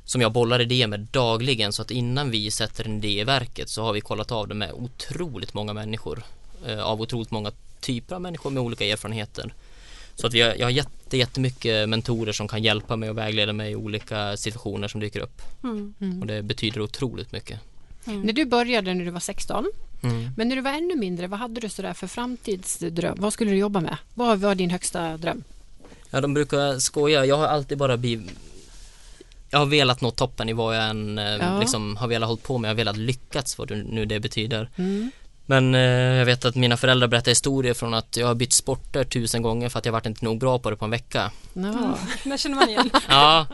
som 0.09 0.21
jag 0.21 0.33
bollar 0.33 0.61
idéer 0.61 0.87
med 0.87 1.01
dagligen 1.01 1.73
så 1.73 1.83
att 1.83 1.91
innan 1.91 2.31
vi 2.31 2.51
sätter 2.51 2.85
en 2.85 2.97
idé 2.97 3.21
i 3.21 3.25
verket 3.25 3.69
så 3.69 3.83
har 3.83 3.93
vi 3.93 4.01
kollat 4.01 4.33
av 4.33 4.49
det 4.49 4.55
med 4.55 4.73
otroligt 4.73 5.55
många 5.55 5.73
människor 5.73 6.23
eh, 6.67 6.81
av 6.81 7.01
otroligt 7.01 7.31
många 7.31 7.53
typer 7.81 8.15
av 8.15 8.21
människor 8.21 8.51
med 8.51 8.63
olika 8.63 8.85
erfarenheter. 8.85 9.55
Så 10.15 10.27
att 10.27 10.35
vi 10.35 10.41
har, 10.41 10.55
jag 10.55 10.67
har 10.67 10.71
jätte, 10.71 11.17
jättemycket 11.17 11.89
mentorer 11.89 12.33
som 12.33 12.49
kan 12.49 12.63
hjälpa 12.63 12.97
mig 12.97 13.11
och 13.11 13.19
vägleda 13.19 13.53
mig 13.53 13.73
i 13.73 13.77
olika 13.77 14.37
situationer 14.37 14.89
som 14.89 15.01
dyker 15.01 15.21
upp. 15.21 15.43
Mm. 15.65 15.95
Och 16.21 16.27
det 16.27 16.43
betyder 16.43 16.81
otroligt 16.81 17.33
mycket. 17.33 17.61
När 18.05 18.33
du 18.33 18.45
började 18.45 18.95
när 18.95 19.05
du 19.05 19.11
var 19.11 19.21
16, 19.21 19.67
Mm. 20.03 20.31
men 20.37 20.49
när 20.49 20.57
du 20.57 20.63
var 20.63 20.71
ännu 20.71 20.97
mindre, 20.97 21.27
vad 21.27 21.39
hade 21.41 21.61
du 21.61 21.69
sådär 21.69 21.93
för 21.93 22.07
framtidsdröm? 22.07 23.17
Vad 23.21 23.33
skulle 23.33 23.51
du 23.51 23.57
jobba 23.57 23.81
med? 23.81 23.97
Vad 24.15 24.39
var 24.39 24.55
din 24.55 24.71
högsta 24.71 25.17
dröm? 25.17 25.43
Ja, 26.11 26.21
de 26.21 26.35
brukar 26.35 26.79
skoja. 26.79 27.25
Jag 27.25 27.37
har 27.37 27.47
alltid 27.47 27.79
bara 27.79 27.97
blivit 27.97 28.31
jag 29.51 29.59
har 29.59 29.67
velat 29.67 30.01
nå 30.01 30.11
toppen 30.11 30.49
i 30.49 30.53
vad 30.53 30.77
jag 30.77 30.85
än 30.91 31.19
eh, 31.19 31.25
Ja. 31.37 31.61
liksom, 31.61 31.97
har 31.97 32.09
velat 32.09 32.29
hålla 32.29 32.41
på 32.43 32.59
med. 32.59 32.69
Jag 32.69 32.73
har 32.73 32.77
velat 32.77 32.97
lyckats, 32.97 33.59
vad 33.59 33.69
det 33.69 33.77
nu 33.77 34.05
det 34.05 34.21
betyder. 34.21 34.71
Mm. 34.77 35.11
Men 35.47 35.75
eh, 35.75 35.81
jag 36.19 36.27
vet 36.27 36.45
att 36.45 36.55
mina 36.55 36.77
föräldrar 36.77 37.09
berättar 37.09 37.31
historier 37.31 37.75
från 37.75 37.95
att 37.95 38.17
jag 38.17 38.27
har 38.27 38.35
bytt 38.35 38.53
sporter 38.53 39.05
tusen 39.05 39.43
gånger 39.43 39.69
för 39.69 39.79
att 39.79 39.85
jag 39.85 39.93
varit 39.93 40.07
inte 40.07 40.25
nog 40.25 40.39
bra 40.39 40.59
på 40.59 40.71
det 40.71 40.77
på 40.77 40.85
en 40.85 40.91
vecka. 40.91 41.31
Ja. 41.53 41.99
Det 42.25 42.39
känner 42.39 42.57
man 42.57 42.69
igen. 42.69 42.91
Ja, 43.09 43.47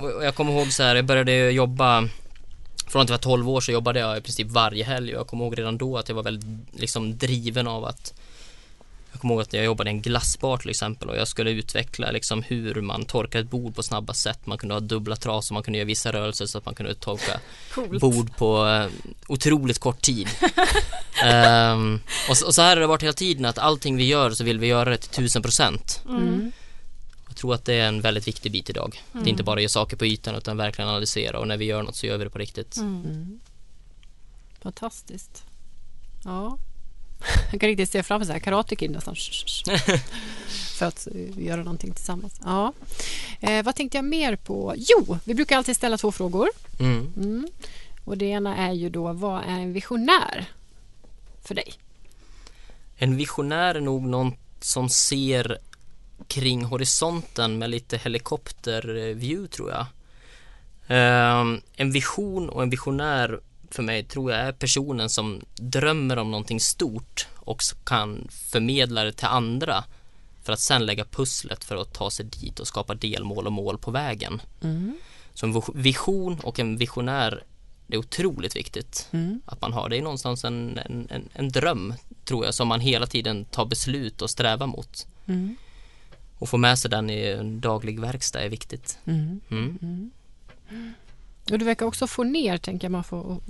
och 0.00 0.24
jag 0.24 0.34
kommer 0.34 0.52
ihåg 0.52 0.72
så 0.72 0.82
här, 0.82 0.96
jag 0.96 1.04
började 1.04 1.50
jobba 1.50 2.08
från 2.88 3.02
att 3.02 3.08
jag 3.08 3.16
var 3.16 3.22
12 3.22 3.48
år 3.48 3.60
så 3.60 3.72
jobbade 3.72 4.00
jag 4.00 4.18
i 4.18 4.20
princip 4.20 4.48
varje 4.48 4.84
helg 4.84 5.14
och 5.14 5.20
jag 5.20 5.26
kommer 5.26 5.44
ihåg 5.44 5.58
redan 5.58 5.78
då 5.78 5.98
att 5.98 6.08
jag 6.08 6.16
var 6.16 6.22
väldigt 6.22 6.46
liksom 6.80 7.18
driven 7.18 7.66
av 7.66 7.84
att 7.84 8.14
jag 9.16 9.20
kommer 9.20 9.34
ihåg 9.34 9.42
att 9.42 9.52
jag 9.52 9.64
jobbade 9.64 9.90
i 9.90 9.92
en 9.92 10.02
glassbar 10.02 10.56
till 10.56 10.70
exempel 10.70 11.08
och 11.08 11.16
jag 11.16 11.28
skulle 11.28 11.50
utveckla 11.50 12.10
liksom 12.10 12.42
hur 12.42 12.80
man 12.80 13.04
torkar 13.04 13.40
ett 13.40 13.50
bord 13.50 13.74
på 13.74 13.82
snabba 13.82 14.14
sätt. 14.14 14.46
Man 14.46 14.58
kunde 14.58 14.74
ha 14.74 14.80
dubbla 14.80 15.16
trasor, 15.16 15.54
man 15.54 15.62
kunde 15.62 15.78
göra 15.78 15.86
vissa 15.86 16.12
rörelser 16.12 16.46
så 16.46 16.58
att 16.58 16.64
man 16.64 16.74
kunde 16.74 16.94
torka 16.94 17.40
Coolt. 17.74 18.00
bord 18.00 18.36
på 18.36 18.66
eh, 18.66 19.12
otroligt 19.28 19.78
kort 19.78 20.02
tid. 20.02 20.28
Ehm, 21.24 22.00
och, 22.30 22.36
så, 22.36 22.46
och 22.46 22.54
så 22.54 22.62
här 22.62 22.68
har 22.68 22.80
det 22.80 22.86
varit 22.86 23.02
hela 23.02 23.12
tiden 23.12 23.44
att 23.44 23.58
allting 23.58 23.96
vi 23.96 24.04
gör 24.04 24.30
så 24.30 24.44
vill 24.44 24.58
vi 24.58 24.66
göra 24.66 24.90
det 24.90 24.96
till 24.96 25.10
tusen 25.10 25.42
procent. 25.42 26.02
Mm. 26.08 26.52
Jag 27.28 27.36
tror 27.36 27.54
att 27.54 27.64
det 27.64 27.74
är 27.74 27.88
en 27.88 28.00
väldigt 28.00 28.28
viktig 28.28 28.52
bit 28.52 28.70
idag. 28.70 29.02
Det 29.12 29.18
är 29.18 29.28
inte 29.28 29.42
bara 29.42 29.56
att 29.56 29.62
göra 29.62 29.68
saker 29.68 29.96
på 29.96 30.06
ytan 30.06 30.34
utan 30.34 30.56
verkligen 30.56 30.88
analysera 30.88 31.38
och 31.38 31.48
när 31.48 31.56
vi 31.56 31.64
gör 31.64 31.82
något 31.82 31.96
så 31.96 32.06
gör 32.06 32.18
vi 32.18 32.24
det 32.24 32.30
på 32.30 32.38
riktigt. 32.38 32.76
Mm. 32.76 33.40
Fantastiskt. 34.62 35.44
Ja. 36.24 36.58
Jag 37.50 37.60
kan 37.60 37.68
riktigt 37.68 37.90
se 37.90 38.02
framför 38.02 38.26
sig 38.26 38.40
Karate 38.40 38.76
Kid 38.76 38.90
nästan. 38.90 39.16
För 40.78 40.86
att 40.86 41.08
eh, 41.14 41.44
göra 41.44 41.56
någonting 41.56 41.92
tillsammans. 41.92 42.40
Ja. 42.44 42.72
Eh, 43.40 43.64
vad 43.64 43.74
tänkte 43.74 43.98
jag 43.98 44.04
mer 44.04 44.36
på? 44.36 44.74
Jo, 44.76 45.18
vi 45.24 45.34
brukar 45.34 45.56
alltid 45.56 45.76
ställa 45.76 45.98
två 45.98 46.12
frågor. 46.12 46.48
Mm. 46.80 47.12
Mm. 47.16 47.48
Och 48.04 48.18
det 48.18 48.26
ena 48.26 48.56
är 48.56 48.72
ju 48.72 48.90
då, 48.90 49.12
vad 49.12 49.44
är 49.44 49.58
en 49.58 49.72
visionär 49.72 50.46
för 51.44 51.54
dig? 51.54 51.72
En 52.96 53.16
visionär 53.16 53.74
är 53.74 53.80
nog 53.80 54.02
någon 54.02 54.32
som 54.60 54.88
ser 54.88 55.58
kring 56.28 56.64
horisonten 56.64 57.58
med 57.58 57.70
lite 57.70 57.96
helikopterview 57.96 59.48
tror 59.48 59.70
jag. 59.70 59.86
Ehm, 60.88 61.60
en 61.76 61.90
vision 61.90 62.48
och 62.48 62.62
en 62.62 62.70
visionär 62.70 63.40
för 63.76 63.82
mig 63.82 64.04
tror 64.04 64.30
jag 64.32 64.40
är 64.40 64.52
personen 64.52 65.08
som 65.10 65.40
drömmer 65.54 66.16
om 66.18 66.30
någonting 66.30 66.60
stort 66.60 67.28
och 67.34 67.60
kan 67.84 68.28
förmedla 68.30 69.04
det 69.04 69.12
till 69.12 69.26
andra 69.26 69.84
för 70.42 70.52
att 70.52 70.60
sen 70.60 70.86
lägga 70.86 71.04
pusslet 71.04 71.64
för 71.64 71.76
att 71.76 71.94
ta 71.94 72.10
sig 72.10 72.26
dit 72.26 72.60
och 72.60 72.68
skapa 72.68 72.94
delmål 72.94 73.46
och 73.46 73.52
mål 73.52 73.78
på 73.78 73.90
vägen. 73.90 74.42
Mm. 74.62 74.98
Så 75.34 75.46
en 75.46 75.62
vision 75.74 76.40
och 76.42 76.58
en 76.58 76.76
visionär 76.76 77.44
det 77.86 77.96
är 77.96 77.98
otroligt 77.98 78.56
viktigt 78.56 79.08
Mm. 79.12 79.40
att 79.46 79.60
man 79.60 79.72
har. 79.72 79.88
Det 79.88 79.98
är 79.98 80.02
någonstans 80.02 80.44
en, 80.44 80.78
en, 80.78 81.08
en, 81.10 81.28
en 81.32 81.48
dröm 81.48 81.94
tror 82.24 82.44
jag 82.44 82.54
som 82.54 82.68
man 82.68 82.80
hela 82.80 83.06
tiden 83.06 83.44
tar 83.44 83.66
beslut 83.66 84.22
och 84.22 84.30
strävar 84.30 84.66
mot. 84.66 85.06
Mm. 85.26 85.56
Och 86.38 86.48
få 86.48 86.56
med 86.56 86.78
sig 86.78 86.90
den 86.90 87.10
i 87.10 87.26
en 87.26 87.60
daglig 87.60 88.00
verkstad 88.00 88.40
är 88.40 88.48
viktigt. 88.48 88.98
Mm. 89.04 89.40
Och 91.52 91.58
du 91.58 91.64
verkar 91.64 91.86
också 91.86 92.06
få 92.06 92.24
ner, 92.24 92.58
tänker 92.58 92.84
jag, 92.84 92.92
man 92.92 93.04
får 93.04 93.40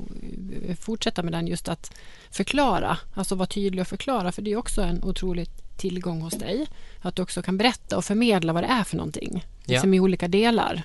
eh, 0.68 0.76
fortsätta 0.76 1.22
med 1.22 1.32
den, 1.32 1.46
just 1.46 1.68
att 1.68 1.92
förklara, 2.30 2.98
alltså 3.14 3.34
vara 3.34 3.46
tydlig 3.46 3.80
och 3.80 3.88
förklara, 3.88 4.32
för 4.32 4.42
det 4.42 4.52
är 4.52 4.56
också 4.56 4.82
en 4.82 5.04
otrolig 5.04 5.48
tillgång 5.76 6.20
hos 6.20 6.34
dig. 6.34 6.66
Att 7.02 7.16
du 7.16 7.22
också 7.22 7.42
kan 7.42 7.58
berätta 7.58 7.96
och 7.96 8.04
förmedla 8.04 8.52
vad 8.52 8.62
det 8.62 8.66
är 8.68 8.84
för 8.84 8.96
någonting, 8.96 9.44
Ja. 9.44 9.72
liksom 9.72 9.94
i 9.94 10.00
olika 10.00 10.28
delar. 10.28 10.82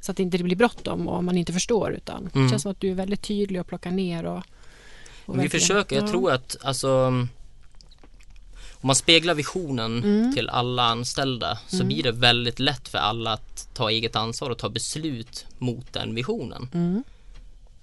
Så 0.00 0.10
att 0.10 0.16
det 0.16 0.22
inte 0.22 0.38
blir 0.38 0.56
bråttom 0.56 1.08
och 1.08 1.24
man 1.24 1.36
inte 1.38 1.52
förstår, 1.52 1.92
utan 1.92 2.24
det 2.32 2.38
Mm. 2.38 2.50
känns 2.50 2.62
som 2.62 2.70
att 2.70 2.80
du 2.80 2.90
är 2.90 2.94
väldigt 2.94 3.22
tydlig 3.22 3.60
och 3.60 3.66
plockar 3.66 3.90
ner 3.90 4.24
och, 4.24 4.36
och 5.26 5.34
Vi 5.34 5.38
verkligen- 5.38 5.50
försöker, 5.60 5.96
jag 5.96 6.04
Ja. 6.04 6.08
tror 6.10 6.32
att 6.32 6.56
alltså 6.62 7.12
om 8.84 8.86
man 8.86 8.96
speglar 8.96 9.34
visionen 9.34 9.98
Mm. 10.04 10.34
till 10.34 10.48
alla 10.48 10.82
anställda 10.82 11.58
så 11.68 11.76
Mm. 11.76 11.86
blir 11.88 12.02
det 12.02 12.12
väldigt 12.12 12.58
lätt 12.58 12.88
för 12.88 12.98
alla 12.98 13.32
att 13.32 13.68
ta 13.74 13.90
eget 13.90 14.16
ansvar 14.16 14.50
och 14.50 14.58
ta 14.58 14.68
beslut 14.68 15.46
mot 15.58 15.92
den 15.92 16.14
visionen. 16.14 16.68
Mm. 16.74 17.04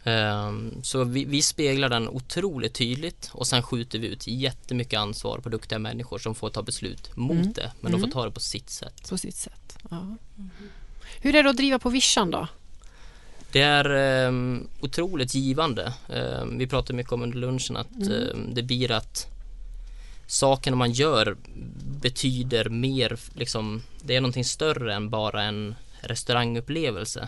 Ehm, 0.03 0.71
Så 0.83 1.03
vi, 1.03 1.25
vi 1.25 1.41
speglar 1.41 1.89
den 1.89 2.07
otroligt 2.09 2.73
tydligt 2.73 3.29
och 3.33 3.47
sen 3.47 3.63
skjuter 3.63 3.99
vi 3.99 4.07
ut 4.07 4.27
jättemycket 4.27 4.99
ansvar 4.99 5.39
på 5.39 5.49
duktiga 5.49 5.79
människor 5.79 6.19
som 6.19 6.35
får 6.35 6.49
ta 6.49 6.61
beslut 6.61 7.15
mot 7.17 7.31
Mm. 7.37 7.53
det, 7.53 7.71
men 7.81 7.91
de 7.91 7.97
Mm. 7.97 8.09
får 8.09 8.13
ta 8.19 8.25
det 8.25 8.31
på 8.31 8.39
sitt 8.39 8.69
sätt. 8.69 9.09
På 9.09 9.17
sitt 9.17 9.35
sätt. 9.35 9.77
Ja. 9.89 10.15
Hur 11.21 11.35
är 11.35 11.43
det 11.43 11.49
att 11.49 11.57
driva 11.57 11.79
på 11.79 11.89
vischan 11.89 12.31
då? 12.31 12.47
Det 13.51 13.61
är 13.61 13.89
ehm, 13.89 14.67
otroligt 14.81 15.33
givande. 15.35 15.93
Ehm, 16.09 16.57
vi 16.57 16.67
pratade 16.67 16.93
mycket 16.97 17.13
om 17.13 17.21
under 17.23 17.37
lunchen 17.37 17.77
att 17.77 17.91
Mm. 17.91 18.53
det 18.53 18.63
blir 18.63 18.91
att 18.91 19.27
sakerna 20.31 20.77
man 20.77 20.91
gör 20.91 21.37
betyder 22.01 22.69
mer, 22.69 23.19
liksom, 23.33 23.83
det 24.01 24.15
är 24.15 24.21
någonting 24.21 24.45
större 24.45 24.93
än 24.93 25.09
bara 25.09 25.43
en 25.43 25.75
restaurangupplevelse. 26.01 27.27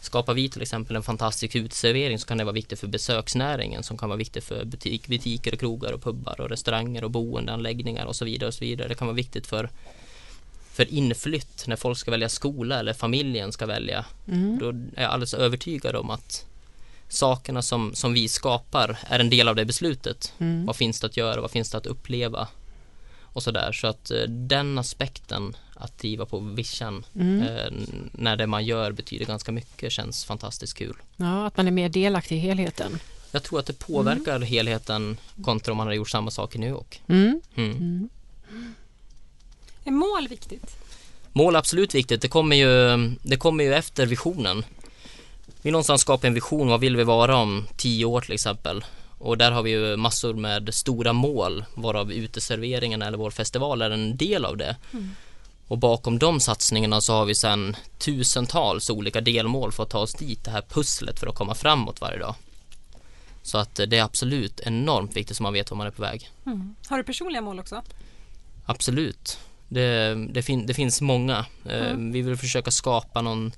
Skapar 0.00 0.34
vi 0.34 0.48
till 0.48 0.62
exempel 0.62 0.96
en 0.96 1.02
fantastisk 1.02 1.56
uteservering 1.56 2.18
så 2.18 2.26
kan 2.26 2.38
det 2.38 2.44
vara 2.44 2.54
viktigt 2.54 2.80
för 2.80 2.86
besöksnäringen 2.86 3.82
som 3.82 3.98
kan 3.98 4.08
vara 4.08 4.16
viktigt 4.16 4.44
för 4.44 4.64
butik, 4.64 5.08
butiker 5.08 5.52
och 5.52 5.60
krogar 5.60 5.92
och 5.92 6.02
pubbar 6.02 6.40
och 6.40 6.48
restauranger 6.48 7.04
och 7.04 7.10
boendeanläggningar 7.10 8.06
och 8.06 8.16
så 8.16 8.24
vidare 8.24 8.48
och 8.48 8.54
så 8.54 8.64
vidare. 8.64 8.88
Det 8.88 8.94
kan 8.94 9.06
vara 9.06 9.16
viktigt 9.16 9.46
för 9.46 9.70
för 10.72 10.94
inflytt 10.94 11.64
när 11.66 11.76
folk 11.76 11.98
ska 11.98 12.10
välja 12.10 12.28
skola 12.28 12.78
eller 12.78 12.92
familjen 12.92 13.52
ska 13.52 13.66
välja 13.66 14.04
Mm. 14.28 14.58
då 14.58 14.68
är 14.68 15.02
jag 15.02 15.12
alldeles 15.12 15.34
övertygad 15.34 15.96
om 15.96 16.10
att 16.10 16.47
sakerna 17.08 17.62
som, 17.62 17.94
som 17.94 18.12
vi 18.12 18.28
skapar 18.28 18.98
är 19.06 19.18
en 19.18 19.30
del 19.30 19.48
av 19.48 19.56
det 19.56 19.64
beslutet. 19.64 20.32
Mm. 20.38 20.66
Vad 20.66 20.76
finns 20.76 21.00
det 21.00 21.06
att 21.06 21.16
göra? 21.16 21.40
Vad 21.40 21.50
finns 21.50 21.70
det 21.70 21.78
att 21.78 21.86
uppleva? 21.86 22.48
Och 23.22 23.42
sådär. 23.42 23.72
Så 23.72 23.86
att 23.86 24.10
eh, 24.10 24.22
den 24.28 24.78
aspekten 24.78 25.56
att 25.74 25.98
driva 25.98 26.26
på 26.26 26.38
vischan 26.38 27.04
Mm. 27.14 27.42
eh, 27.42 27.72
när 28.12 28.36
det 28.36 28.46
man 28.46 28.64
gör 28.64 28.92
betyder 28.92 29.24
ganska 29.26 29.52
mycket 29.52 29.92
känns 29.92 30.24
fantastiskt 30.24 30.74
kul. 30.74 30.96
Ja, 31.16 31.46
att 31.46 31.56
man 31.56 31.66
är 31.66 31.70
mer 31.70 31.88
delaktig 31.88 32.36
i 32.36 32.38
helheten. 32.38 32.98
Jag 33.30 33.42
tror 33.42 33.58
att 33.60 33.66
det 33.66 33.78
påverkar 33.78 34.40
helheten 34.40 35.16
kontra 35.44 35.72
om 35.72 35.76
man 35.76 35.86
hade 35.86 35.96
gjort 35.96 36.10
samma 36.10 36.30
sak 36.30 36.54
i 36.54 36.58
New 36.58 36.70
York. 36.70 37.02
Mm. 37.08 37.40
Mm. 37.54 37.76
Mm. 37.76 38.08
Är 39.84 39.90
mål 39.90 40.28
viktigt? 40.28 40.76
Mål 41.32 41.54
är 41.54 41.58
absolut 41.58 41.94
viktigt. 41.94 42.22
Det 42.22 42.28
kommer 42.28 42.56
ju, 42.56 42.96
det 43.22 43.36
kommer 43.36 43.64
ju 43.64 43.74
efter 43.74 44.06
visionen. 44.06 44.64
Vi 45.62 45.70
någonstans 45.70 46.00
skapar 46.00 46.28
en 46.28 46.34
vision. 46.34 46.68
Vad 46.68 46.80
vill 46.80 46.96
vi 46.96 47.04
vara 47.04 47.36
om 47.36 47.66
tio 47.76 48.04
år 48.04 48.20
till 48.20 48.32
exempel? 48.32 48.84
Och 49.18 49.38
där 49.38 49.50
har 49.50 49.62
vi 49.62 49.70
ju 49.70 49.96
massor 49.96 50.34
med 50.34 50.74
stora 50.74 51.12
mål 51.12 51.64
varav 51.74 52.12
uteserveringen 52.12 53.02
eller 53.02 53.18
vår 53.18 53.30
festival 53.30 53.82
är 53.82 53.90
en 53.90 54.16
del 54.16 54.44
av 54.44 54.56
det. 54.56 54.76
Och 55.68 55.78
bakom 55.78 56.18
de 56.18 56.40
satsningarna 56.40 57.00
så 57.00 57.12
har 57.12 57.24
vi 57.24 57.34
sedan 57.34 57.76
tusentals 57.98 58.90
olika 58.90 59.20
delmål 59.20 59.72
för 59.72 59.82
att 59.82 59.90
ta 59.90 59.98
oss 59.98 60.14
dit, 60.14 60.44
det 60.44 60.50
här 60.50 60.62
pusslet 60.68 61.20
för 61.20 61.26
att 61.26 61.34
komma 61.34 61.54
framåt 61.54 62.00
varje 62.00 62.18
dag. 62.18 62.34
Så 63.42 63.58
att 63.58 63.74
det 63.74 63.98
är 63.98 64.02
absolut 64.02 64.60
enormt 64.60 65.16
viktigt 65.16 65.36
så 65.36 65.42
man 65.42 65.52
vet 65.52 65.70
var 65.70 65.78
man 65.78 65.86
är 65.86 65.90
på 65.90 66.02
väg. 66.02 66.30
Mm. 66.46 66.74
Har 66.88 66.98
du 66.98 67.04
personliga 67.04 67.42
mål 67.42 67.60
också? 67.60 67.82
Absolut. 68.66 69.38
Det, 69.68 70.14
det, 70.30 70.42
fin, 70.42 70.66
det 70.66 70.74
finns 70.74 71.00
många. 71.00 71.46
Eh, 71.68 71.94
Vi 71.96 72.22
vill 72.22 72.36
försöka 72.36 72.70
skapa 72.70 73.22
någon 73.22 73.52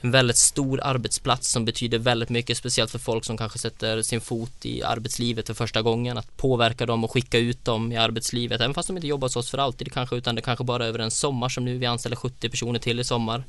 en 0.00 0.10
väldigt 0.10 0.36
stor 0.36 0.80
arbetsplats 0.82 1.48
som 1.48 1.64
betyder 1.64 1.98
väldigt 1.98 2.28
mycket, 2.28 2.56
speciellt 2.58 2.90
för 2.90 2.98
folk 2.98 3.24
som 3.24 3.36
kanske 3.36 3.58
sätter 3.58 4.02
sin 4.02 4.20
fot 4.20 4.66
i 4.66 4.82
arbetslivet 4.82 5.46
för 5.46 5.54
första 5.54 5.82
gången. 5.82 6.18
Att 6.18 6.36
påverka 6.36 6.86
dem 6.86 7.04
och 7.04 7.10
skicka 7.10 7.38
ut 7.38 7.64
dem 7.64 7.92
i 7.92 7.96
arbetslivet, 7.96 8.60
även 8.60 8.74
fast 8.74 8.88
de 8.88 8.96
inte 8.96 9.06
jobbar 9.06 9.28
hos 9.28 9.36
oss 9.36 9.50
för 9.50 9.58
alltid 9.58 9.92
kanske, 9.92 10.16
utan 10.16 10.34
det 10.34 10.42
kanske 10.42 10.64
bara 10.64 10.84
är 10.84 10.88
över 10.88 10.98
en 10.98 11.10
sommar 11.10 11.48
som 11.48 11.64
nu. 11.64 11.78
Vi 11.78 11.86
anställer 11.86 12.16
70 12.16 12.48
personer 12.48 12.78
till 12.78 13.00
i 13.00 13.04
sommar. 13.04 13.44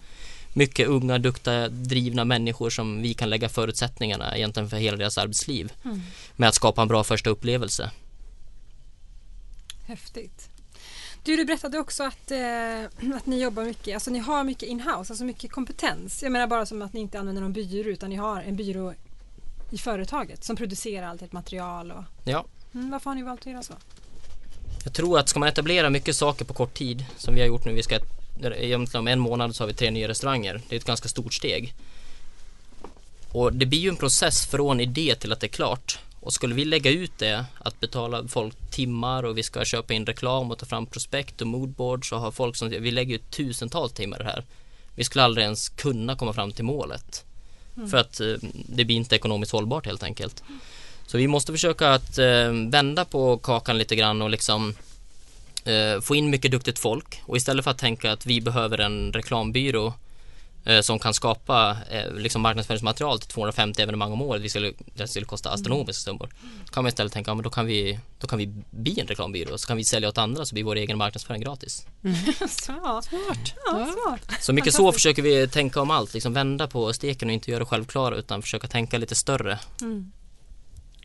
Mycket 0.53 0.87
unga, 0.87 1.17
duktiga, 1.17 1.69
drivna 1.69 2.25
människor 2.25 2.69
som 2.69 3.01
vi 3.01 3.13
kan 3.13 3.29
lägga 3.29 3.49
förutsättningarna 3.49 4.37
egentligen 4.37 4.69
för 4.69 4.77
hela 4.77 4.97
deras 4.97 5.17
arbetsliv. 5.17 5.71
Med 6.35 6.49
att 6.49 6.55
skapa 6.55 6.81
en 6.81 6.87
bra 6.87 7.03
första 7.03 7.29
upplevelse. 7.29 7.91
Häftigt. 9.85 10.50
Du, 11.23 11.37
du 11.37 11.45
berättade 11.45 11.79
också 11.79 12.03
att, 12.03 12.31
eh, 12.31 13.09
att 13.15 13.25
ni 13.25 13.41
jobbar 13.41 13.63
mycket, 13.63 13.93
alltså 13.93 14.11
ni 14.11 14.19
har 14.19 14.43
mycket 14.43 14.69
in-house, 14.69 15.13
alltså 15.13 15.23
mycket 15.23 15.51
kompetens. 15.51 16.23
Jag 16.23 16.31
menar 16.31 16.47
bara 16.47 16.65
som 16.65 16.81
att 16.81 16.93
ni 16.93 16.99
inte 16.99 17.19
använder 17.19 17.41
någon 17.41 17.53
byrå 17.53 17.89
utan 17.89 18.09
ni 18.09 18.15
har 18.15 18.41
en 18.41 18.55
byrå 18.55 18.93
i 19.71 19.77
företaget 19.77 20.43
som 20.43 20.55
producerar 20.55 21.07
allt 21.07 21.21
ert 21.21 21.31
material. 21.31 21.91
Och, 21.91 22.03
Ja, 22.23 22.45
mm, 22.73 22.91
varför 22.91 23.09
har 23.09 23.15
ni 23.15 23.23
valt 23.23 23.41
att 23.41 23.45
göra 23.45 23.63
så? 23.63 23.73
Jag 24.83 24.93
tror 24.93 25.19
att 25.19 25.29
ska 25.29 25.39
man 25.39 25.49
etablera 25.49 25.89
mycket 25.89 26.15
saker 26.15 26.45
på 26.45 26.53
kort 26.53 26.73
tid 26.73 27.05
som 27.17 27.33
vi 27.33 27.41
har 27.41 27.47
gjort 27.47 27.65
nu, 27.65 27.73
vi 27.73 27.83
ska 27.83 27.99
egentligen 28.41 28.99
om 28.99 29.07
en 29.07 29.19
månad 29.19 29.55
så 29.55 29.63
har 29.63 29.67
vi 29.67 29.73
tre 29.73 29.91
nya 29.91 30.07
restauranger. 30.07 30.61
Det 30.69 30.75
är 30.75 30.79
ett 30.79 30.85
ganska 30.85 31.09
stort 31.09 31.33
steg. 31.33 31.73
Och 33.31 33.53
det 33.53 33.65
blir 33.65 33.79
ju 33.79 33.89
en 33.89 33.95
process 33.95 34.45
från 34.45 34.79
idé 34.79 35.15
till 35.15 35.31
att 35.31 35.39
det 35.39 35.45
är 35.45 35.49
klart. 35.49 35.99
Och 36.21 36.33
skulle 36.33 36.55
vi 36.55 36.65
lägga 36.65 36.91
ut 36.91 37.11
det, 37.17 37.45
att 37.59 37.79
betala 37.79 38.27
folk 38.27 38.55
timmar 38.71 39.23
och 39.23 39.37
vi 39.37 39.43
ska 39.43 39.65
köpa 39.65 39.93
in 39.93 40.05
reklam 40.05 40.51
och 40.51 40.57
ta 40.57 40.65
fram 40.65 40.85
prospekt 40.85 41.41
och 41.41 41.47
moodboards 41.47 42.11
och 42.11 42.19
ha 42.19 42.31
folk 42.31 42.55
som, 42.55 42.69
vi 42.69 42.91
lägger 42.91 43.15
ut 43.15 43.31
tusentals 43.31 43.93
timmar 43.93 44.19
i 44.19 44.23
det 44.23 44.29
här. 44.29 44.45
Vi 44.95 45.03
skulle 45.03 45.23
aldrig 45.23 45.43
ens 45.43 45.69
kunna 45.69 46.15
komma 46.15 46.33
fram 46.33 46.51
till 46.51 46.65
målet. 46.65 47.25
För 47.89 47.97
att 47.97 48.19
eh, 48.19 48.35
det 48.53 48.85
blir 48.85 48.95
inte 48.95 49.15
ekonomiskt 49.15 49.51
hållbart 49.51 49.85
helt 49.85 50.03
enkelt. 50.03 50.43
Så 51.05 51.17
vi 51.17 51.27
måste 51.27 51.51
försöka 51.51 51.93
att 51.93 52.17
eh, 52.17 52.51
vända 52.69 53.05
på 53.05 53.37
kakan 53.37 53.77
lite 53.77 53.95
grann 53.95 54.21
och 54.21 54.29
liksom 54.29 54.75
eh, 55.65 56.01
få 56.01 56.15
in 56.15 56.29
mycket 56.29 56.51
duktigt 56.51 56.79
folk 56.79 57.21
och 57.25 57.37
istället 57.37 57.63
för 57.63 57.71
att 57.71 57.77
tänka 57.77 58.11
att 58.11 58.25
vi 58.25 58.41
behöver 58.41 58.77
en 58.77 59.13
reklambyrå 59.13 59.93
som 60.81 60.99
kan 60.99 61.13
skapa 61.13 61.77
eh, 61.89 62.13
liksom 62.13 62.41
marknadsföringsmaterial 62.41 63.19
till 63.19 63.29
250 63.29 63.81
evenemang 63.81 64.11
om 64.11 64.21
året, 64.21 64.43
det 64.43 64.49
skulle, 64.49 64.73
det 64.95 65.07
skulle 65.07 65.25
kosta 65.25 65.49
astronomiska 65.49 65.99
summor. 66.11 66.29
Då 66.65 66.73
kan 66.73 66.83
man 66.83 66.89
istället 66.89 67.13
tänka, 67.13 67.31
ja, 67.31 67.35
men 67.35 67.43
då 67.43 67.49
kan 67.49 67.65
vi, 67.65 67.99
då 68.19 68.27
kan 68.27 68.39
vi 68.39 68.53
bli 68.71 68.99
en 68.99 69.07
reklambyrå 69.07 69.57
så 69.57 69.67
kan 69.67 69.77
vi 69.77 69.83
sälja 69.83 70.09
åt 70.09 70.17
andra 70.17 70.45
så 70.45 70.55
blir 70.55 70.63
vår 70.63 70.75
egen 70.75 70.97
marknadsföring 70.97 71.41
gratis. 71.41 71.85
Smart. 72.49 73.05
Smart. 73.05 73.53
Ja, 73.65 73.93
smart. 74.03 74.41
Så 74.41 74.53
mycket 74.53 74.73
så 74.73 74.91
försöker 74.91 75.21
vi 75.21 75.47
tänka 75.47 75.81
om 75.81 75.91
allt, 75.91 76.13
liksom 76.13 76.33
vända 76.33 76.67
på 76.67 76.93
steken 76.93 77.27
och 77.27 77.33
inte 77.33 77.51
göra 77.51 77.59
det 77.59 77.65
självklara 77.65 78.15
utan 78.15 78.41
försöka 78.41 78.67
tänka 78.67 78.97
lite 78.97 79.15
större. 79.15 79.59
Mm. 79.81 80.11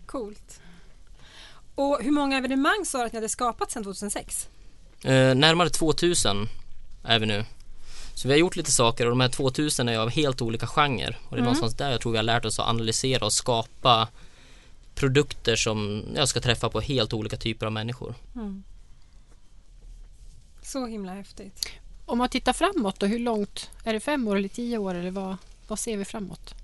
Coolt. 0.06 0.60
Och 1.74 1.98
hur 2.02 2.10
många 2.10 2.38
evenemang 2.38 2.84
sa 2.84 2.98
du 2.98 3.04
att 3.04 3.12
ni 3.12 3.16
hade 3.16 3.28
skapat 3.28 3.70
sedan 3.70 3.84
2006? 3.84 4.48
Eh, 5.04 5.34
närmare 5.34 5.70
2000 5.70 6.48
är 7.04 7.18
vi 7.18 7.26
nu. 7.26 7.44
Så 8.16 8.28
vi 8.28 8.34
har 8.34 8.38
gjort 8.38 8.56
lite 8.56 8.72
saker 8.72 9.04
och 9.04 9.10
de 9.10 9.20
här 9.20 9.28
2000 9.28 9.88
är 9.88 9.98
av 9.98 10.10
helt 10.10 10.42
olika 10.42 10.66
genrer. 10.66 11.18
Och 11.28 11.36
det 11.36 11.40
är 11.40 11.42
någonstans 11.42 11.74
där 11.74 11.90
jag 11.90 12.00
tror 12.00 12.12
vi 12.12 12.18
har 12.18 12.22
lärt 12.22 12.44
oss 12.44 12.58
att 12.58 12.68
analysera 12.68 13.24
och 13.24 13.32
skapa 13.32 14.08
produkter 14.94 15.56
som 15.56 16.04
jag 16.14 16.28
ska 16.28 16.40
träffa 16.40 16.68
på 16.68 16.80
helt 16.80 17.12
olika 17.12 17.36
typer 17.36 17.66
av 17.66 17.72
människor. 17.72 18.14
Så 20.62 20.86
himla 20.86 21.14
häftigt. 21.14 21.68
Om 22.06 22.18
man 22.18 22.28
tittar 22.28 22.52
framåt 22.52 23.00
då, 23.00 23.06
hur 23.06 23.18
långt? 23.18 23.70
Är 23.84 23.92
det 23.92 24.00
fem 24.00 24.28
år 24.28 24.36
eller 24.36 24.48
tio 24.48 24.78
år 24.78 24.94
eller 24.94 25.10
vad, 25.10 25.36
vad 25.68 25.78
ser 25.78 25.96
vi 25.96 26.04
framåt? 26.04 26.54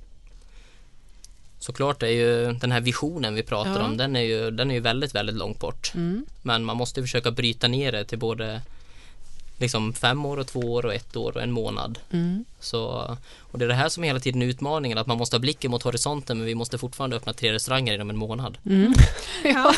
Såklart 1.59 2.03
är 2.03 2.07
ju 2.07 2.53
den 2.53 2.73
här 2.73 2.81
visionen 2.81 3.35
vi 3.35 3.43
pratar 3.43 3.81
Ja. 3.81 3.85
om, 3.87 3.97
den 3.97 4.17
är, 4.17 4.21
ju, 4.21 4.51
den 4.51 4.71
är 4.71 4.75
ju 4.75 4.81
väldigt, 4.81 5.15
väldigt 5.15 5.37
långt 5.37 5.61
bort. 5.61 5.93
Mm. 5.95 6.27
Men 6.43 6.65
man 6.65 6.77
måste 6.77 7.03
försöka 7.03 7.31
bryta 7.31 7.69
ner 7.69 7.93
det 7.93 8.05
till 8.05 8.19
både 8.19 8.63
liksom 9.63 9.93
fem 9.93 10.27
år 10.27 10.37
och 10.37 10.47
två 10.47 10.61
år 10.61 10.87
och 10.87 10.95
ett 10.95 11.17
år 11.17 11.37
och 11.37 11.43
en 11.43 11.53
månad. 11.53 11.99
Mm. 12.11 12.45
Så, 12.61 13.17
och 13.39 13.59
det 13.59 13.65
är 13.65 13.69
det 13.69 13.75
här 13.75 13.89
som 13.89 14.05
är 14.05 14.09
hela 14.09 14.21
tiden 14.21 14.43
är 14.43 14.47
utmaningen, 14.47 14.99
att 14.99 15.07
man 15.07 15.19
måste 15.19 15.37
ha 15.37 15.41
blicken 15.41 15.71
mot 15.71 15.83
horisonten 15.83 16.39
men 16.39 16.47
vi 16.47 16.55
måste 16.55 16.79
fortfarande 16.79 17.17
öppna 17.17 17.33
tre 17.33 17.53
restauranger 17.53 17.95
inom 17.95 18.11
en 18.11 18.17
månad. 18.17 18.59
Mm. 18.67 18.95
Ja. 19.45 19.75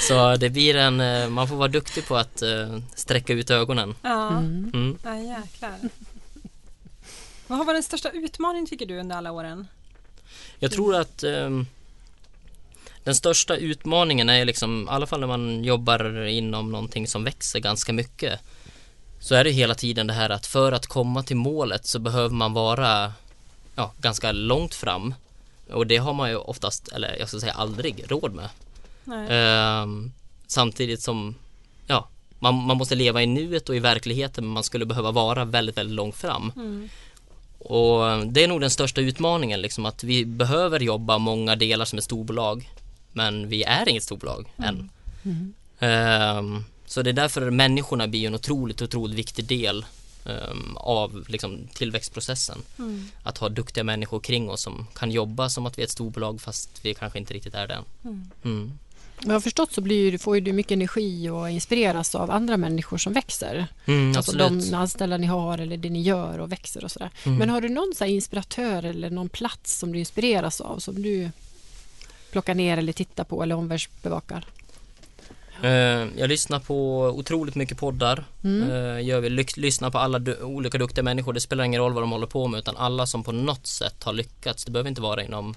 Så 0.00 0.36
det 0.36 0.50
blir 0.50 0.76
en, 0.76 1.00
eh, 1.00 1.28
man 1.28 1.48
får 1.48 1.56
vara 1.56 1.68
duktig 1.68 2.06
på 2.06 2.16
att 2.16 2.42
eh, 2.42 2.78
sträcka 2.94 3.32
ut 3.32 3.50
ögonen. 3.50 3.94
ja. 4.02 4.30
Mm. 4.30 4.70
Mm. 4.74 4.98
Ja, 5.04 5.16
jäklar. 5.16 5.78
Vad 7.46 7.58
har 7.58 7.64
varit 7.64 7.76
den 7.76 7.82
största 7.82 8.10
utmaningen 8.10 8.66
tycker 8.66 8.86
du 8.86 8.98
under 8.98 9.16
alla 9.16 9.32
åren? 9.32 9.68
Jag 10.58 10.72
tror 10.72 10.94
att 10.94 11.22
ehm, 11.22 11.66
den 13.04 13.14
största 13.14 13.56
utmaningen 13.56 14.28
är 14.28 14.44
liksom, 14.44 14.88
i 14.90 14.90
alla 14.90 15.06
fall 15.06 15.20
när 15.20 15.26
man 15.26 15.64
jobbar 15.64 16.26
inom 16.26 16.72
någonting 16.72 17.06
som 17.06 17.24
växer 17.24 17.60
ganska 17.60 17.92
mycket, 17.92 18.40
så 19.22 19.34
är 19.34 19.44
det 19.44 19.50
hela 19.50 19.74
tiden 19.74 20.06
det 20.06 20.12
här 20.12 20.30
att 20.30 20.46
för 20.46 20.72
att 20.72 20.86
komma 20.86 21.22
till 21.22 21.36
målet 21.36 21.86
så 21.86 21.98
behöver 21.98 22.34
man 22.34 22.52
vara 22.52 23.12
ja, 23.74 23.92
ganska 23.98 24.32
långt 24.32 24.74
fram. 24.74 25.14
Och 25.70 25.86
det 25.86 25.96
har 25.96 26.12
man 26.12 26.30
ju 26.30 26.36
oftast, 26.36 26.88
eller 26.88 27.16
jag 27.18 27.28
ska 27.28 27.40
säga 27.40 27.52
aldrig, 27.52 28.04
råd 28.08 28.34
med. 28.34 28.48
Nej. 29.04 29.26
Ehm, 29.30 30.12
samtidigt 30.46 31.02
som 31.02 31.34
ja, 31.86 32.08
man, 32.38 32.54
man 32.54 32.76
måste 32.76 32.94
leva 32.94 33.22
i 33.22 33.26
nuet 33.26 33.68
och 33.68 33.76
i 33.76 33.78
verkligheten 33.78 34.44
men 34.44 34.52
man 34.52 34.64
skulle 34.64 34.86
behöva 34.86 35.10
vara 35.10 35.44
väldigt, 35.44 35.76
väldigt 35.76 35.96
långt 35.96 36.16
fram. 36.16 36.52
Mm. 36.56 36.88
Och 37.58 38.26
det 38.26 38.44
är 38.44 38.48
nog 38.48 38.60
den 38.60 38.70
största 38.70 39.00
utmaningen 39.00 39.60
liksom 39.60 39.86
att 39.86 40.04
vi 40.04 40.24
behöver 40.24 40.80
jobba 40.80 41.18
många 41.18 41.56
delar 41.56 41.84
som 41.84 41.98
ett 41.98 42.04
storbolag 42.04 42.70
men 43.12 43.48
vi 43.48 43.62
är 43.62 43.88
inget 43.88 44.02
storbolag 44.02 44.52
än. 44.56 44.90
Ehm, 45.78 46.64
så 46.92 47.02
det 47.02 47.10
är 47.10 47.14
därför 47.14 47.50
människorna 47.50 48.08
blir 48.08 48.26
en 48.26 48.34
otroligt, 48.34 48.82
otroligt 48.82 49.18
viktig 49.18 49.44
del 49.44 49.84
ehm, 50.26 50.76
av 50.76 51.24
liksom, 51.28 51.68
tillväxtprocessen. 51.74 52.58
Mm. 52.78 53.08
Att 53.22 53.38
ha 53.38 53.48
duktiga 53.48 53.84
människor 53.84 54.20
kring 54.20 54.50
oss 54.50 54.62
som 54.62 54.86
kan 54.94 55.10
jobba 55.10 55.48
som 55.48 55.66
att 55.66 55.78
vi 55.78 55.82
är 55.82 55.84
ett 55.84 55.90
storbolag 55.90 56.40
fast 56.40 56.84
vi 56.84 56.94
kanske 56.94 57.18
inte 57.18 57.34
riktigt 57.34 57.54
är 57.54 57.66
det. 57.66 57.78
Mm. 58.04 58.30
Mm. 58.44 58.72
Vad 59.16 59.28
jag 59.28 59.32
har 59.34 59.40
förstått 59.40 59.72
så 59.72 59.80
blir, 59.80 60.18
får 60.18 60.34
ju 60.34 60.40
du 60.40 60.52
mycket 60.52 60.72
energi 60.72 61.28
och 61.28 61.50
inspireras 61.50 62.14
av 62.14 62.30
andra 62.30 62.56
människor 62.56 62.98
som 62.98 63.12
växer. 63.12 63.66
Mm, 63.84 64.16
Alltså 64.16 64.32
absolut. 64.32 64.70
de 64.70 64.76
anställda 64.76 65.16
ni 65.16 65.26
har 65.26 65.58
eller 65.58 65.76
det 65.76 65.90
ni 65.90 66.02
gör 66.02 66.38
och 66.38 66.52
växer 66.52 66.84
och 66.84 66.90
sådär. 66.90 67.10
Mm. 67.24 67.38
Men 67.38 67.48
har 67.48 67.60
du 67.60 67.68
någon 67.68 67.92
så 67.96 68.04
här 68.04 68.10
inspiratör 68.10 68.82
eller 68.82 69.10
någon 69.10 69.28
plats 69.28 69.78
som 69.78 69.92
du 69.92 69.98
inspireras 69.98 70.60
av 70.60 70.78
som 70.78 71.02
du 71.02 71.30
plockar 72.32 72.54
ner 72.54 72.78
eller 72.78 72.92
tittar 72.92 73.24
på 73.24 73.42
eller 73.42 73.54
omvärldsbevakar? 73.54 74.46
Eh, 75.62 76.08
jag 76.16 76.28
lyssnar 76.28 76.58
på 76.60 76.98
otroligt 77.06 77.54
mycket 77.54 77.78
poddar. 77.78 78.24
Mm. 78.44 78.70
Eh, 78.70 78.76
jag 79.00 79.20
vill 79.20 79.32
lyx- 79.38 79.56
lyssna 79.60 79.90
på 79.90 79.98
alla 79.98 80.18
du- 80.18 80.42
olika 80.42 80.78
duktiga 80.78 81.02
människor. 81.04 81.32
Det 81.32 81.40
spelar 81.40 81.64
ingen 81.64 81.80
roll 81.80 81.92
vad 81.92 82.02
de 82.02 82.12
håller 82.12 82.26
på 82.26 82.46
med 82.48 82.58
utan 82.58 82.76
alla 82.76 83.06
som 83.06 83.24
på 83.24 83.32
något 83.32 83.66
sätt 83.66 84.04
har 84.04 84.12
lyckats. 84.12 84.64
Det 84.64 84.70
behöver 84.70 84.88
inte 84.88 85.00
vara 85.00 85.22
inom 85.22 85.54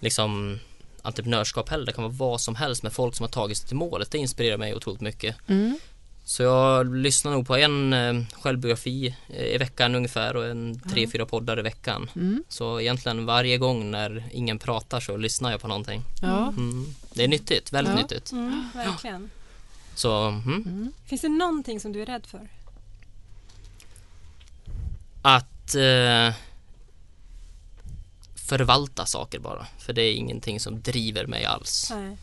liksom 0.00 0.58
entreprenörskap 1.02 1.68
heller. 1.68 1.86
Det 1.86 1.92
kan 1.92 2.04
vara 2.04 2.12
vad 2.30 2.40
som 2.40 2.54
helst 2.54 2.82
med 2.82 2.92
folk 2.92 3.14
som 3.16 3.24
har 3.24 3.28
tagit 3.30 3.56
sig 3.58 3.68
till 3.68 3.76
målet. 3.76 4.10
Det 4.10 4.18
inspirerar 4.18 4.56
mig 4.56 4.74
otroligt 4.74 5.00
mycket. 5.00 5.36
Mm. 5.48 5.78
Så 6.26 6.42
jag 6.42 6.96
lyssnar 6.96 7.32
nog 7.32 7.46
på 7.46 7.56
en 7.56 7.92
eh, 7.92 8.22
självbiografi 8.42 9.16
eh, 9.28 9.44
i 9.44 9.58
veckan 9.58 9.94
ungefär 9.94 10.36
och 10.36 10.46
en 10.46 10.80
tre, 10.90 11.08
fyra 11.08 11.26
poddar 11.26 11.58
i 11.58 11.62
veckan. 11.62 12.10
Mm. 12.16 12.44
Så 12.48 12.80
egentligen 12.80 13.26
varje 13.26 13.58
gång 13.58 13.90
när 13.90 14.24
ingen 14.32 14.58
pratar 14.58 15.00
så 15.00 15.16
lyssnar 15.16 15.50
jag 15.50 15.60
på 15.60 15.68
någonting. 15.68 16.02
Ja. 16.22 16.48
Mm. 16.48 16.86
Det 17.12 17.24
är 17.24 17.28
nyttigt, 17.28 17.72
väldigt 17.72 17.94
Ja. 17.94 18.00
nyttigt. 18.00 18.32
Mm, 18.32 18.68
verkligen. 18.74 19.30
Så, 19.94 20.22
mm. 20.28 20.62
Mm. 20.66 20.92
Finns 21.06 21.20
det 21.20 21.28
någonting 21.28 21.80
som 21.80 21.92
du 21.92 22.02
är 22.02 22.06
rädd 22.06 22.26
för? 22.26 22.48
Att 25.22 25.74
eh, 25.74 26.34
förvalta 28.34 29.06
saker 29.06 29.38
bara. 29.38 29.66
För 29.78 29.92
det 29.92 30.02
är 30.02 30.14
ingenting 30.14 30.60
som 30.60 30.82
driver 30.82 31.26
mig 31.26 31.44
alls. 31.44 31.88
Nej. 31.90 32.16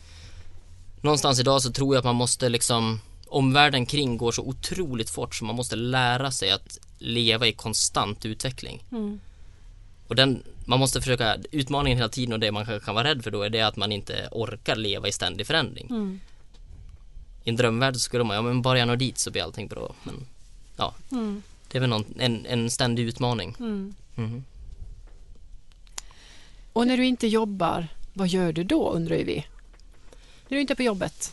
Någonstans 1.00 1.40
idag 1.40 1.62
så 1.62 1.72
tror 1.72 1.94
jag 1.94 1.98
att 1.98 2.04
man 2.04 2.14
måste 2.16 2.48
liksom 2.48 3.00
Omvärlden 3.32 3.86
kring 3.86 4.16
går 4.16 4.32
så 4.32 4.42
otroligt 4.42 5.10
fort 5.10 5.34
så 5.34 5.44
man 5.44 5.56
måste 5.56 5.76
lära 5.76 6.30
sig 6.30 6.50
att 6.50 6.78
leva 6.98 7.46
i 7.46 7.52
konstant 7.52 8.24
utveckling. 8.24 8.82
Mm. 8.92 9.20
Och 10.08 10.16
den, 10.16 10.42
man 10.64 10.78
måste 10.78 11.00
försöka, 11.00 11.36
utmaningen 11.50 11.98
hela 11.98 12.08
tiden 12.08 12.32
och 12.32 12.40
det 12.40 12.52
man 12.52 12.80
kan 12.80 12.94
vara 12.94 13.08
rädd 13.08 13.24
för 13.24 13.30
då 13.30 13.42
är 13.42 13.50
det 13.50 13.60
att 13.60 13.76
man 13.76 13.92
inte 13.92 14.28
orkar 14.32 14.76
leva 14.76 15.08
i 15.08 15.12
ständig 15.12 15.46
förändring. 15.46 15.86
Mm. 15.90 16.20
I 17.44 17.50
en 17.50 17.56
drömvärld 17.56 17.96
skulle 17.96 18.24
man, 18.24 18.36
ja 18.36 18.42
men 18.42 18.62
bara 18.62 18.78
jag 18.78 18.88
når 18.88 18.96
dit 18.96 19.18
så 19.18 19.30
blir 19.30 19.42
allting 19.42 19.68
bra. 19.68 19.94
Men 20.02 20.26
Mm. 21.12 21.42
det 21.68 21.78
är 21.78 21.80
väl 21.80 21.90
någon, 21.90 22.04
en, 22.18 22.46
en 22.46 22.70
ständig 22.70 23.02
utmaning. 23.02 23.56
Mm. 23.58 23.94
Mhm. 24.14 24.44
Och 26.72 26.86
när 26.86 26.96
du 26.96 27.06
inte 27.06 27.26
jobbar, 27.26 27.88
vad 28.12 28.28
gör 28.28 28.52
du 28.52 28.64
då 28.64 28.90
undrar 28.90 29.16
vi? 29.16 29.46
När 30.48 30.56
du 30.56 30.60
inte 30.60 30.72
är 30.72 30.74
på 30.74 30.82
jobbet? 30.82 31.32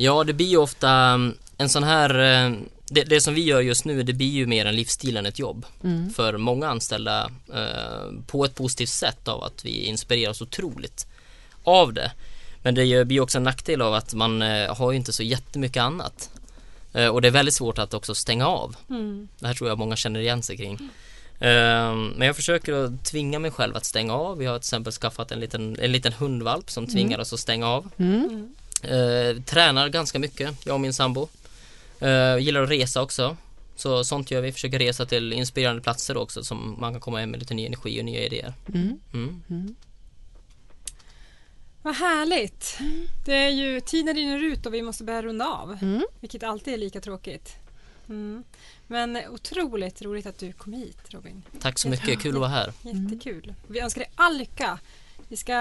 Ja, 0.00 0.24
det 0.24 0.32
blir 0.32 0.46
ju 0.46 0.56
ofta 0.56 0.90
mm, 0.90 1.36
en 1.58 1.68
sån 1.68 1.82
här 1.82 2.10
eh, 2.46 2.52
det, 2.90 3.04
det 3.04 3.20
som 3.20 3.34
vi 3.34 3.42
gör 3.42 3.60
just 3.60 3.84
nu, 3.84 4.02
det 4.02 4.12
blir 4.12 4.28
ju 4.30 4.46
mer 4.46 4.66
en 4.66 4.76
livsstil 4.76 5.16
än 5.16 5.26
ett 5.26 5.38
jobb 5.38 5.66
Mm. 5.84 6.10
för 6.10 6.36
många 6.36 6.68
anställda 6.68 7.30
eh, 7.54 8.12
på 8.26 8.44
ett 8.44 8.54
positivt 8.54 8.88
sätt 8.88 9.28
av 9.28 9.44
att 9.44 9.64
vi 9.64 9.84
inspireras 9.84 10.42
otroligt 10.42 11.06
av 11.64 11.92
det. 11.92 12.12
Men 12.62 12.74
det 12.74 12.84
ju- 12.84 13.04
blir 13.04 13.20
också 13.20 13.38
en 13.38 13.44
nackdel 13.44 13.82
av 13.82 13.94
att 13.94 14.14
man 14.14 14.42
eh, 14.42 14.76
har 14.76 14.90
ju 14.92 14.96
inte 14.96 15.12
så 15.12 15.22
jättemycket 15.22 15.82
annat. 15.82 16.30
Eh, 16.92 17.06
och 17.08 17.22
det 17.22 17.28
är 17.28 17.32
väldigt 17.32 17.54
svårt 17.54 17.78
att 17.78 17.94
också 17.94 18.14
stänga 18.14 18.46
av. 18.46 18.76
Mm. 18.90 19.28
Det 19.38 19.46
här 19.46 19.54
tror 19.54 19.68
jag 19.68 19.78
många 19.78 19.96
känner 19.96 20.20
igen 20.20 20.42
sig 20.42 20.56
kring. 20.56 20.72
Eh, 21.40 21.94
men 21.94 22.20
jag 22.26 22.36
försöker 22.36 22.72
att 22.72 23.04
tvinga 23.04 23.38
mig 23.38 23.50
själv 23.50 23.76
att 23.76 23.84
stänga 23.84 24.14
av. 24.14 24.38
Vi 24.38 24.46
har 24.46 24.54
till 24.58 24.60
exempel 24.60 24.92
skaffat 24.92 25.32
en 25.32 25.40
liten, 25.40 25.76
en 25.80 25.92
liten 25.92 26.12
hundvalp 26.12 26.70
som 26.70 26.86
tvingar 26.86 27.18
oss 27.18 27.32
att 27.32 27.40
stänga 27.40 27.66
av. 27.68 27.90
Mm. 28.82 29.00
Mm. 29.00 29.36
Eh, 29.36 29.42
tränar 29.42 29.88
ganska 29.88 30.18
mycket, 30.18 30.66
jag 30.66 30.74
och 30.74 30.80
min 30.80 30.92
sambo. 30.92 31.28
Eh, 32.00 32.38
gillar 32.38 32.62
att 32.62 32.70
resa 32.70 33.02
också. 33.02 33.36
Så 33.76 34.04
sånt 34.04 34.30
gör 34.30 34.40
vi, 34.40 34.52
försöker 34.52 34.78
resa 34.78 35.06
till 35.06 35.32
inspirerande 35.32 35.82
platser 35.82 36.16
också 36.16 36.44
som 36.44 36.76
man 36.78 36.92
kan 36.92 37.00
komma 37.00 37.20
hem 37.20 37.30
med 37.30 37.40
lite 37.40 37.54
ny 37.54 37.66
energi 37.66 38.00
och 38.00 38.04
nya 38.04 38.20
idéer. 38.20 38.54
Mm. 38.74 39.00
Mm. 39.12 39.74
Vad 41.82 41.96
härligt. 41.96 42.78
Det 43.24 43.34
är 43.34 43.50
ju 43.50 43.80
tiden 43.80 44.16
rinner 44.16 44.44
ut 44.44 44.66
och 44.66 44.74
vi 44.74 44.82
måste 44.82 45.04
börja 45.04 45.22
runda 45.22 45.46
av. 45.46 45.78
Mm. 45.82 46.02
Vilket 46.20 46.42
alltid 46.42 46.74
är 46.74 46.78
lika 46.78 47.00
tråkigt. 47.00 47.56
Mm. 48.08 48.44
Men 48.86 49.18
otroligt 49.30 50.02
roligt 50.02 50.26
att 50.26 50.38
du 50.38 50.52
kom 50.52 50.72
hit 50.72 50.98
Robin. 51.08 51.42
Tack 51.60 51.78
så 51.78 51.88
mycket, 51.88 52.20
kul 52.20 52.34
att 52.34 52.40
vara 52.40 52.50
här. 52.50 52.72
Jättekul. 52.82 53.54
Vi 53.66 53.80
önskar 53.80 54.00
dig 54.00 54.10
all 54.14 54.38
lycka. 54.38 54.78
Vi 55.28 55.36
ska 55.36 55.52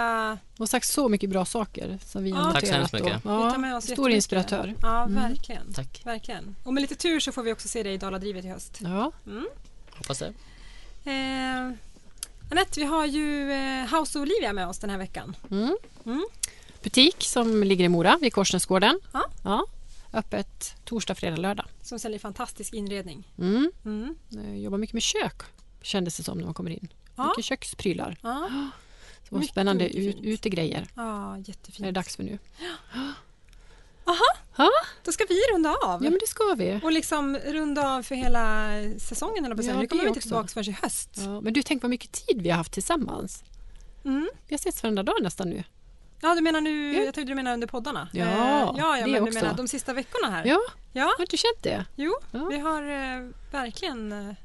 Du 0.55 0.61
har 0.61 0.65
sagt 0.67 0.87
så 0.87 1.09
mycket 1.09 1.29
bra 1.29 1.45
saker 1.45 1.99
som 2.05 2.23
vi 2.23 2.31
har 2.31 2.39
Ja. 2.39 2.45
noterat. 2.45 2.61
Tack 2.61 2.69
så 2.69 2.75
hemskt 2.75 2.93
mycket. 2.93 3.23
med 3.59 3.71
Ja, 3.71 3.77
oss 3.77 3.83
stor 3.87 4.09
inspiratör. 4.09 4.75
Ja, 4.81 5.03
Mm. 5.03 5.15
verkligen. 5.29 5.73
Tack, 5.73 6.01
verkligen. 6.05 6.55
Och 6.63 6.73
med 6.73 6.81
lite 6.81 6.95
tur 6.95 7.19
så 7.19 7.31
får 7.31 7.43
vi 7.43 7.53
också 7.53 7.67
se 7.67 7.83
dig 7.83 7.93
i 7.93 7.97
Daladrivet 7.97 8.45
i 8.45 8.47
höst. 8.47 8.79
Ja. 8.83 9.11
hoppas 9.97 10.19
det. 10.19 10.33
Eh, 11.11 11.71
Anette, 12.51 12.79
vi 12.79 12.83
har 12.85 13.05
ju 13.05 13.51
eh, 13.51 13.95
House 13.99 14.19
of 14.19 14.21
Olivia 14.21 14.53
med 14.53 14.67
oss 14.67 14.79
den 14.79 14.89
här 14.89 14.97
veckan. 14.97 15.35
Mm. 15.51 15.77
Mm. 16.05 16.25
Butik 16.83 17.15
som 17.23 17.63
ligger 17.63 17.85
i 17.85 17.89
Mora 17.89 18.17
vid 18.21 18.33
Korsnäsgården. 18.33 18.99
Ja. 19.43 19.65
Öppet 20.13 20.75
torsdag, 20.85 21.15
fredag, 21.15 21.35
lördag. 21.37 21.65
Som 21.81 21.99
säljer 21.99 22.19
fantastisk 22.19 22.73
inredning. 22.73 23.33
Mm. 23.37 23.71
Mm. 23.85 24.15
Jag 24.29 24.57
jobbar 24.59 24.77
mycket 24.77 24.93
med 24.93 25.03
kök 25.03 25.41
kändes 25.81 26.17
det 26.17 26.23
som 26.23 26.37
när 26.37 26.45
man 26.45 26.53
kommer 26.53 26.71
in. 26.71 26.87
Ja. 27.15 27.27
Mycket 27.27 27.45
köksprylar. 27.45 28.17
Ja, 28.21 28.49
Så 29.29 29.35
Mycket, 29.35 29.51
spännande 29.51 29.83
mycket 29.83 29.99
ut, 29.99 30.15
utegrejer. 30.23 30.87
ja 30.95 31.33
Det 31.37 31.41
är 31.41 31.49
jättefint. 31.49 31.93
dags 31.95 32.15
för 32.15 32.23
nu. 32.23 32.39
Då 35.03 35.11
ska 35.11 35.25
vi 35.29 35.35
runda 35.53 35.69
av. 35.69 36.03
Ja 36.03 36.09
men 36.09 36.19
det 36.19 36.27
ska 36.27 36.55
vi. 36.57 36.79
Och 36.83 36.91
liksom 36.91 37.37
runda 37.37 37.89
av 37.95 38.03
för 38.03 38.15
hela 38.15 38.69
säsongen. 38.99 39.45
eller 39.45 39.63
Ja, 39.63 39.79
nu 39.79 39.87
kommer 39.87 40.03
vi 40.03 40.07
inte 40.09 40.21
tillbaka 40.21 40.47
förrän 40.47 40.69
i 40.69 40.77
höst. 40.81 41.09
Ja, 41.17 41.41
men 41.41 41.53
du, 41.53 41.63
tänk 41.63 41.83
vad 41.83 41.89
mycket 41.89 42.11
tid 42.11 42.41
vi 42.41 42.49
har 42.49 42.57
haft 42.57 42.71
tillsammans. 42.73 43.43
Mm. 44.05 44.29
Vi 44.47 44.53
har 44.53 44.57
setts 44.59 44.83
varenda 44.83 45.03
dag 45.03 45.15
nästan 45.21 45.49
nu. 45.49 45.63
Ja, 46.21 46.35
du 46.35 46.41
menar 46.41 46.61
nu, 46.61 46.93
Ja. 46.93 47.03
jag 47.03 47.13
trodde 47.13 47.31
du 47.31 47.35
menar 47.35 47.53
under 47.53 47.67
poddarna. 47.67 48.09
Ja, 48.13 48.25
Eh, 48.25 48.29
ja, 48.77 48.97
ja 48.97 49.05
det 49.05 49.11
men 49.11 49.21
också. 49.23 49.33
du 49.39 49.41
menar 49.45 49.57
de 49.57 49.67
sista 49.67 49.93
veckorna 49.93 50.29
här. 50.35 50.45
Ja, 50.45 50.59
ja. 50.93 51.13
har 51.17 51.25
du 51.29 51.37
känt 51.37 51.63
det? 51.63 51.85
Jo, 51.95 52.13
Ja. 52.31 52.45
vi 52.45 52.59
har 52.59 52.83
eh, 52.83 53.29
verkligen 53.51 54.11
eh, 54.11 54.35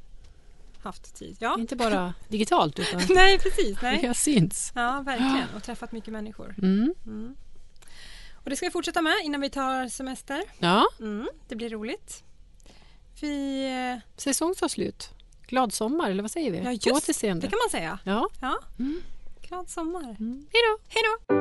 haft 0.83 1.14
tid. 1.14 1.37
Ja. 1.41 1.57
Inte 1.59 1.76
bara 1.76 2.14
digitalt 2.28 2.78
utan 2.78 3.01
Nej, 3.14 3.39
precis. 3.39 3.83
vi 3.83 3.87
Nej. 3.87 4.07
har 4.07 4.14
synts. 4.14 4.72
Ja, 4.74 5.03
verkligen. 5.07 5.47
Och 5.57 5.62
träffat 5.62 5.93
mycket 5.93 6.12
människor. 6.12 6.55
Mm. 6.62 6.95
Mm. 7.07 7.37
Och 8.35 8.51
det 8.51 8.57
ska 8.57 8.66
vi 8.66 8.70
fortsätta 8.72 9.03
med 9.03 9.14
innan 9.24 9.41
vi 9.41 9.51
tar 9.51 9.89
semester. 9.89 10.43
Ja, 10.59 10.87
Mm, 11.01 11.28
det 11.49 11.57
blir 11.57 11.70
roligt. 11.70 12.24
Vi... 13.20 13.64
eh, 13.95 13.99
säsongsavslut. 14.16 15.11
Glad 15.47 15.72
sommar, 15.72 16.11
eller 16.11 16.22
vad 16.22 16.30
säger 16.30 16.51
vi? 16.51 16.59
Ja, 16.59 16.70
just 16.72 16.85
På 16.89 16.95
återseende. 16.97 17.47
Det 17.47 17.51
kan 17.51 17.59
man 17.64 17.70
säga. 17.70 17.99
Ja. 18.05 18.28
Ja. 18.41 18.59
Mm. 18.78 19.03
Glad 19.49 19.68
sommar. 19.70 20.16
Mm. 20.20 20.47
Hej 20.53 20.62
då! 20.62 20.78
Hej 20.89 21.03
då! 21.05 21.35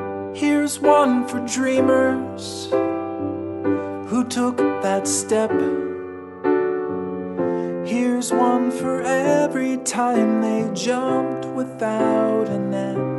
Here's 0.46 1.02
one 1.04 1.28
for 1.28 1.39
dreamers 1.62 2.68
who 4.12 4.24
took 4.30 4.58
that 4.82 5.08
step. 5.08 5.52
Here's 7.86 8.32
one 8.32 8.70
for 8.72 9.02
every 9.02 9.78
time 9.78 10.42
they 10.42 10.70
jumped 10.74 11.46
without 11.48 12.48
a 12.48 12.60
net. 12.60 13.11